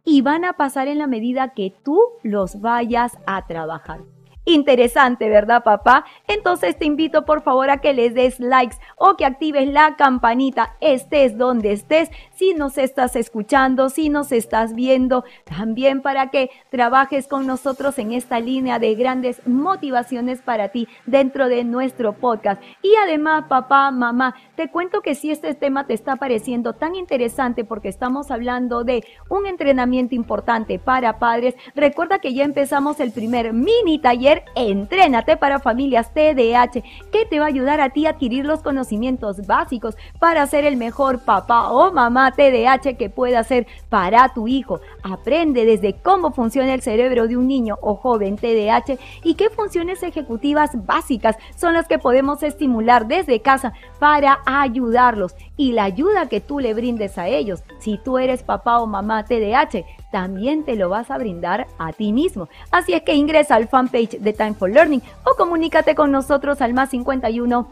Y 0.04 0.22
van 0.22 0.44
a 0.44 0.54
pasar 0.54 0.88
en 0.88 0.98
la 0.98 1.08
medida 1.08 1.54
que 1.54 1.72
tú 1.84 2.00
los 2.24 2.62
vayas 2.62 3.20
a 3.28 3.46
trabajar. 3.46 4.00
Interesante, 4.46 5.30
¿verdad, 5.30 5.64
papá? 5.64 6.06
Entonces 6.28 6.78
te 6.78 6.86
invito 6.86 7.24
por 7.24 7.44
favor 7.44 7.70
a 7.70 7.82
que 7.82 7.94
les 7.94 8.16
des 8.16 8.40
likes 8.40 8.78
o 8.96 9.16
que 9.16 9.26
actives 9.26 9.68
la 9.68 9.96
campanita, 9.96 10.76
estés 10.82 11.38
donde 11.38 11.72
estés, 11.72 12.10
si 12.40 12.54
nos 12.54 12.78
estás 12.78 13.18
escuchando, 13.18 13.90
si 13.90 14.08
nos 14.08 14.32
estás 14.32 14.74
viendo, 14.74 15.26
también 15.44 16.02
para 16.02 16.30
que 16.30 16.50
trabajes 16.70 17.28
con 17.28 17.46
nosotros 17.46 18.00
en 18.00 18.14
esta 18.14 18.40
línea 18.40 18.80
de 18.80 18.96
grandes 18.96 19.46
motivaciones 19.46 20.40
para 20.42 20.70
ti 20.70 20.88
dentro 21.06 21.50
de 21.50 21.66
nuestro 21.66 22.14
podcast. 22.14 22.64
Y 22.82 22.94
además, 23.04 23.44
papá, 23.50 23.92
mamá, 23.92 24.36
te 24.56 24.72
cuento 24.72 25.02
que 25.02 25.16
si 25.16 25.32
este 25.32 25.54
tema 25.54 25.86
te 25.86 25.94
está 25.94 26.16
pareciendo 26.16 26.72
tan 26.72 26.96
interesante 26.96 27.66
porque 27.66 27.90
estamos 27.90 28.32
hablando 28.32 28.86
de 28.86 29.04
un 29.28 29.46
entrenamiento 29.46 30.16
importante 30.16 30.80
para 30.80 31.20
padres, 31.20 31.56
recuerda 31.76 32.20
que 32.20 32.34
ya 32.34 32.46
empezamos 32.46 33.02
el 33.02 33.12
primer 33.12 33.52
mini 33.52 34.00
taller 34.00 34.46
Entrénate 34.56 35.36
para 35.36 35.60
familias 35.60 36.14
TDAH, 36.14 36.84
que 37.12 37.26
te 37.30 37.40
va 37.40 37.46
a 37.46 37.50
ayudar 37.50 37.82
a 37.82 37.90
ti 37.90 38.06
a 38.06 38.12
adquirir 38.12 38.46
los 38.46 38.62
conocimientos 38.62 39.46
básicos 39.46 39.98
para 40.20 40.48
ser 40.48 40.64
el 40.64 40.78
mejor 40.78 41.20
papá 41.26 41.70
o 41.72 41.92
mamá 41.92 42.29
TDAH 42.32 42.98
que 42.98 43.10
pueda 43.10 43.44
ser 43.44 43.68
para 43.90 44.34
tu 44.34 44.48
hijo. 44.48 44.80
Aprende 45.04 45.66
desde 45.66 45.94
cómo 45.94 46.32
funciona 46.32 46.74
el 46.74 46.82
cerebro 46.82 47.28
de 47.28 47.38
un 47.38 47.48
niño 47.48 47.78
o 47.82 47.96
joven 47.96 48.38
TDAH 48.38 48.98
y 49.24 49.36
qué 49.36 49.50
funciones 49.50 50.04
ejecutivas 50.04 50.72
básicas 50.86 51.38
son 51.56 51.74
las 51.74 51.88
que 51.88 52.00
podemos 52.00 52.44
estimular 52.44 53.08
desde 53.08 53.42
casa 53.42 53.74
para 54.00 54.40
ayudarlos 54.46 55.36
y 55.58 55.74
la 55.74 55.84
ayuda 55.84 56.30
que 56.30 56.42
tú 56.42 56.60
le 56.60 56.74
brindes 56.74 57.18
a 57.18 57.28
ellos. 57.28 57.64
Si 57.80 57.98
tú 57.98 58.18
eres 58.18 58.44
papá 58.44 58.80
o 58.80 58.88
mamá 58.88 59.26
TDAH, 59.26 59.86
también 60.12 60.64
te 60.64 60.76
lo 60.76 60.90
vas 60.90 61.12
a 61.12 61.18
brindar 61.18 61.68
a 61.78 61.94
ti 61.94 62.12
mismo. 62.14 62.50
Así 62.72 62.94
es 62.94 63.04
que 63.04 63.14
ingresa 63.14 63.56
al 63.56 63.68
fanpage 63.68 64.20
de 64.20 64.34
Time 64.34 64.54
for 64.54 64.70
Learning 64.70 65.02
o 65.24 65.36
comunícate 65.36 65.96
con 65.96 66.12
nosotros 66.12 66.62
al 66.62 66.74
más 66.74 66.90
51 66.90 67.70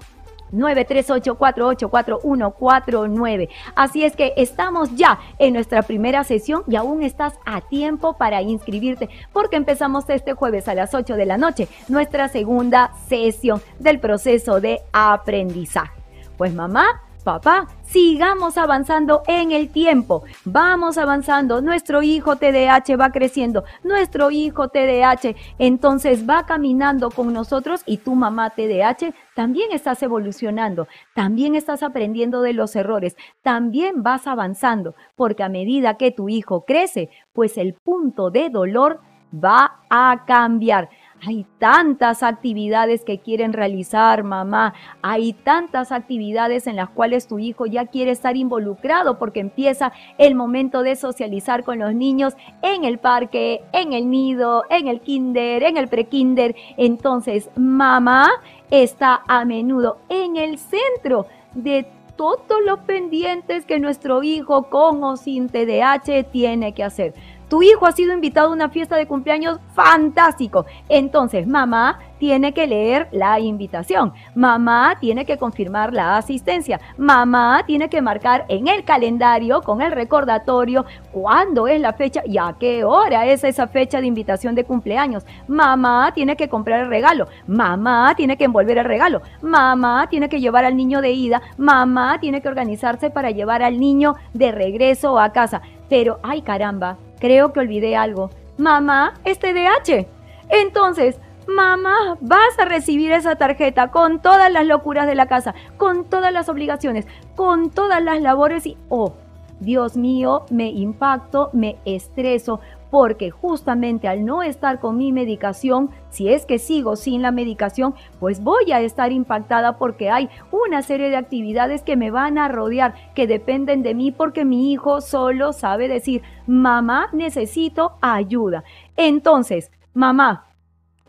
938-484149. 0.52 3.50
Así 3.76 4.04
es 4.04 4.16
que 4.16 4.34
estamos 4.38 4.96
ya 4.96 5.20
en 5.40 5.54
nuestra 5.54 5.82
primera 5.84 6.24
sesión 6.24 6.64
y 6.68 6.76
aún 6.76 7.04
estás 7.04 7.34
a 7.46 7.62
tiempo 7.62 8.18
para 8.18 8.42
inscribirte 8.42 9.10
porque 9.34 9.56
empezamos 9.56 10.10
este 10.10 10.34
jueves 10.34 10.68
a 10.68 10.74
las 10.76 10.94
8 10.94 11.16
de 11.16 11.26
la 11.26 11.38
noche 11.38 11.68
nuestra 11.88 12.28
segunda 12.30 12.94
sesión 13.08 13.62
del 13.80 14.00
proceso 14.00 14.62
de 14.62 14.82
aprendizaje. 14.94 15.92
Pues 16.38 16.54
mamá, 16.54 17.02
papá, 17.28 17.68
sigamos 17.84 18.58
avanzando 18.58 19.22
en 19.28 19.52
el 19.52 19.68
tiempo. 19.68 20.24
Vamos 20.46 20.98
avanzando. 20.98 21.62
Nuestro 21.62 22.02
hijo 22.02 22.38
TDAH 22.38 22.96
va 22.96 23.10
creciendo. 23.12 23.66
Nuestro 23.84 24.32
hijo 24.32 24.70
TDAH 24.70 25.36
entonces 25.60 26.24
va 26.26 26.46
caminando 26.46 27.12
con 27.12 27.34
nosotros 27.34 27.82
y 27.86 27.98
tu 27.98 28.16
mamá 28.16 28.52
TDAH 28.52 29.14
también 29.36 29.74
estás 29.74 30.02
evolucionando. 30.04 30.88
También 31.16 31.56
estás 31.56 31.84
aprendiendo 31.84 32.42
de 32.42 32.54
los 32.54 32.78
errores. 32.78 33.18
También 33.42 34.04
vas 34.04 34.26
avanzando 34.26 34.96
porque 35.18 35.44
a 35.44 35.50
medida 35.50 35.98
que 35.98 36.12
tu 36.12 36.30
hijo 36.30 36.64
crece, 36.64 37.10
pues 37.34 37.58
el 37.58 37.74
punto 37.74 38.32
de 38.32 38.50
dolor 38.50 39.02
va 39.34 39.82
a 39.90 40.24
cambiar. 40.26 40.90
Hay 41.26 41.46
tantas 41.58 42.22
actividades 42.22 43.04
que 43.04 43.20
quieren 43.20 43.54
realizar, 43.54 44.24
mamá. 44.24 44.74
Hay 45.02 45.34
tantas 45.34 45.92
actividades 45.92 46.68
en 46.68 46.76
las 46.76 46.90
cuales 46.90 47.28
tu 47.28 47.40
hijo 47.40 47.66
ya 47.66 47.88
quiere 47.88 48.12
estar 48.12 48.38
involucrado 48.38 49.18
porque 49.18 49.40
empieza 49.40 49.92
el 50.18 50.36
momento 50.36 50.84
de 50.84 50.96
socializar 50.96 51.64
con 51.64 51.80
los 51.80 51.94
niños 51.96 52.36
en 52.62 52.84
el 52.84 53.00
parque, 53.00 53.62
en 53.74 53.94
el 53.94 54.10
nido, 54.10 54.64
en 54.70 54.88
el 54.88 55.02
kinder, 55.02 55.64
en 55.64 55.78
el 55.78 55.88
prekinder. 55.88 56.56
Entonces, 56.78 57.50
mamá 57.56 58.30
está 58.70 59.24
a 59.28 59.44
menudo 59.46 59.98
en 60.10 60.36
el 60.36 60.60
centro 60.60 61.26
de 61.56 61.88
todos 62.16 62.62
los 62.66 62.80
pendientes 62.80 63.66
que 63.66 63.80
nuestro 63.80 64.24
hijo 64.24 64.64
con 64.70 65.04
o 65.04 65.16
sin 65.18 65.48
TDAH 65.50 66.24
tiene 66.32 66.74
que 66.74 66.84
hacer. 66.84 67.14
Tu 67.50 67.64
hijo 67.64 67.86
ha 67.86 67.94
sido 67.94 68.14
invitado 68.14 68.50
a 68.50 68.54
una 68.54 68.70
fiesta 68.70 68.98
de 68.98 69.08
cumpleaños 69.08 69.60
fantástico. 69.74 70.66
Entonces, 70.90 71.48
mamá 71.48 72.00
tiene 72.20 72.54
que 72.54 72.68
leer 72.68 73.08
la 73.12 73.40
invitación. 73.40 74.12
Mamá 74.36 74.98
tiene 75.00 75.26
que 75.26 75.38
confirmar 75.38 75.94
la 75.94 76.18
asistencia. 76.18 76.80
Mamá 76.98 77.64
tiene 77.66 77.90
que 77.90 78.02
marcar 78.02 78.46
en 78.50 78.68
el 78.68 78.84
calendario 78.84 79.62
con 79.62 79.82
el 79.82 79.92
recordatorio 79.92 80.86
cuándo 81.12 81.68
es 81.68 81.80
la 81.80 81.94
fecha 81.94 82.22
y 82.26 82.38
a 82.38 82.56
qué 82.60 82.84
hora 82.84 83.26
es 83.28 83.44
esa 83.44 83.68
fecha 83.68 84.02
de 84.02 84.08
invitación 84.08 84.56
de 84.56 84.66
cumpleaños. 84.66 85.26
Mamá 85.48 86.12
tiene 86.14 86.36
que 86.36 86.50
comprar 86.50 86.82
el 86.82 86.90
regalo. 86.90 87.28
Mamá 87.48 88.14
tiene 88.18 88.36
que 88.36 88.46
envolver 88.46 88.78
el 88.78 88.86
regalo. 88.86 89.22
Mamá 89.42 90.08
tiene 90.10 90.28
que 90.28 90.42
llevar 90.42 90.66
al 90.66 90.76
niño 90.76 91.02
de 91.02 91.12
ida. 91.12 91.42
Mamá 91.58 92.20
tiene 92.20 92.42
que 92.42 92.50
organizarse 92.50 93.10
para 93.10 93.32
llevar 93.32 93.64
al 93.64 93.80
niño 93.80 94.16
de 94.34 94.52
regreso 94.52 95.20
a 95.20 95.32
casa. 95.32 95.62
Pero, 95.90 96.20
ay 96.24 96.42
caramba, 96.42 96.98
creo 97.20 97.54
que 97.54 97.60
olvidé 97.60 97.96
algo. 97.96 98.30
Mamá, 98.58 99.14
este 99.24 99.54
DH. 99.54 100.08
Entonces, 100.50 101.20
mamá, 101.48 102.18
vas 102.22 102.60
a 102.60 102.66
recibir 102.66 103.12
esa 103.12 103.36
tarjeta 103.36 103.90
con 103.90 104.22
todas 104.22 104.52
las 104.52 104.66
locuras 104.66 105.08
de 105.08 105.16
la 105.16 105.28
casa, 105.28 105.54
con 105.78 106.06
todas 106.06 106.34
las 106.34 106.50
obligaciones, 106.50 107.08
con 107.36 107.70
todas 107.70 108.02
las 108.04 108.22
labores 108.22 108.66
y, 108.66 108.78
oh, 108.90 109.14
Dios 109.60 109.98
mío, 109.98 110.46
me 110.50 110.70
impacto, 110.70 111.50
me 111.54 111.78
estreso, 111.86 112.60
porque 112.90 113.32
justamente 113.32 114.08
al 114.08 114.26
no 114.26 114.44
estar 114.44 114.80
con 114.80 114.98
mi 114.98 115.12
medicación, 115.12 115.90
si 116.10 116.30
es 116.30 116.46
que 116.46 116.60
sigo 116.60 116.96
sin 116.96 117.22
la 117.22 117.32
medicación, 117.32 117.96
pues 118.20 118.42
voy 118.42 118.72
a 118.72 118.82
estar 118.82 119.12
impactada 119.12 119.78
porque 119.78 120.10
hay 120.10 120.30
una 120.52 120.82
serie 120.82 121.10
de 121.10 121.18
actividades 121.18 121.82
que 121.82 121.98
me 121.98 122.12
van 122.12 122.38
a 122.38 122.48
rodear, 122.48 122.94
que 123.14 123.28
dependen 123.28 123.84
de 123.84 123.94
mí 123.94 124.12
porque 124.12 124.46
mi 124.46 124.72
hijo 124.72 125.02
solo 125.02 125.54
sabe 125.54 125.88
decir, 125.88 126.22
mamá, 126.46 127.10
necesito 127.14 127.98
ayuda. 128.02 128.64
Entonces, 128.96 129.72
mamá, 129.94 130.46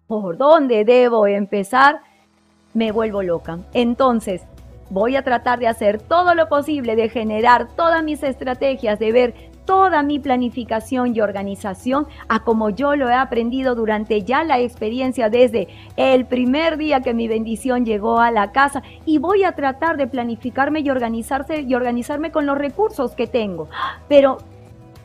¿por 0.06 0.36
dónde 0.36 0.84
debo 0.84 1.26
empezar? 1.26 2.00
Me 2.74 2.92
vuelvo 2.92 3.22
loca. 3.22 3.58
Entonces, 3.72 4.46
voy 4.90 5.16
a 5.16 5.22
tratar 5.22 5.58
de 5.58 5.68
hacer 5.68 6.00
todo 6.00 6.34
lo 6.34 6.48
posible, 6.48 6.96
de 6.96 7.08
generar 7.08 7.68
todas 7.76 8.02
mis 8.02 8.22
estrategias, 8.22 8.98
de 8.98 9.12
ver 9.12 9.34
toda 9.64 10.02
mi 10.02 10.18
planificación 10.18 11.14
y 11.14 11.20
organización 11.20 12.06
a 12.28 12.42
como 12.42 12.70
yo 12.70 12.96
lo 12.96 13.10
he 13.10 13.14
aprendido 13.14 13.74
durante 13.74 14.22
ya 14.22 14.42
la 14.42 14.58
experiencia 14.58 15.28
desde 15.28 15.68
el 15.96 16.24
primer 16.24 16.78
día 16.78 17.02
que 17.02 17.12
mi 17.12 17.28
bendición 17.28 17.84
llegó 17.84 18.18
a 18.18 18.30
la 18.30 18.50
casa 18.52 18.82
y 19.04 19.18
voy 19.18 19.44
a 19.44 19.52
tratar 19.52 19.98
de 19.98 20.06
planificarme 20.06 20.80
y 20.80 20.88
organizarse 20.88 21.60
y 21.60 21.74
organizarme 21.74 22.32
con 22.32 22.46
los 22.46 22.56
recursos 22.56 23.14
que 23.14 23.26
tengo. 23.26 23.68
Pero 24.08 24.38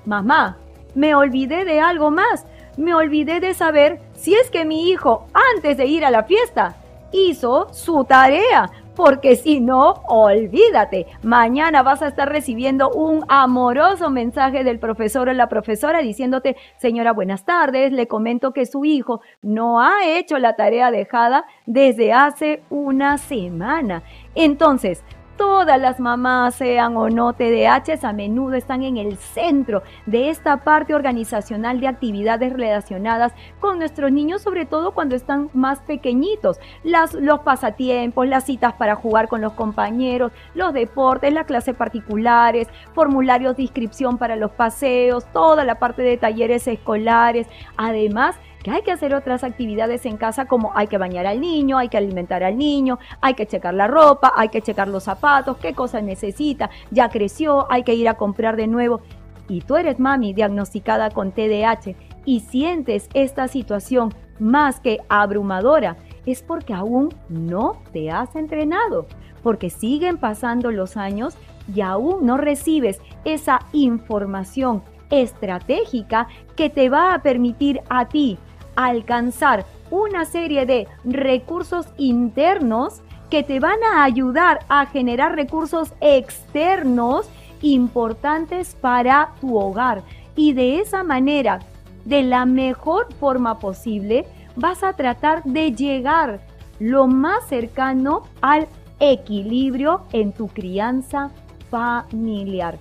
mamá, 0.06 0.58
me 0.96 1.14
olvidé 1.14 1.66
de 1.66 1.82
algo 1.82 2.10
más. 2.10 2.46
Me 2.78 2.94
olvidé 2.94 3.40
de 3.40 3.54
saber 3.54 4.00
si 4.14 4.34
es 4.34 4.50
que 4.50 4.66
mi 4.66 4.90
hijo 4.90 5.28
antes 5.56 5.78
de 5.78 5.86
ir 5.86 6.06
a 6.06 6.12
la 6.12 6.24
fiesta 6.24 6.76
hizo 7.12 7.68
su 7.72 8.04
tarea, 8.06 8.70
porque 8.96 9.36
si 9.36 9.60
no, 9.60 10.04
olvídate, 10.08 11.08
mañana 11.24 11.84
vas 11.84 12.02
a 12.02 12.08
estar 12.08 12.30
recibiendo 12.30 12.90
un 12.92 13.26
amoroso 13.28 14.10
mensaje 14.10 14.64
del 14.64 14.80
profesor 14.80 15.30
o 15.30 15.34
la 15.34 15.50
profesora 15.50 16.00
diciéndote, 16.00 16.56
señora, 16.78 17.14
buenas 17.14 17.46
tardes, 17.46 17.92
le 17.92 18.08
comento 18.08 18.54
que 18.54 18.66
su 18.66 18.86
hijo 18.86 19.22
no 19.42 19.82
ha 19.82 20.06
hecho 20.06 20.38
la 20.38 20.56
tarea 20.56 20.92
dejada 20.92 21.46
desde 21.66 22.14
hace 22.14 22.62
una 22.70 23.18
semana. 23.18 24.04
Entonces, 24.36 25.04
Todas 25.38 25.82
las 25.82 26.00
mamás, 26.00 26.56
sean 26.56 26.96
o 26.96 27.10
no 27.10 27.34
TDAH, 27.34 28.00
a 28.04 28.14
menudo 28.14 28.54
están 28.54 28.84
en 28.84 28.98
el 28.98 29.18
centro 29.18 29.82
de 30.06 30.30
esta 30.30 30.58
parte 30.58 30.94
organizacional 30.94 31.80
de 31.80 31.88
actividades 31.88 32.54
relacionadas 32.54 33.34
con 33.60 33.80
nuestros 33.80 34.12
niños, 34.12 34.42
sobre 34.42 34.66
todo 34.66 34.92
cuando 34.92 35.16
están 35.16 35.50
más 35.54 35.80
pequeñitos. 35.80 36.60
Las, 36.84 37.14
los 37.16 37.40
pasatiempos, 37.40 38.28
las 38.28 38.46
citas 38.46 38.74
para 38.74 38.96
jugar 38.96 39.28
con 39.28 39.42
los 39.42 39.54
compañeros, 39.54 40.32
los 40.54 40.74
deportes, 40.74 41.34
las 41.34 41.48
clases 41.48 41.76
particulares, 41.76 42.68
formularios 42.94 43.58
de 43.58 43.64
inscripción 43.64 44.18
para 44.18 44.36
los 44.36 44.52
paseos, 44.52 45.26
toda 45.34 45.64
la 45.64 45.80
parte 45.80 46.04
de 46.04 46.18
talleres 46.18 46.68
escolares. 46.68 47.48
Además, 47.76 48.36
que 48.64 48.72
hay 48.72 48.82
que 48.82 48.92
hacer 48.92 49.14
otras 49.14 49.44
actividades 49.44 50.06
en 50.06 50.18
casa 50.18 50.46
como 50.46 50.72
hay 50.74 50.88
que 50.88 50.98
bañar 50.98 51.28
al 51.28 51.42
niño, 51.42 51.78
hay 51.78 51.90
que 51.90 51.98
alimentar 51.98 52.44
al 52.44 52.58
niño, 52.58 52.98
hay 53.22 53.34
que 53.34 53.46
checar 53.46 53.74
la 53.74 53.88
ropa, 53.88 54.32
hay 54.36 54.50
que 54.50 54.62
checar 54.62 54.88
los 54.88 55.04
zapatos, 55.04 55.58
qué 55.58 55.74
cosas 55.74 56.02
necesita, 56.02 56.70
ya 56.90 57.10
creció, 57.10 57.70
hay 57.70 57.84
que 57.84 57.94
ir 57.94 58.08
a 58.08 58.16
comprar 58.16 58.56
de 58.56 58.68
nuevo. 58.68 59.02
Y 59.50 59.62
tú 59.62 59.76
eres 59.76 60.00
mami 60.00 60.34
diagnosticada 60.34 61.10
con 61.10 61.34
TDAH 61.34 61.96
y 62.26 62.40
sientes 62.40 63.10
esta 63.14 63.50
situación 63.50 64.14
más 64.40 64.80
que 64.80 65.00
abrumadora, 65.10 65.98
es 66.26 66.42
porque 66.42 66.74
aún 66.74 67.14
no 67.28 67.82
te 67.92 68.10
has 68.10 68.34
entrenado, 68.36 69.08
porque 69.44 69.70
siguen 69.70 70.18
pasando 70.18 70.72
los 70.72 70.96
años 70.96 71.38
y 71.74 71.82
aún 71.82 72.26
no 72.26 72.38
recibes 72.38 73.02
esa 73.26 73.60
información 73.74 74.84
estratégica 75.10 76.28
que 76.56 76.70
te 76.70 76.90
va 76.90 77.14
a 77.14 77.22
permitir 77.22 77.82
a 77.90 78.08
ti 78.08 78.40
alcanzar 78.76 79.66
una 79.92 80.26
serie 80.26 80.66
de 80.66 80.88
recursos 81.04 81.88
internos 81.98 83.02
que 83.30 83.44
te 83.44 83.60
van 83.60 83.80
a 83.84 84.04
ayudar 84.04 84.60
a 84.70 84.86
generar 84.86 85.36
recursos 85.36 85.94
externos 86.02 87.28
importantes 87.62 88.76
para 88.80 89.34
tu 89.42 89.58
hogar. 89.58 90.04
Y 90.36 90.54
de 90.54 90.80
esa 90.80 91.04
manera, 91.04 91.60
de 92.06 92.24
la 92.24 92.46
mejor 92.46 93.14
forma 93.20 93.60
posible, 93.60 94.26
vas 94.56 94.84
a 94.84 94.94
tratar 94.94 95.44
de 95.44 95.72
llegar 95.72 96.42
lo 96.80 97.08
más 97.08 97.48
cercano 97.48 98.24
al 98.42 98.68
equilibrio 99.00 100.02
en 100.12 100.32
tu 100.32 100.48
crianza 100.48 101.32
familiar. 101.70 102.78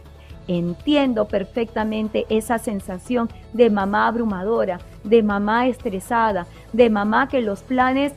Entiendo 0.49 1.29
perfectamente 1.29 2.27
esa 2.29 2.59
sensación 2.59 3.29
de 3.53 3.71
mamá 3.71 4.09
abrumadora, 4.09 4.81
de 5.05 5.23
mamá 5.23 5.69
estresada, 5.69 6.47
de 6.73 6.91
mamá 6.91 7.29
que 7.29 7.43
los 7.43 7.63
planes 7.63 8.13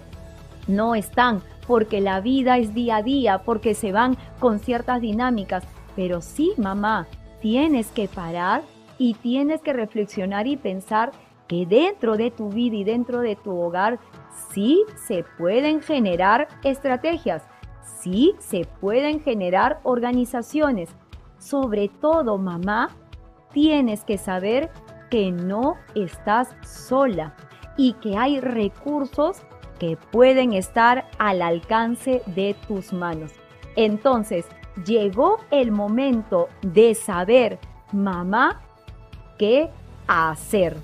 no 0.67 0.95
están, 0.95 1.41
porque 1.67 2.01
la 2.01 2.21
vida 2.21 2.57
es 2.57 2.73
día 2.73 2.97
a 2.97 3.03
día, 3.03 3.41
porque 3.45 3.75
se 3.75 3.91
van 3.91 4.17
con 4.39 4.59
ciertas 4.59 5.01
dinámicas. 5.01 5.63
Pero 5.95 6.21
sí, 6.21 6.53
mamá, 6.57 7.07
tienes 7.41 7.91
que 7.91 8.07
parar 8.07 8.63
y 8.97 9.13
tienes 9.15 9.61
que 9.61 9.73
reflexionar 9.73 10.47
y 10.47 10.57
pensar 10.57 11.11
que 11.47 11.65
dentro 11.65 12.17
de 12.17 12.31
tu 12.31 12.49
vida 12.49 12.75
y 12.75 12.83
dentro 12.83 13.21
de 13.21 13.35
tu 13.35 13.55
hogar 13.59 13.99
sí 14.51 14.83
se 15.07 15.23
pueden 15.37 15.81
generar 15.81 16.47
estrategias, 16.63 17.43
sí 17.99 18.33
se 18.39 18.65
pueden 18.65 19.21
generar 19.21 19.79
organizaciones, 19.83 20.89
sobre 21.45 21.89
todo, 21.89 22.37
mamá, 22.39 22.89
tienes 23.53 24.03
que 24.03 24.17
saber 24.17 24.71
que 25.11 25.31
no 25.31 25.75
estás 25.93 26.49
sola 26.65 27.35
y 27.77 27.93
que 27.93 28.17
hay 28.17 28.39
recursos 28.39 29.37
que 29.79 29.95
pueden 30.11 30.53
estar 30.53 31.07
al 31.19 31.43
alcance 31.43 32.23
de 32.25 32.55
tus 32.67 32.93
manos. 32.93 33.31
Entonces, 33.75 34.45
llegó 34.85 35.37
el 35.51 35.71
momento 35.71 36.47
de 36.61 36.95
saber, 36.95 37.59
mamá, 37.91 38.61
qué 39.37 39.69
hacer. 40.07 40.75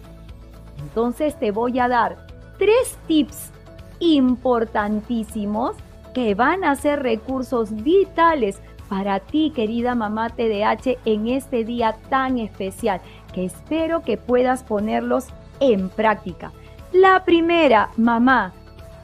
Entonces 0.79 1.39
te 1.39 1.51
voy 1.51 1.79
a 1.79 1.87
dar 1.87 2.27
tres 2.59 2.97
tips 3.07 3.51
importantísimos 3.99 5.75
que 6.13 6.35
van 6.35 6.63
a 6.63 6.75
ser 6.75 7.01
recursos 7.01 7.71
vitales 7.83 8.61
para 8.91 9.21
ti, 9.21 9.53
querida 9.55 9.95
mamá 9.95 10.31
TDH, 10.31 10.99
en 11.05 11.29
este 11.29 11.63
día 11.63 11.95
tan 12.09 12.37
especial, 12.37 12.99
que 13.33 13.45
espero 13.45 14.01
que 14.01 14.17
puedas 14.17 14.65
ponerlos 14.65 15.27
en 15.61 15.87
práctica. 15.87 16.51
La 16.91 17.23
primera, 17.23 17.91
mamá, 17.95 18.51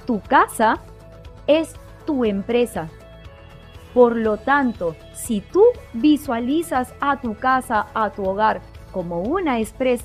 tu 0.05 0.19
casa 0.19 0.79
es 1.47 1.73
tu 2.05 2.25
empresa. 2.25 2.89
Por 3.93 4.17
lo 4.17 4.35
tanto, 4.35 4.97
si 5.13 5.39
tú 5.39 5.63
visualizas 5.93 6.93
a 6.99 7.21
tu 7.21 7.35
casa, 7.35 7.87
a 7.93 8.09
tu 8.09 8.25
hogar, 8.25 8.59
como 8.91 9.21
una, 9.21 9.55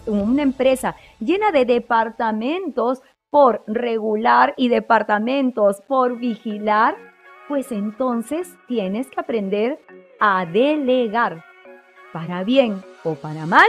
una 0.06 0.42
empresa 0.42 0.94
llena 1.18 1.50
de 1.50 1.64
departamentos 1.64 3.02
por 3.30 3.64
regular 3.66 4.54
y 4.56 4.68
departamentos 4.68 5.80
por 5.88 6.18
vigilar, 6.18 6.94
pues 7.52 7.70
entonces 7.70 8.48
tienes 8.66 9.08
que 9.08 9.20
aprender 9.20 9.78
a 10.18 10.46
delegar. 10.46 11.44
Para 12.10 12.44
bien 12.44 12.82
o 13.04 13.14
para 13.14 13.44
mal, 13.44 13.66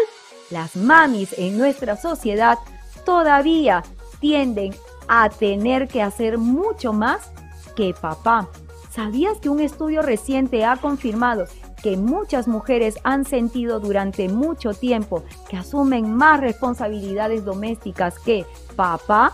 las 0.49 0.77
mamis 0.77 1.37
en 1.37 1.57
nuestra 1.57 1.97
sociedad 1.97 2.57
todavía 3.05 3.83
tienden 4.21 4.73
a 5.09 5.27
tener 5.27 5.89
que 5.89 6.01
hacer 6.01 6.37
mucho 6.37 6.93
más 6.93 7.33
que 7.75 7.93
papá. 7.93 8.47
¿Sabías 8.89 9.39
que 9.39 9.49
un 9.49 9.59
estudio 9.59 10.01
reciente 10.01 10.63
ha 10.63 10.77
confirmado 10.77 11.43
que 11.83 11.97
muchas 11.97 12.47
mujeres 12.47 12.95
han 13.03 13.25
sentido 13.25 13.81
durante 13.81 14.29
mucho 14.29 14.73
tiempo 14.73 15.25
que 15.49 15.57
asumen 15.57 16.13
más 16.13 16.39
responsabilidades 16.39 17.43
domésticas 17.43 18.17
que 18.19 18.45
papá? 18.77 19.33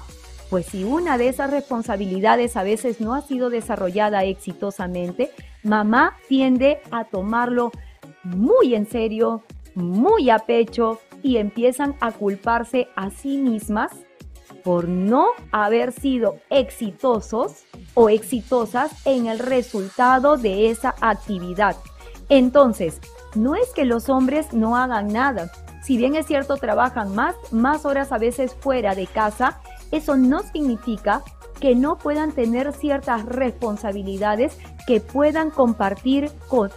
Pues 0.50 0.66
si 0.66 0.84
una 0.84 1.18
de 1.18 1.30
esas 1.30 1.52
responsabilidades 1.52 2.58
a 2.58 2.64
veces 2.64 3.00
no 3.00 3.14
ha 3.14 3.22
sido 3.22 3.50
desarrollada 3.50 4.24
exitosamente, 4.24 5.32
mamá 5.64 6.18
tiende 6.28 6.82
a 6.90 7.06
tomarlo 7.06 7.72
muy 8.24 8.74
en 8.74 8.90
serio, 8.90 9.44
muy 9.76 10.30
a 10.30 10.40
pecho 10.40 11.00
y 11.22 11.38
empiezan 11.38 11.96
a 12.00 12.12
culparse 12.12 12.88
a 12.96 13.12
sí 13.12 13.38
mismas 13.38 13.92
por 14.64 14.88
no 14.88 15.28
haber 15.52 15.92
sido 15.92 16.38
exitosos 16.50 17.64
o 17.94 18.10
exitosas 18.10 18.92
en 19.06 19.28
el 19.28 19.40
resultado 19.40 20.36
de 20.36 20.70
esa 20.70 20.96
actividad. 21.00 21.76
Entonces, 22.30 23.00
no 23.36 23.56
es 23.56 23.70
que 23.74 23.86
los 23.86 24.10
hombres 24.10 24.54
no 24.54 24.76
hagan 24.76 25.08
nada. 25.08 25.52
Si 25.84 25.98
bien 25.98 26.16
es 26.16 26.26
cierto, 26.26 26.58
trabajan 26.58 27.16
más, 27.16 27.36
más 27.52 27.86
horas 27.86 28.12
a 28.12 28.18
veces 28.18 28.56
fuera 28.60 28.96
de 28.96 29.08
casa, 29.08 29.62
eso 29.92 30.18
no 30.18 30.42
significa 30.44 31.24
que 31.60 31.76
no 31.76 31.98
puedan 31.98 32.32
tener 32.32 32.72
ciertas 32.74 33.26
responsabilidades 33.26 34.58
que 34.88 35.02
puedan 35.02 35.52
compartir 35.52 36.32
con, 36.48 36.72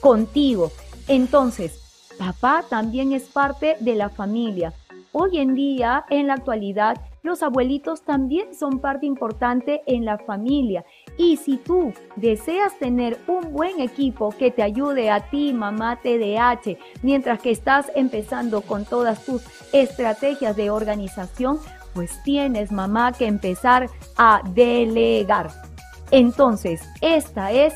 contigo. 0.00 0.72
Entonces, 1.06 1.84
Papá 2.18 2.64
también 2.68 3.12
es 3.12 3.24
parte 3.24 3.76
de 3.80 3.94
la 3.94 4.08
familia. 4.08 4.72
Hoy 5.12 5.38
en 5.38 5.54
día, 5.54 6.04
en 6.10 6.28
la 6.28 6.34
actualidad, 6.34 7.00
los 7.22 7.42
abuelitos 7.42 8.02
también 8.02 8.54
son 8.54 8.80
parte 8.80 9.06
importante 9.06 9.82
en 9.86 10.04
la 10.04 10.18
familia. 10.18 10.84
Y 11.16 11.36
si 11.36 11.56
tú 11.56 11.92
deseas 12.16 12.78
tener 12.78 13.18
un 13.26 13.52
buen 13.52 13.80
equipo 13.80 14.30
que 14.30 14.50
te 14.50 14.62
ayude 14.62 15.10
a 15.10 15.30
ti, 15.30 15.52
mamá 15.52 16.00
TDH, 16.02 16.76
mientras 17.02 17.40
que 17.40 17.50
estás 17.50 17.90
empezando 17.94 18.60
con 18.60 18.84
todas 18.84 19.24
tus 19.24 19.42
estrategias 19.72 20.56
de 20.56 20.70
organización, 20.70 21.58
pues 21.94 22.22
tienes, 22.24 22.72
mamá, 22.72 23.12
que 23.12 23.26
empezar 23.26 23.88
a 24.16 24.42
delegar. 24.50 25.50
Entonces, 26.10 26.82
esta 27.00 27.52
es 27.52 27.74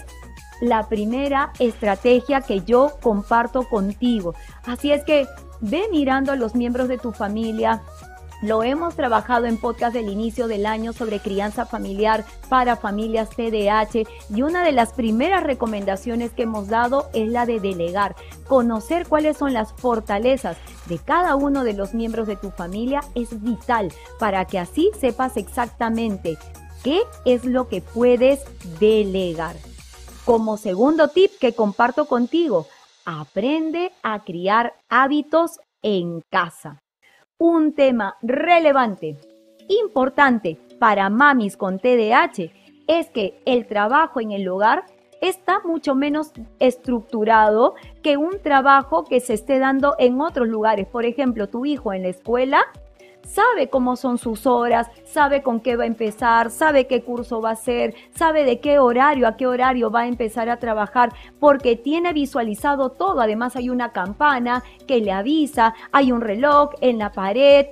la 0.60 0.88
primera 0.88 1.52
estrategia 1.58 2.40
que 2.40 2.60
yo 2.62 2.98
comparto 3.00 3.68
contigo. 3.68 4.34
Así 4.66 4.92
es 4.92 5.04
que 5.04 5.26
ve 5.60 5.84
mirando 5.90 6.32
a 6.32 6.36
los 6.36 6.54
miembros 6.54 6.88
de 6.88 6.98
tu 6.98 7.12
familia. 7.12 7.82
Lo 8.40 8.62
hemos 8.62 8.94
trabajado 8.94 9.46
en 9.46 9.58
podcast 9.58 9.92
del 9.92 10.08
inicio 10.08 10.46
del 10.46 10.64
año 10.64 10.92
sobre 10.92 11.18
crianza 11.18 11.66
familiar 11.66 12.24
para 12.48 12.76
familias 12.76 13.30
TDAH 13.30 14.04
y 14.32 14.42
una 14.42 14.62
de 14.62 14.70
las 14.70 14.92
primeras 14.92 15.42
recomendaciones 15.42 16.30
que 16.30 16.44
hemos 16.44 16.68
dado 16.68 17.10
es 17.14 17.28
la 17.28 17.46
de 17.46 17.58
delegar, 17.58 18.14
conocer 18.46 19.08
cuáles 19.08 19.36
son 19.36 19.52
las 19.52 19.72
fortalezas 19.72 20.56
de 20.86 20.98
cada 20.98 21.34
uno 21.34 21.64
de 21.64 21.72
los 21.72 21.94
miembros 21.94 22.28
de 22.28 22.36
tu 22.36 22.50
familia 22.50 23.00
es 23.16 23.42
vital 23.42 23.92
para 24.20 24.44
que 24.44 24.60
así 24.60 24.92
sepas 25.00 25.36
exactamente 25.36 26.38
qué 26.84 27.02
es 27.24 27.44
lo 27.44 27.66
que 27.66 27.80
puedes 27.80 28.44
delegar. 28.78 29.56
Como 30.24 30.58
segundo 30.58 31.08
tip 31.08 31.32
que 31.40 31.54
comparto 31.54 32.06
contigo, 32.06 32.68
aprende 33.04 33.90
a 34.04 34.22
criar 34.22 34.74
hábitos 34.88 35.58
en 35.82 36.20
casa. 36.30 36.80
Un 37.40 37.72
tema 37.72 38.16
relevante, 38.20 39.16
importante 39.68 40.58
para 40.80 41.08
mamis 41.08 41.56
con 41.56 41.78
TDAH 41.78 42.50
es 42.88 43.10
que 43.10 43.40
el 43.46 43.68
trabajo 43.68 44.20
en 44.20 44.32
el 44.32 44.48
hogar 44.48 44.86
está 45.20 45.60
mucho 45.60 45.94
menos 45.94 46.32
estructurado 46.58 47.76
que 48.02 48.16
un 48.16 48.42
trabajo 48.42 49.04
que 49.04 49.20
se 49.20 49.34
esté 49.34 49.60
dando 49.60 49.94
en 50.00 50.20
otros 50.20 50.48
lugares. 50.48 50.88
Por 50.88 51.04
ejemplo, 51.04 51.48
tu 51.48 51.64
hijo 51.64 51.92
en 51.92 52.02
la 52.02 52.08
escuela 52.08 52.64
sabe 53.22 53.68
cómo 53.68 53.96
son 53.96 54.18
sus 54.18 54.46
horas, 54.46 54.88
sabe 55.04 55.42
con 55.42 55.60
qué 55.60 55.76
va 55.76 55.84
a 55.84 55.86
empezar, 55.86 56.50
sabe 56.50 56.86
qué 56.86 57.02
curso 57.02 57.40
va 57.40 57.50
a 57.50 57.52
hacer, 57.52 57.94
sabe 58.14 58.44
de 58.44 58.60
qué 58.60 58.78
horario, 58.78 59.28
a 59.28 59.36
qué 59.36 59.46
horario 59.46 59.90
va 59.90 60.00
a 60.00 60.06
empezar 60.08 60.48
a 60.48 60.58
trabajar, 60.58 61.12
porque 61.38 61.76
tiene 61.76 62.12
visualizado 62.12 62.90
todo. 62.90 63.20
Además 63.20 63.56
hay 63.56 63.70
una 63.70 63.92
campana 63.92 64.62
que 64.86 65.00
le 65.00 65.12
avisa, 65.12 65.74
hay 65.92 66.12
un 66.12 66.20
reloj 66.20 66.70
en 66.80 66.98
la 66.98 67.12
pared, 67.12 67.66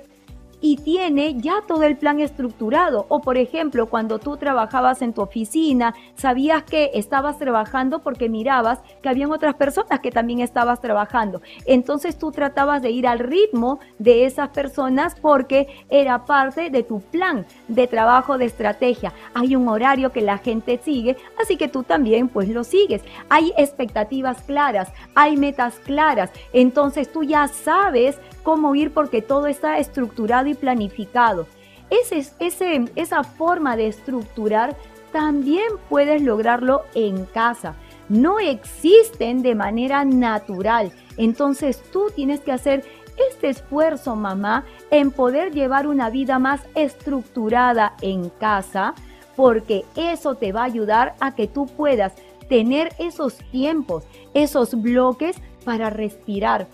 y 0.61 0.77
tiene 0.77 1.39
ya 1.39 1.61
todo 1.67 1.83
el 1.83 1.97
plan 1.97 2.19
estructurado. 2.19 3.05
O 3.09 3.21
por 3.21 3.37
ejemplo, 3.37 3.87
cuando 3.87 4.19
tú 4.19 4.37
trabajabas 4.37 5.01
en 5.01 5.13
tu 5.13 5.21
oficina, 5.21 5.93
sabías 6.15 6.63
que 6.63 6.91
estabas 6.93 7.37
trabajando 7.37 7.99
porque 7.99 8.29
mirabas 8.29 8.79
que 9.01 9.09
habían 9.09 9.31
otras 9.31 9.55
personas 9.55 9.99
que 9.99 10.11
también 10.11 10.39
estabas 10.39 10.81
trabajando. 10.81 11.41
Entonces 11.65 12.17
tú 12.17 12.31
tratabas 12.31 12.81
de 12.81 12.91
ir 12.91 13.07
al 13.07 13.19
ritmo 13.19 13.79
de 13.99 14.25
esas 14.25 14.49
personas 14.49 15.15
porque 15.19 15.67
era 15.89 16.25
parte 16.25 16.69
de 16.69 16.83
tu 16.83 16.99
plan 16.99 17.45
de 17.67 17.87
trabajo 17.87 18.37
de 18.37 18.45
estrategia. 18.45 19.13
Hay 19.33 19.55
un 19.55 19.67
horario 19.67 20.11
que 20.11 20.21
la 20.21 20.37
gente 20.37 20.79
sigue, 20.83 21.17
así 21.39 21.57
que 21.57 21.67
tú 21.67 21.83
también 21.83 22.29
pues 22.29 22.49
lo 22.49 22.63
sigues. 22.63 23.03
Hay 23.29 23.53
expectativas 23.57 24.41
claras, 24.43 24.91
hay 25.15 25.37
metas 25.37 25.75
claras. 25.85 26.31
Entonces 26.53 27.11
tú 27.11 27.23
ya 27.23 27.47
sabes 27.47 28.19
cómo 28.47 28.75
ir 28.75 28.93
porque 28.93 29.21
todo 29.21 29.47
está 29.47 29.77
estructurado 29.77 30.47
y 30.47 30.53
planificado. 30.53 31.47
Ese, 31.89 32.25
ese, 32.39 32.85
esa 32.95 33.25
forma 33.25 33.75
de 33.75 33.87
estructurar 33.87 34.73
también 35.11 35.67
puedes 35.89 36.21
lograrlo 36.21 36.83
en 36.95 37.25
casa. 37.25 37.75
No 38.07 38.39
existen 38.39 39.41
de 39.41 39.53
manera 39.53 40.05
natural. 40.05 40.93
Entonces 41.17 41.83
tú 41.91 42.09
tienes 42.15 42.39
que 42.39 42.53
hacer 42.53 42.85
este 43.29 43.49
esfuerzo, 43.49 44.15
mamá, 44.15 44.63
en 44.91 45.11
poder 45.11 45.51
llevar 45.51 45.85
una 45.85 46.09
vida 46.09 46.39
más 46.39 46.61
estructurada 46.73 47.97
en 48.01 48.29
casa, 48.29 48.93
porque 49.35 49.83
eso 49.97 50.35
te 50.35 50.53
va 50.53 50.61
a 50.61 50.71
ayudar 50.71 51.15
a 51.19 51.35
que 51.35 51.47
tú 51.47 51.65
puedas 51.65 52.13
tener 52.47 52.93
esos 52.97 53.39
tiempos, 53.51 54.05
esos 54.33 54.81
bloques 54.81 55.35
para 55.65 55.89
respirar, 55.89 56.69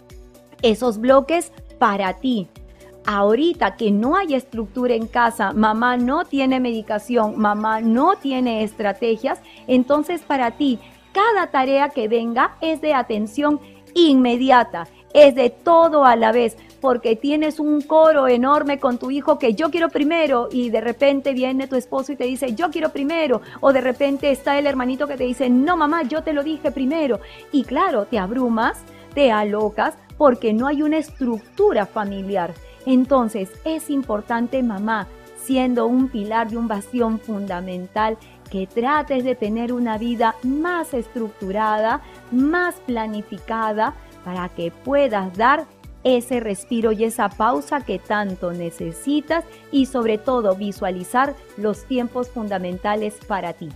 esos 0.63 0.97
bloques 0.97 1.51
para 1.77 2.13
ti. 2.13 2.47
Ahorita 3.05 3.75
que 3.75 3.91
no 3.91 4.15
hay 4.15 4.33
estructura 4.33 4.95
en 4.95 5.07
casa, 5.07 5.51
mamá 5.51 5.97
no 5.97 6.23
tiene 6.23 6.59
medicación, 6.59 7.37
mamá 7.37 7.81
no 7.81 8.15
tiene 8.15 8.63
estrategias, 8.63 9.41
entonces 9.67 10.21
para 10.21 10.51
ti 10.51 10.79
cada 11.11 11.51
tarea 11.51 11.89
que 11.89 12.07
venga 12.07 12.55
es 12.61 12.81
de 12.81 12.93
atención 12.93 13.59
inmediata, 13.93 14.87
es 15.13 15.35
de 15.35 15.49
todo 15.49 16.05
a 16.05 16.15
la 16.15 16.31
vez, 16.31 16.57
porque 16.81 17.15
tienes 17.15 17.59
un 17.59 17.81
coro 17.81 18.27
enorme 18.27 18.79
con 18.79 18.97
tu 18.97 19.11
hijo 19.11 19.37
que 19.37 19.53
yo 19.53 19.69
quiero 19.69 19.89
primero 19.89 20.49
y 20.51 20.69
de 20.69 20.81
repente 20.81 21.33
viene 21.33 21.67
tu 21.67 21.75
esposo 21.75 22.11
y 22.11 22.15
te 22.15 22.23
dice 22.25 22.55
yo 22.55 22.71
quiero 22.71 22.89
primero, 22.89 23.41
o 23.61 23.71
de 23.71 23.81
repente 23.81 24.31
está 24.31 24.57
el 24.57 24.65
hermanito 24.65 25.07
que 25.07 25.17
te 25.17 25.25
dice 25.25 25.49
no 25.49 25.77
mamá, 25.77 26.03
yo 26.03 26.23
te 26.23 26.33
lo 26.33 26.43
dije 26.43 26.71
primero, 26.71 27.19
y 27.51 27.63
claro, 27.63 28.05
te 28.05 28.17
abrumas, 28.17 28.81
te 29.13 29.31
alocas 29.31 29.93
porque 30.23 30.53
no 30.53 30.67
hay 30.67 30.81
una 30.81 30.99
estructura 30.99 31.85
familiar. 31.85 32.53
Entonces 32.85 33.49
es 33.65 33.89
importante, 33.89 34.63
mamá, 34.63 35.09
siendo 35.35 35.85
un 35.85 36.07
pilar 36.07 36.49
de 36.49 36.55
un 36.55 36.69
bastión 36.69 37.19
fundamental, 37.19 38.17
que 38.49 38.65
trates 38.65 39.25
de 39.25 39.35
tener 39.35 39.73
una 39.73 39.97
vida 39.97 40.35
más 40.41 40.93
estructurada, 40.93 41.99
más 42.31 42.75
planificada, 42.85 43.95
para 44.23 44.47
que 44.47 44.71
puedas 44.71 45.35
dar 45.35 45.65
ese 46.05 46.39
respiro 46.39 46.93
y 46.93 47.03
esa 47.03 47.27
pausa 47.27 47.81
que 47.81 47.99
tanto 47.99 48.53
necesitas 48.53 49.43
y 49.73 49.87
sobre 49.87 50.17
todo 50.17 50.55
visualizar 50.55 51.35
los 51.57 51.83
tiempos 51.83 52.29
fundamentales 52.29 53.15
para 53.27 53.51
ti. 53.51 53.67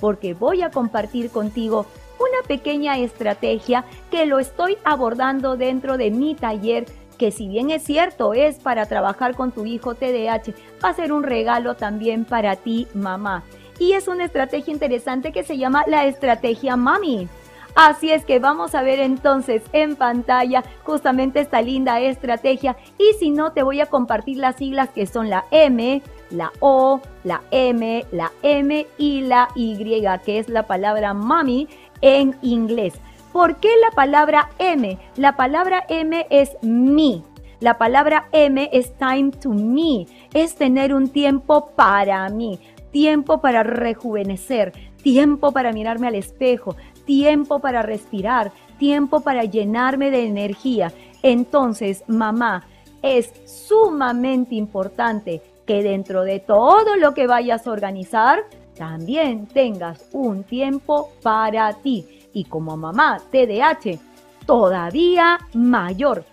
Porque 0.00 0.34
voy 0.34 0.62
a 0.62 0.72
compartir 0.72 1.30
contigo 1.30 1.86
una 2.22 2.46
pequeña 2.46 2.98
estrategia 2.98 3.84
que 4.10 4.26
lo 4.26 4.38
estoy 4.38 4.78
abordando 4.84 5.56
dentro 5.56 5.96
de 5.96 6.10
mi 6.10 6.34
taller 6.34 6.86
que 7.18 7.30
si 7.30 7.46
bien 7.46 7.70
es 7.70 7.84
cierto 7.84 8.34
es 8.34 8.56
para 8.58 8.86
trabajar 8.86 9.36
con 9.36 9.52
tu 9.52 9.64
hijo 9.64 9.94
TDAH, 9.94 10.54
va 10.84 10.88
a 10.88 10.94
ser 10.94 11.12
un 11.12 11.22
regalo 11.22 11.76
también 11.76 12.24
para 12.24 12.56
ti 12.56 12.88
mamá. 12.94 13.44
Y 13.78 13.92
es 13.92 14.08
una 14.08 14.24
estrategia 14.24 14.72
interesante 14.72 15.30
que 15.30 15.44
se 15.44 15.56
llama 15.56 15.84
la 15.86 16.06
estrategia 16.06 16.76
mami. 16.76 17.28
Así 17.74 18.10
es 18.10 18.24
que 18.24 18.38
vamos 18.38 18.74
a 18.74 18.82
ver 18.82 18.98
entonces 18.98 19.62
en 19.72 19.96
pantalla 19.96 20.62
justamente 20.82 21.40
esta 21.40 21.62
linda 21.62 22.00
estrategia 22.00 22.76
y 22.98 23.14
si 23.18 23.30
no 23.30 23.52
te 23.52 23.62
voy 23.62 23.80
a 23.80 23.86
compartir 23.86 24.36
las 24.38 24.56
siglas 24.56 24.90
que 24.90 25.06
son 25.06 25.30
la 25.30 25.46
M, 25.50 26.02
la 26.30 26.52
O, 26.60 27.00
la 27.24 27.40
M, 27.50 28.04
la 28.12 28.30
M 28.42 28.86
y 28.98 29.22
la 29.22 29.48
Y, 29.54 30.02
que 30.24 30.38
es 30.38 30.48
la 30.50 30.66
palabra 30.66 31.14
mami 31.14 31.66
en 32.02 32.36
inglés. 32.42 32.94
¿Por 33.32 33.56
qué 33.56 33.70
la 33.80 33.90
palabra 33.92 34.50
M? 34.58 34.98
La 35.16 35.36
palabra 35.36 35.86
M 35.88 36.26
es 36.28 36.50
me. 36.60 37.22
La 37.60 37.78
palabra 37.78 38.28
M 38.32 38.68
es 38.72 38.92
time 38.98 39.30
to 39.30 39.50
me. 39.50 40.06
Es 40.34 40.56
tener 40.56 40.92
un 40.92 41.08
tiempo 41.08 41.70
para 41.74 42.28
mí. 42.28 42.58
Tiempo 42.90 43.40
para 43.40 43.62
rejuvenecer. 43.62 44.72
Tiempo 45.02 45.52
para 45.52 45.72
mirarme 45.72 46.08
al 46.08 46.16
espejo. 46.16 46.76
Tiempo 47.06 47.60
para 47.60 47.80
respirar. 47.80 48.52
Tiempo 48.78 49.20
para 49.20 49.44
llenarme 49.44 50.10
de 50.10 50.26
energía. 50.26 50.92
Entonces, 51.22 52.04
mamá, 52.08 52.66
es 53.00 53.32
sumamente 53.46 54.56
importante 54.56 55.40
que 55.66 55.82
dentro 55.82 56.24
de 56.24 56.40
todo 56.40 56.96
lo 56.96 57.14
que 57.14 57.26
vayas 57.26 57.66
a 57.66 57.70
organizar, 57.70 58.44
también 58.76 59.46
tengas 59.46 60.08
un 60.12 60.44
tiempo 60.44 61.10
para 61.22 61.72
ti. 61.74 62.28
Y 62.32 62.44
como 62.44 62.76
mamá 62.76 63.20
TDAH, 63.30 63.98
todavía 64.46 65.38
mayor. 65.54 66.24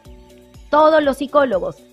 Todos 0.69 1.03
los 1.03 1.17
psicólogos, 1.17 1.83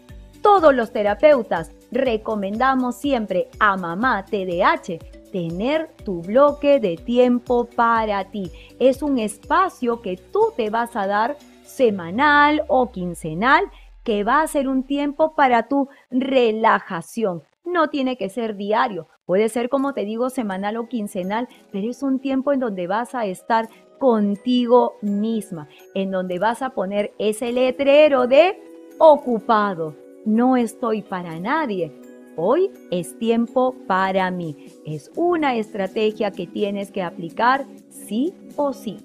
todos 0.43 0.75
los 0.75 0.93
terapeutas 0.93 1.73
recomendamos 1.91 2.97
siempre 2.97 3.49
a 3.59 3.77
mamá 3.77 4.25
TDAH 4.25 4.99
tener 5.33 5.91
tu 6.05 6.23
bloque 6.23 6.81
de 6.81 6.97
tiempo 6.97 7.67
para 7.67 8.25
ti. 8.31 8.51
Es 8.79 9.03
un 9.03 9.19
espacio 9.19 10.01
que 10.01 10.17
tú 10.17 10.53
te 10.57 10.71
vas 10.71 10.97
a 10.97 11.07
dar 11.07 11.37
semanal 11.65 12.65
o 12.69 12.91
quincenal 12.91 13.65
que 14.03 14.25
va 14.25 14.41
a 14.41 14.47
ser 14.47 14.69
un 14.69 14.85
tiempo 14.85 15.35
para 15.35 15.69
tu 15.69 15.89
relajación. 16.11 17.43
No 17.65 17.91
tiene 17.91 18.17
que 18.17 18.29
ser 18.29 18.57
diario, 18.57 19.09
Puede 19.27 19.49
ser, 19.49 19.69
como 19.69 19.93
te 19.93 20.05
digo, 20.05 20.31
semanal 20.31 20.77
o 20.77 20.89
quincenal, 20.89 21.49
pero 21.73 21.91
es 21.91 22.03
un 22.05 22.21
tiempo 22.21 22.53
en 22.53 22.61
donde 22.61 22.87
vas 22.87 23.15
a 23.15 23.27
estar 23.27 23.69
contigo 23.99 24.95
misma, 25.03 25.69
en 25.95 26.13
donde 26.13 26.39
vas 26.39 26.63
a 26.63 26.71
poner 26.71 27.13
ese 27.19 27.51
letrero 27.51 28.29
de 28.29 28.63
ocupado. 28.99 29.97
No 30.25 30.57
estoy 30.57 31.03
para 31.03 31.41
nadie. 31.41 31.93
Hoy 32.37 32.71
es 32.91 33.19
tiempo 33.19 33.75
para 33.89 34.31
mí. 34.31 34.57
Es 34.85 35.11
una 35.17 35.57
estrategia 35.57 36.31
que 36.31 36.47
tienes 36.47 36.93
que 36.93 37.03
aplicar 37.03 37.65
sí 37.89 38.33
o 38.55 38.73
sí. 38.73 38.99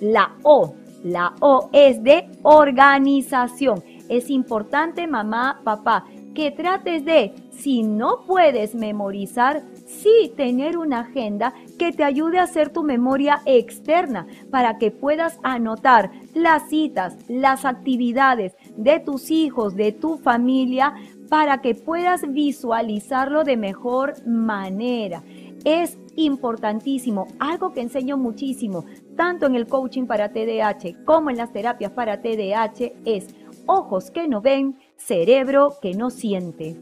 La 0.00 0.36
O, 0.42 0.74
la 1.02 1.34
O 1.40 1.70
es 1.72 2.02
de 2.02 2.28
organización. 2.42 3.82
Es 4.08 4.28
importante, 4.28 5.06
mamá, 5.06 5.60
papá, 5.64 6.04
que 6.34 6.50
trates 6.50 7.04
de, 7.04 7.32
si 7.52 7.82
no 7.82 8.24
puedes 8.26 8.74
memorizar, 8.74 9.62
sí 9.86 10.32
tener 10.36 10.76
una 10.76 11.00
agenda 11.00 11.54
que 11.78 11.92
te 11.92 12.02
ayude 12.02 12.38
a 12.38 12.44
hacer 12.44 12.70
tu 12.70 12.82
memoria 12.82 13.40
externa 13.46 14.26
para 14.50 14.78
que 14.78 14.90
puedas 14.90 15.38
anotar 15.42 16.10
las 16.34 16.68
citas, 16.68 17.16
las 17.28 17.64
actividades 17.64 18.54
de 18.76 19.00
tus 19.00 19.30
hijos, 19.30 19.76
de 19.76 19.92
tu 19.92 20.18
familia, 20.18 20.94
para 21.28 21.62
que 21.62 21.74
puedas 21.74 22.30
visualizarlo 22.32 23.44
de 23.44 23.56
mejor 23.56 24.26
manera. 24.26 25.22
Es 25.64 25.98
importantísimo, 26.16 27.28
algo 27.38 27.72
que 27.72 27.80
enseño 27.80 28.16
muchísimo, 28.16 28.84
tanto 29.16 29.46
en 29.46 29.54
el 29.54 29.66
coaching 29.66 30.06
para 30.06 30.32
TDAH 30.32 31.04
como 31.04 31.30
en 31.30 31.36
las 31.36 31.52
terapias 31.52 31.92
para 31.92 32.20
TDAH, 32.20 32.92
es 33.04 33.28
ojos 33.66 34.10
que 34.10 34.26
no 34.28 34.40
ven, 34.40 34.78
cerebro 34.96 35.74
que 35.80 35.94
no 35.94 36.10
siente. 36.10 36.76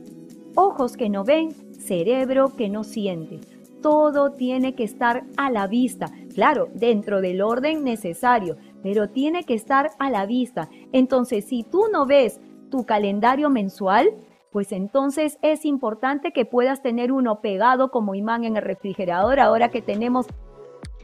Ojos 0.57 0.97
que 0.97 1.09
no 1.09 1.25
ven, 1.25 1.53
cerebro 1.73 2.57
que 2.57 2.69
no 2.69 2.83
siente. 2.83 3.41
Todo 3.81 4.33
tiene 4.33 4.75
que 4.75 4.85
estar 4.85 5.25
a 5.37 5.51
la 5.51 5.67
vista, 5.67 6.11
claro, 6.35 6.69
dentro 6.75 7.21
del 7.21 7.41
orden 7.41 7.85
necesario, 7.85 8.57
pero 8.83 9.09
tiene 9.09 9.45
que 9.45 9.55
estar 9.55 9.93
a 9.99 10.11
la 10.11 10.27
vista. 10.27 10.69
Entonces, 10.93 11.45
si 11.45 11.63
tú 11.63 11.85
no 11.93 12.05
ves 12.05 12.41
tu 12.71 12.85
calendario 12.85 13.49
mensual, 13.49 14.11
pues 14.51 14.73
entonces 14.73 15.39
es 15.43 15.65
importante 15.65 16.33
que 16.33 16.45
puedas 16.45 16.83
tener 16.83 17.13
uno 17.13 17.41
pegado 17.41 17.91
como 17.91 18.15
imán 18.15 18.45
en 18.45 18.57
el 18.57 18.63
refrigerador 18.63 19.39
ahora 19.39 19.71
que 19.71 19.81
tenemos 19.81 20.27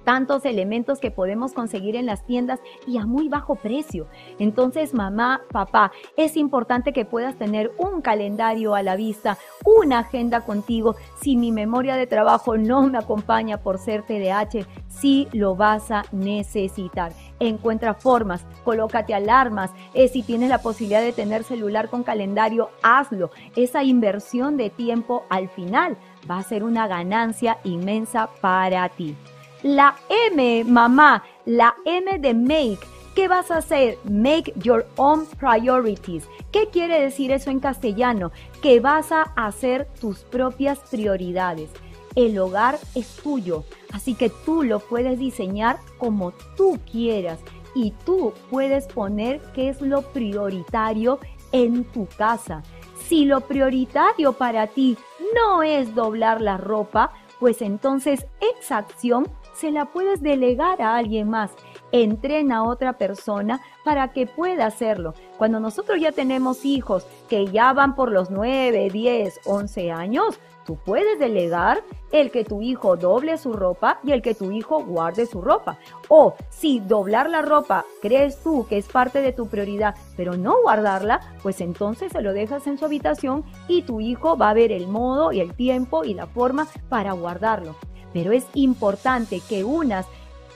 tantos 0.07 0.45
elementos 0.45 1.01
que 1.01 1.11
podemos 1.11 1.53
conseguir 1.53 1.97
en 1.97 2.07
las 2.07 2.25
tiendas 2.25 2.61
y 2.87 2.97
a 2.97 3.07
muy 3.07 3.29
bajo 3.29 3.57
precio. 3.57 4.07
Entonces, 4.39 4.95
mamá, 4.95 5.43
papá, 5.51 5.91
es 6.17 6.37
importante 6.37 6.93
que 6.93 7.05
puedas 7.05 7.37
tener 7.37 7.73
un 7.77 8.03
calendario 8.03 8.77
a 8.77 8.85
la 8.85 8.95
vista, 8.95 9.37
una 9.65 9.99
agenda 9.99 10.43
contigo. 10.43 10.95
Si 11.21 11.37
mi 11.37 11.51
memoria 11.51 11.97
de 11.97 12.07
trabajo 12.07 12.57
no 12.57 12.89
me 12.89 12.99
acompaña 12.99 13.59
por 13.59 13.79
ser 13.79 14.05
TDAH, 14.05 14.65
sí 14.89 15.27
lo 15.33 15.57
vas 15.57 15.91
a 15.91 16.05
necesitar. 16.13 17.13
Encuentra 17.41 17.93
formas, 17.95 18.47
colócate 18.63 19.13
alarmas. 19.13 19.73
Eh, 19.93 20.07
si 20.07 20.23
tienes 20.23 20.51
la 20.51 20.63
posibilidad 20.63 21.03
de 21.03 21.13
tener 21.13 21.43
celular 21.43 21.89
con 21.89 22.05
calendario, 22.05 22.71
hazlo. 22.81 23.33
Esa 23.57 23.83
inversión 23.83 24.57
de 24.57 24.71
tiempo 24.71 25.25
al 25.31 25.49
final 25.49 25.97
va 26.31 26.39
a 26.39 26.45
ser 26.45 26.63
una 26.63 26.87
ganancia 26.87 27.59
inmensa 27.65 28.31
para 28.41 28.89
ti. 28.89 29.17
La 29.63 29.97
M, 30.31 30.65
mamá, 30.65 31.25
la 31.45 31.75
M 31.85 32.19
de 32.19 32.35
make. 32.35 32.81
¿Qué 33.15 33.29
vas 33.29 33.51
a 33.51 33.59
hacer? 33.59 33.99
Make 34.05 34.53
your 34.57 34.87
own 34.97 35.27
priorities. 35.39 36.29
¿Qué 36.53 36.69
quiere 36.69 37.01
decir 37.01 37.33
eso 37.33 37.51
en 37.51 37.61
castellano? 37.61 38.31
Que 38.61 38.81
vas 38.81 39.11
a 39.13 39.23
hacer 39.23 39.89
tus 39.99 40.19
propias 40.19 40.79
prioridades. 40.91 41.71
El 42.15 42.39
hogar 42.39 42.79
es 42.95 43.17
tuyo, 43.17 43.65
así 43.93 44.15
que 44.15 44.31
tú 44.31 44.63
lo 44.63 44.81
puedes 44.81 45.19
diseñar 45.19 45.79
como 45.99 46.33
tú 46.57 46.79
quieras 46.91 47.41
y 47.75 47.93
tú 48.05 48.33
puedes 48.51 48.87
poner 48.87 49.41
qué 49.55 49.71
es 49.71 49.81
lo 49.81 50.03
prioritario 50.03 51.19
en 51.53 51.85
tu 51.85 52.07
casa. 52.07 52.63
Si 53.07 53.25
lo 53.25 53.43
prioritario 53.43 54.33
para 54.35 54.67
ti 54.67 54.97
no 55.35 55.63
es 55.63 55.95
doblar 55.95 56.41
la 56.41 56.57
ropa, 56.57 57.13
pues 57.39 57.63
entonces 57.63 58.27
esa 58.59 58.79
acción 58.79 59.27
se 59.57 59.71
la 59.71 59.87
puedes 59.87 60.23
delegar 60.23 60.83
a 60.83 60.97
alguien 60.97 61.31
más. 61.31 61.51
Entrena 61.93 62.59
a 62.59 62.63
otra 62.65 62.95
persona 62.99 63.61
para 63.85 64.13
que 64.13 64.27
pueda 64.27 64.67
hacerlo. 64.67 65.15
Cuando 65.39 65.61
nosotros 65.61 66.01
ya 66.01 66.13
tenemos 66.13 66.65
hijos 66.65 67.07
que 67.29 67.47
ya 67.47 67.73
van 67.73 67.95
por 67.95 68.13
los 68.13 68.31
9, 68.31 68.91
10, 68.91 69.41
11 69.47 69.93
años, 69.93 70.39
tú 70.67 70.77
puedes 70.85 71.19
delegar 71.19 71.83
el 72.13 72.31
que 72.31 72.45
tu 72.45 72.61
hijo 72.61 72.97
doble 72.97 73.39
su 73.39 73.53
ropa 73.53 74.01
y 74.03 74.13
el 74.13 74.21
que 74.21 74.35
tu 74.35 74.51
hijo 74.51 74.83
guarde 74.83 75.27
su 75.27 75.41
ropa. 75.41 75.79
O 76.09 76.35
si 76.51 76.81
doblar 76.81 77.31
la 77.31 77.41
ropa 77.41 77.85
crees 78.03 78.43
tú 78.43 78.67
que 78.69 78.79
es 78.79 78.89
parte 78.89 79.21
de 79.21 79.33
tu 79.33 79.47
prioridad, 79.47 79.95
pero 80.17 80.37
no 80.37 80.61
guardarla, 80.63 81.21
pues 81.43 81.61
entonces 81.61 82.13
se 82.13 82.21
lo 82.21 82.33
dejas 82.33 82.67
en 82.67 82.79
su 82.79 82.85
habitación 82.85 83.45
y 83.69 83.83
tu 83.83 84.01
hijo 84.01 84.37
va 84.37 84.51
a 84.51 84.55
ver 84.55 84.73
el 84.73 84.89
modo 84.89 85.33
y 85.33 85.41
el 85.41 85.55
tiempo 85.55 86.05
y 86.05 86.15
la 86.15 86.27
forma 86.27 86.67
para 86.89 87.13
guardarlo 87.13 87.77
pero 88.17 88.33
es 88.33 88.47
importante 88.55 89.43
que 89.47 89.63
unas 89.63 90.07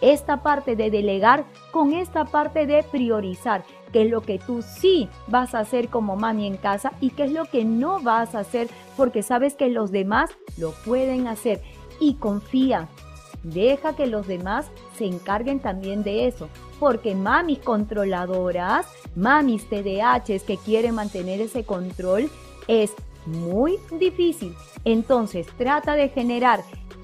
esta 0.00 0.42
parte 0.42 0.76
de 0.76 0.90
delegar 0.90 1.44
con 1.72 1.92
esta 1.92 2.24
parte 2.24 2.64
de 2.64 2.82
priorizar, 2.82 3.64
qué 3.92 4.04
es 4.04 4.10
lo 4.10 4.22
que 4.22 4.38
tú 4.38 4.62
sí 4.62 5.10
vas 5.26 5.54
a 5.54 5.58
hacer 5.58 5.88
como 5.90 6.16
mami 6.16 6.46
en 6.46 6.56
casa 6.56 6.92
y 7.02 7.10
qué 7.10 7.24
es 7.24 7.32
lo 7.32 7.44
que 7.44 7.66
no 7.66 8.00
vas 8.00 8.34
a 8.34 8.38
hacer 8.38 8.68
porque 8.96 9.22
sabes 9.22 9.56
que 9.56 9.68
los 9.68 9.90
demás 9.90 10.30
lo 10.56 10.70
pueden 10.86 11.28
hacer 11.28 11.60
y 12.00 12.14
confía. 12.14 12.88
Deja 13.42 13.94
que 13.94 14.06
los 14.06 14.26
demás 14.26 14.70
se 14.96 15.04
encarguen 15.04 15.60
también 15.60 16.02
de 16.02 16.28
eso, 16.28 16.48
porque 16.78 17.14
mamis 17.14 17.58
controladoras, 17.58 18.86
mamis 19.14 19.68
TDAHs 19.68 20.44
que 20.44 20.56
quieren 20.56 20.94
mantener 20.94 21.42
ese 21.42 21.64
control, 21.64 22.30
es 22.68 22.94
muy 23.26 23.78
difícil. 23.98 24.54
Entonces 24.86 25.46
trata 25.58 25.94
de 25.94 26.08
generar 26.08 26.60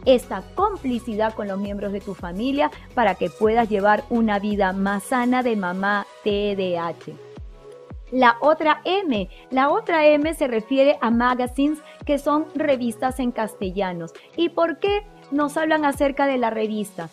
esta 0.07 0.43
complicidad 0.55 1.35
con 1.35 1.49
los 1.49 1.59
miembros 1.59 1.93
de 1.93 2.01
tu 2.01 2.15
familia 2.15 2.71
para 2.95 3.17
que 3.17 3.29
puedas 3.29 3.69
llevar 3.69 4.05
una 4.09 4.39
vida 4.39 4.73
más 4.73 5.03
sana 5.03 5.43
de 5.43 5.57
mamá 5.57 6.07
TDAH. 6.25 7.13
La 8.13 8.37
otra 8.41 8.81
M, 8.85 9.29
la 9.51 9.69
otra 9.69 10.07
M 10.07 10.33
se 10.35 10.47
refiere 10.47 10.97
a 11.01 11.11
magazines 11.11 11.81
que 12.05 12.19
son 12.19 12.47
revistas 12.55 13.19
en 13.19 13.33
castellanos. 13.33 14.15
¿Y 14.37 14.51
por 14.51 14.79
qué 14.79 15.05
nos 15.33 15.57
hablan 15.57 15.85
acerca 15.85 16.27
de 16.27 16.39
la 16.39 16.51
revista? 16.51 17.09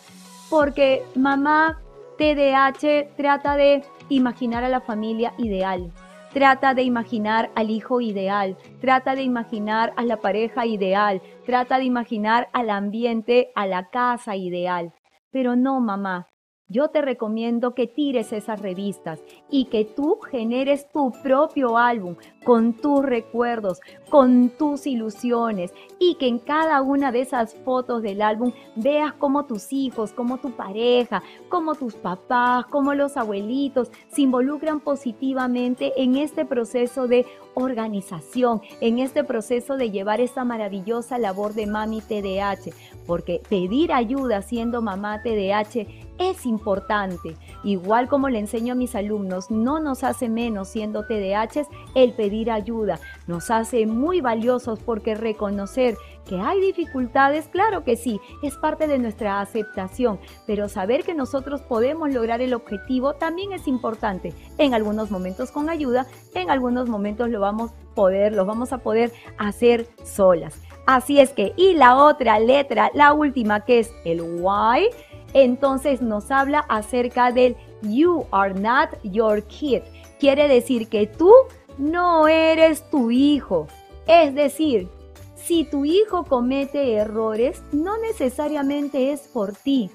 Porque 0.48 1.02
mamá 1.16 1.80
TDAH 2.16 3.16
trata 3.16 3.56
de 3.56 3.82
imaginar 4.08 4.62
a 4.62 4.68
la 4.68 4.80
familia 4.80 5.34
ideal, 5.36 5.90
Trata 6.34 6.74
de 6.74 6.82
imaginar 6.82 7.52
al 7.54 7.70
hijo 7.70 8.00
ideal, 8.00 8.56
trata 8.80 9.14
de 9.14 9.22
imaginar 9.22 9.92
a 9.96 10.04
la 10.04 10.16
pareja 10.16 10.66
ideal, 10.66 11.22
trata 11.46 11.78
de 11.78 11.84
imaginar 11.84 12.48
al 12.52 12.70
ambiente, 12.70 13.52
a 13.54 13.68
la 13.68 13.88
casa 13.88 14.34
ideal. 14.34 14.92
Pero 15.30 15.54
no, 15.54 15.78
mamá, 15.78 16.26
yo 16.68 16.88
te 16.88 17.02
recomiendo 17.02 17.74
que 17.74 17.86
tires 17.86 18.32
esas 18.32 18.60
revistas 18.60 19.20
y 19.50 19.66
que 19.66 19.84
tú 19.84 20.18
generes 20.30 20.90
tu 20.90 21.12
propio 21.22 21.76
álbum 21.76 22.16
con 22.42 22.72
tus 22.72 23.04
recuerdos, 23.04 23.80
con 24.10 24.48
tus 24.48 24.86
ilusiones 24.86 25.72
y 25.98 26.14
que 26.14 26.26
en 26.26 26.38
cada 26.38 26.80
una 26.80 27.12
de 27.12 27.20
esas 27.20 27.54
fotos 27.54 28.02
del 28.02 28.22
álbum 28.22 28.52
veas 28.76 29.12
cómo 29.12 29.44
tus 29.44 29.72
hijos, 29.72 30.12
como 30.12 30.38
tu 30.38 30.52
pareja, 30.52 31.22
como 31.50 31.74
tus 31.74 31.94
papás, 31.94 32.66
como 32.66 32.94
los 32.94 33.16
abuelitos 33.16 33.90
se 34.08 34.22
involucran 34.22 34.80
positivamente 34.80 35.92
en 36.02 36.16
este 36.16 36.46
proceso 36.46 37.06
de 37.06 37.26
organización, 37.54 38.62
en 38.80 38.98
este 38.98 39.22
proceso 39.22 39.76
de 39.76 39.90
llevar 39.90 40.20
esta 40.20 40.44
maravillosa 40.44 41.18
labor 41.18 41.54
de 41.54 41.66
mami 41.66 42.00
TDAH, 42.00 42.72
porque 43.06 43.40
pedir 43.48 43.92
ayuda 43.92 44.42
siendo 44.42 44.82
mamá 44.82 45.22
TDAH 45.22 45.86
es 46.18 46.46
importante. 46.46 47.36
Igual 47.64 48.08
como 48.08 48.28
le 48.28 48.38
enseño 48.38 48.72
a 48.72 48.76
mis 48.76 48.94
alumnos, 48.94 49.50
no 49.50 49.80
nos 49.80 50.04
hace 50.04 50.28
menos 50.28 50.68
siendo 50.68 51.06
TDAH 51.06 51.66
el 51.94 52.12
pedir 52.12 52.50
ayuda, 52.50 53.00
nos 53.26 53.50
hace 53.50 53.86
muy 53.86 54.20
valiosos 54.20 54.78
porque 54.78 55.14
reconocer 55.14 55.96
que 56.24 56.40
hay 56.40 56.60
dificultades, 56.60 57.48
claro 57.48 57.84
que 57.84 57.96
sí, 57.96 58.20
es 58.42 58.56
parte 58.56 58.86
de 58.86 58.98
nuestra 58.98 59.40
aceptación, 59.40 60.18
pero 60.46 60.68
saber 60.68 61.04
que 61.04 61.14
nosotros 61.14 61.60
podemos 61.62 62.12
lograr 62.12 62.40
el 62.40 62.54
objetivo 62.54 63.14
también 63.14 63.52
es 63.52 63.68
importante. 63.68 64.32
En 64.58 64.74
algunos 64.74 65.10
momentos 65.10 65.50
con 65.50 65.68
ayuda, 65.68 66.06
en 66.34 66.50
algunos 66.50 66.88
momentos 66.88 67.28
lo 67.28 67.40
vamos 67.40 67.72
poder, 67.94 68.32
lo 68.32 68.44
vamos 68.44 68.72
a 68.72 68.78
poder 68.78 69.12
hacer 69.38 69.88
solas. 70.04 70.60
Así 70.86 71.18
es 71.18 71.30
que, 71.30 71.52
y 71.56 71.74
la 71.74 71.96
otra 71.96 72.38
letra, 72.38 72.90
la 72.94 73.14
última 73.14 73.64
que 73.64 73.78
es 73.80 73.92
el 74.04 74.20
Y, 74.20 74.90
entonces 75.32 76.02
nos 76.02 76.30
habla 76.30 76.60
acerca 76.68 77.32
del 77.32 77.56
You 77.82 78.26
are 78.30 78.54
not 78.54 78.90
your 79.02 79.42
kid. 79.44 79.82
Quiere 80.20 80.46
decir 80.48 80.88
que 80.88 81.06
tú 81.06 81.32
no 81.78 82.28
eres 82.28 82.88
tu 82.90 83.10
hijo. 83.10 83.66
Es 84.06 84.34
decir, 84.34 84.88
Si 85.36 85.64
tu 85.64 85.84
hijo 85.84 86.24
comete 86.24 86.94
errores, 86.94 87.62
no 87.70 87.98
necesariamente 87.98 89.12
es 89.12 89.28
por 89.28 89.52
ti. 89.52 89.90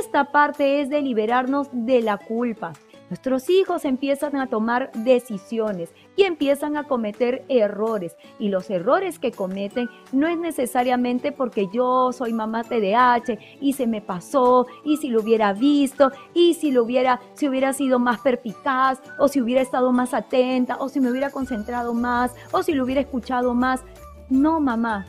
Esta 0.00 0.32
parte 0.32 0.80
es 0.80 0.90
de 0.90 1.02
liberarnos 1.02 1.68
de 1.70 2.02
la 2.02 2.18
culpa. 2.18 2.72
Nuestros 3.08 3.48
hijos 3.48 3.84
empiezan 3.84 4.34
a 4.34 4.48
tomar 4.48 4.90
decisiones 4.92 5.90
y 6.18 6.24
empiezan 6.24 6.76
a 6.76 6.82
cometer 6.82 7.44
errores. 7.48 8.16
Y 8.40 8.48
los 8.48 8.68
errores 8.70 9.20
que 9.20 9.30
cometen 9.30 9.88
no 10.10 10.26
es 10.26 10.36
necesariamente 10.36 11.30
porque 11.30 11.68
yo 11.72 12.12
soy 12.12 12.32
mamá 12.32 12.64
TDAH 12.64 13.38
y 13.60 13.74
se 13.74 13.86
me 13.86 14.02
pasó 14.02 14.66
y 14.84 14.96
si 14.96 15.10
lo 15.10 15.20
hubiera 15.20 15.52
visto 15.52 16.10
y 16.34 16.54
si 16.54 16.72
lo 16.72 16.82
hubiera, 16.82 17.20
si 17.34 17.48
hubiera 17.48 17.72
sido 17.72 18.00
más 18.00 18.18
perpicaz 18.18 19.00
o 19.20 19.28
si 19.28 19.40
hubiera 19.40 19.62
estado 19.62 19.92
más 19.92 20.12
atenta 20.12 20.78
o 20.80 20.88
si 20.88 20.98
me 20.98 21.08
hubiera 21.08 21.30
concentrado 21.30 21.94
más 21.94 22.34
o 22.50 22.64
si 22.64 22.74
lo 22.74 22.82
hubiera 22.82 23.00
escuchado 23.00 23.54
más. 23.54 23.84
No, 24.28 24.58
mamá. 24.58 25.06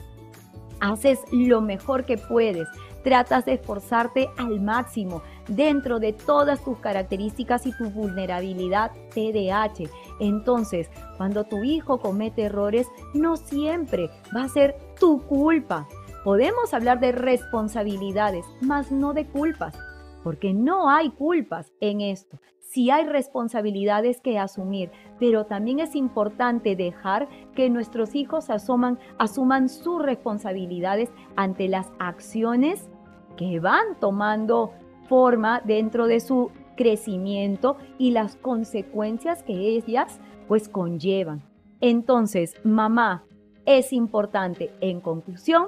Haces 0.79 1.21
lo 1.31 1.59
mejor 1.59 2.05
que 2.05 2.19
puedes. 2.19 2.67
Tratas 3.03 3.45
de 3.45 3.53
esforzarte 3.53 4.29
al 4.37 4.59
máximo 4.59 5.21
dentro 5.47 5.99
de 5.99 6.13
todas 6.13 6.63
tus 6.63 6.77
características 6.79 7.65
y 7.65 7.71
tu 7.71 7.89
vulnerabilidad 7.89 8.91
TDAH. 9.13 9.89
Entonces, 10.19 10.89
cuando 11.17 11.43
tu 11.45 11.63
hijo 11.63 11.99
comete 11.99 12.43
errores, 12.43 12.87
no 13.13 13.35
siempre 13.35 14.09
va 14.35 14.43
a 14.43 14.49
ser 14.49 14.77
tu 14.99 15.25
culpa. 15.25 15.87
Podemos 16.23 16.73
hablar 16.73 16.99
de 16.99 17.13
responsabilidades, 17.13 18.45
mas 18.61 18.91
no 18.91 19.13
de 19.13 19.25
culpas, 19.25 19.73
porque 20.23 20.53
no 20.53 20.89
hay 20.89 21.09
culpas 21.11 21.71
en 21.79 22.01
esto. 22.01 22.39
Sí 22.59 22.91
hay 22.91 23.05
responsabilidades 23.05 24.19
que 24.21 24.37
asumir, 24.37 24.91
pero 25.19 25.45
también 25.45 25.79
es 25.79 25.95
importante 25.95 26.75
dejar 26.75 27.27
que 27.53 27.69
nuestros 27.69 28.15
hijos 28.15 28.49
asuman, 28.49 28.97
sus 29.69 30.01
responsabilidades 30.01 31.11
ante 31.35 31.67
las 31.67 31.91
acciones 31.99 32.89
que 33.35 33.59
van 33.59 33.99
tomando 33.99 34.71
forma 35.07 35.61
dentro 35.65 36.07
de 36.07 36.19
su 36.19 36.51
crecimiento 36.75 37.77
y 37.97 38.11
las 38.11 38.37
consecuencias 38.37 39.43
que 39.43 39.53
ellas 39.53 40.19
pues 40.47 40.69
conllevan. 40.69 41.43
Entonces, 41.81 42.55
mamá, 42.63 43.23
es 43.65 43.93
importante 43.93 44.71
en 44.81 45.01
conclusión 45.01 45.67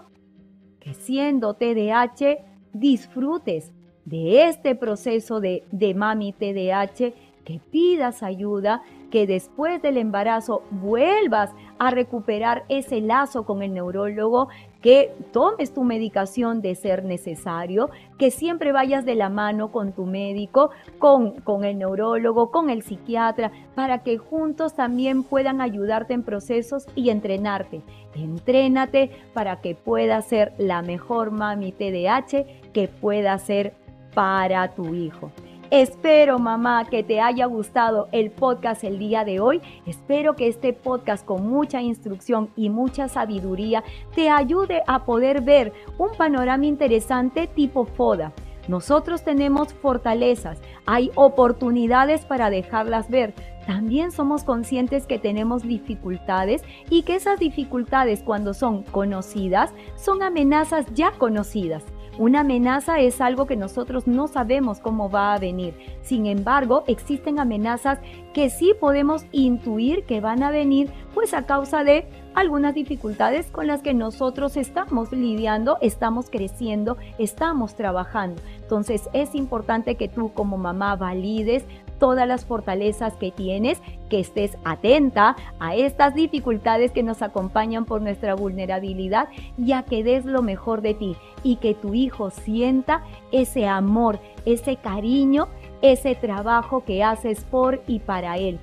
que 0.80 0.94
siendo 0.94 1.54
TDAH 1.54 2.40
disfrutes 2.74 3.74
de 4.06 4.48
este 4.48 4.76
proceso 4.76 5.40
de, 5.40 5.64
de 5.72 5.94
mami 5.94 6.34
TDAH, 6.34 7.14
que 7.44 7.60
pidas 7.72 8.24
ayuda, 8.24 8.82
que 9.10 9.28
después 9.28 9.82
del 9.82 9.98
embarazo 9.98 10.64
vuelvas 10.72 11.52
a 11.80 11.92
recuperar 11.92 12.64
ese 12.70 13.02
lazo 13.02 13.46
con 13.46 13.62
el 13.62 13.74
neurólogo, 13.74 14.50
que 14.82 15.14
tomes 15.32 15.74
tu 15.74 15.84
medicación 15.84 16.62
de 16.62 16.76
ser 16.76 17.04
necesario, 17.04 17.90
que 18.18 18.32
siempre 18.32 18.72
vayas 18.72 19.06
de 19.06 19.16
la 19.16 19.30
mano 19.30 19.72
con 19.72 19.94
tu 19.94 20.06
médico, 20.06 20.72
con, 20.98 21.42
con 21.42 21.64
el 21.64 21.78
neurólogo, 21.78 22.52
con 22.52 22.70
el 22.70 22.82
psiquiatra, 22.82 23.52
para 23.76 24.04
que 24.04 24.18
juntos 24.18 24.74
también 24.74 25.24
puedan 25.24 25.62
ayudarte 25.62 26.14
en 26.14 26.24
procesos 26.24 26.88
y 26.96 27.10
entrenarte. 27.10 27.82
Entrénate 28.16 29.12
para 29.34 29.62
que 29.62 29.76
puedas 29.76 30.26
ser 30.26 30.54
la 30.58 30.82
mejor 30.82 31.32
mami 31.32 31.72
TDAH 31.72 32.46
que 32.74 32.88
pueda 32.88 33.38
ser 33.38 33.74
para 34.14 34.70
tu 34.74 34.94
hijo. 34.94 35.32
Espero, 35.72 36.38
mamá, 36.38 36.84
que 36.84 37.02
te 37.02 37.22
haya 37.22 37.46
gustado 37.46 38.10
el 38.12 38.30
podcast 38.30 38.84
el 38.84 39.00
día 39.00 39.24
de 39.24 39.40
hoy. 39.40 39.62
Espero 39.86 40.36
que 40.36 40.50
este 40.50 40.74
podcast 40.74 41.26
con 41.26 41.48
mucha 41.50 41.82
instrucción 41.82 42.50
y 42.58 42.70
mucha 42.70 43.08
sabiduría 43.08 43.82
te 44.14 44.30
ayude 44.30 44.84
a 44.86 45.06
poder 45.06 45.40
ver 45.40 45.72
un 45.98 46.10
panorama 46.18 46.66
interesante 46.66 47.48
tipo 47.48 47.86
FODA. 47.86 48.34
Nosotros 48.68 49.24
tenemos 49.24 49.74
fortalezas, 49.74 50.60
hay 50.86 51.10
oportunidades 51.16 52.26
para 52.26 52.50
dejarlas 52.50 53.10
ver. 53.10 53.34
También 53.66 54.12
somos 54.12 54.44
conscientes 54.44 55.08
que 55.08 55.20
tenemos 55.20 55.64
dificultades 55.64 56.64
y 56.90 57.04
que 57.04 57.16
esas 57.16 57.40
dificultades 57.40 58.24
cuando 58.24 58.54
son 58.54 58.84
conocidas 58.84 59.74
son 59.96 60.22
amenazas 60.22 60.86
ya 60.94 61.12
conocidas. 61.12 61.86
Una 62.22 62.42
amenaza 62.42 63.00
es 63.00 63.20
algo 63.20 63.48
que 63.48 63.56
nosotros 63.56 64.06
no 64.06 64.28
sabemos 64.28 64.80
cómo 64.80 65.10
va 65.10 65.34
a 65.34 65.40
venir. 65.40 65.74
Sin 66.04 66.28
embargo, 66.28 66.84
existen 66.86 67.40
amenazas 67.40 67.98
que 68.32 68.52
sí 68.52 68.74
podemos 68.80 69.26
intuir 69.32 70.04
que 70.04 70.22
van 70.22 70.44
a 70.44 70.52
venir 70.52 70.92
pues 71.16 71.34
a 71.34 71.48
causa 71.48 71.84
de 71.84 72.06
algunas 72.36 72.76
dificultades 72.76 73.48
con 73.48 73.66
las 73.66 73.82
que 73.82 73.96
nosotros 73.96 74.56
estamos 74.56 75.12
lidiando, 75.12 75.80
estamos 75.82 76.30
creciendo, 76.30 76.96
estamos 77.18 77.74
trabajando. 77.74 78.40
Entonces 78.62 79.10
es 79.14 79.34
importante 79.34 79.96
que 79.96 80.08
tú 80.08 80.32
como 80.32 80.60
mamá 80.60 80.96
valides 80.96 81.66
todas 82.02 82.28
las 82.28 82.46
fortalezas 82.46 83.14
que 83.14 83.30
tienes, 83.30 83.80
que 84.10 84.20
estés 84.20 84.58
atenta 84.66 85.36
a 85.60 85.76
estas 85.76 86.16
dificultades 86.16 86.92
que 86.92 87.04
nos 87.04 87.22
acompañan 87.22 87.86
por 87.86 88.02
nuestra 88.02 88.34
vulnerabilidad, 88.34 89.30
ya 89.56 89.84
que 89.84 90.04
des 90.04 90.26
lo 90.26 90.42
mejor 90.42 90.82
de 90.82 90.96
ti 90.96 91.16
y 91.44 91.58
que 91.58 91.76
tu 91.76 91.94
hijo 91.94 92.32
sienta 92.32 93.04
ese 93.32 93.68
amor, 93.68 94.20
ese 94.46 94.78
cariño, 94.78 95.48
ese 95.84 96.16
trabajo 96.16 96.84
que 96.84 97.04
haces 97.04 97.44
por 97.44 97.84
y 97.86 98.00
para 98.00 98.40
él. 98.40 98.60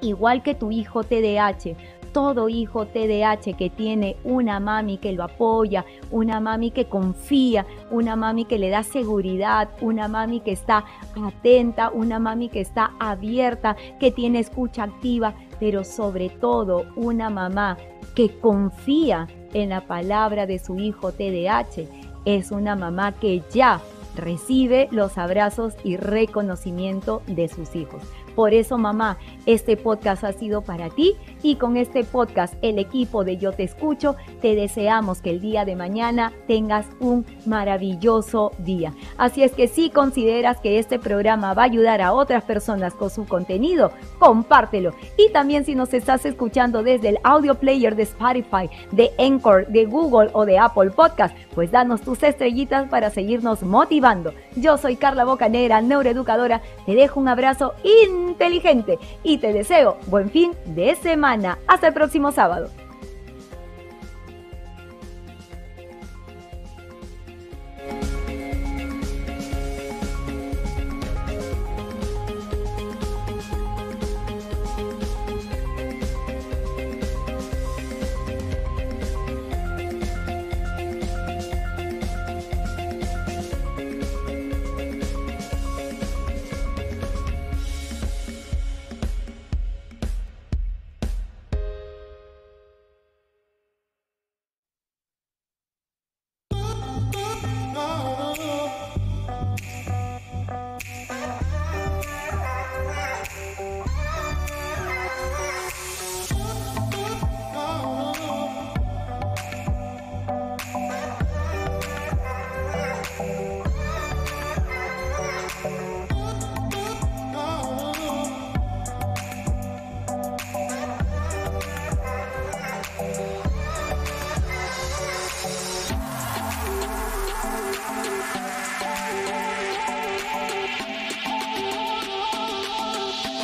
Igual 0.00 0.42
que 0.42 0.56
tu 0.56 0.72
hijo 0.72 1.04
TDAH, 1.04 1.76
todo 2.16 2.48
hijo 2.48 2.86
TDAH 2.86 3.58
que 3.58 3.68
tiene 3.68 4.16
una 4.24 4.58
mami 4.58 4.96
que 4.96 5.12
lo 5.12 5.22
apoya, 5.22 5.84
una 6.10 6.40
mami 6.40 6.70
que 6.70 6.86
confía, 6.86 7.66
una 7.90 8.16
mami 8.16 8.46
que 8.46 8.58
le 8.58 8.70
da 8.70 8.84
seguridad, 8.84 9.68
una 9.82 10.08
mami 10.08 10.40
que 10.40 10.52
está 10.52 10.86
atenta, 11.22 11.90
una 11.90 12.18
mami 12.18 12.48
que 12.48 12.62
está 12.62 12.92
abierta, 12.98 13.76
que 14.00 14.12
tiene 14.12 14.38
escucha 14.38 14.84
activa, 14.84 15.34
pero 15.60 15.84
sobre 15.84 16.30
todo 16.30 16.86
una 16.96 17.28
mamá 17.28 17.76
que 18.14 18.30
confía 18.40 19.28
en 19.52 19.68
la 19.68 19.82
palabra 19.82 20.46
de 20.46 20.58
su 20.58 20.78
hijo 20.78 21.12
TDAH, 21.12 21.86
es 22.24 22.50
una 22.50 22.76
mamá 22.76 23.12
que 23.12 23.42
ya 23.52 23.82
recibe 24.14 24.88
los 24.90 25.18
abrazos 25.18 25.74
y 25.84 25.98
reconocimiento 25.98 27.20
de 27.26 27.48
sus 27.48 27.76
hijos. 27.76 28.02
Por 28.36 28.52
eso, 28.52 28.76
mamá, 28.76 29.16
este 29.46 29.78
podcast 29.78 30.22
ha 30.22 30.32
sido 30.32 30.60
para 30.60 30.90
ti 30.90 31.14
y 31.42 31.56
con 31.56 31.78
este 31.78 32.04
podcast 32.04 32.54
el 32.60 32.78
equipo 32.78 33.24
de 33.24 33.38
Yo 33.38 33.52
Te 33.52 33.64
Escucho 33.64 34.14
te 34.42 34.54
deseamos 34.54 35.22
que 35.22 35.30
el 35.30 35.40
día 35.40 35.64
de 35.64 35.74
mañana 35.74 36.32
tengas 36.46 36.86
un 37.00 37.24
maravilloso 37.46 38.52
día. 38.58 38.92
Así 39.16 39.42
es 39.42 39.52
que 39.52 39.68
si 39.68 39.88
consideras 39.88 40.60
que 40.60 40.78
este 40.78 40.98
programa 40.98 41.54
va 41.54 41.62
a 41.62 41.64
ayudar 41.66 42.02
a 42.02 42.12
otras 42.12 42.44
personas 42.44 42.92
con 42.92 43.08
su 43.08 43.24
contenido, 43.26 43.90
compártelo. 44.18 44.92
Y 45.16 45.32
también 45.32 45.64
si 45.64 45.74
nos 45.74 45.94
estás 45.94 46.26
escuchando 46.26 46.82
desde 46.82 47.08
el 47.08 47.18
audio 47.24 47.54
player 47.54 47.96
de 47.96 48.02
Spotify, 48.02 48.68
de 48.92 49.12
Anchor, 49.18 49.66
de 49.68 49.86
Google 49.86 50.30
o 50.34 50.44
de 50.44 50.58
Apple 50.58 50.90
Podcast, 50.90 51.34
pues 51.54 51.70
danos 51.70 52.02
tus 52.02 52.22
estrellitas 52.22 52.88
para 52.90 53.08
seguirnos 53.08 53.62
motivando. 53.62 54.34
Yo 54.56 54.76
soy 54.76 54.96
Carla 54.96 55.24
Bocanera, 55.24 55.80
neuroeducadora. 55.80 56.60
Te 56.84 56.94
dejo 56.94 57.18
un 57.18 57.28
abrazo 57.28 57.74
inteligente 58.28 58.98
y 59.22 59.38
te 59.38 59.52
deseo 59.52 59.98
buen 60.06 60.30
fin 60.30 60.52
de 60.66 60.94
semana. 60.96 61.58
Hasta 61.66 61.88
el 61.88 61.94
próximo 61.94 62.32
sábado. 62.32 62.70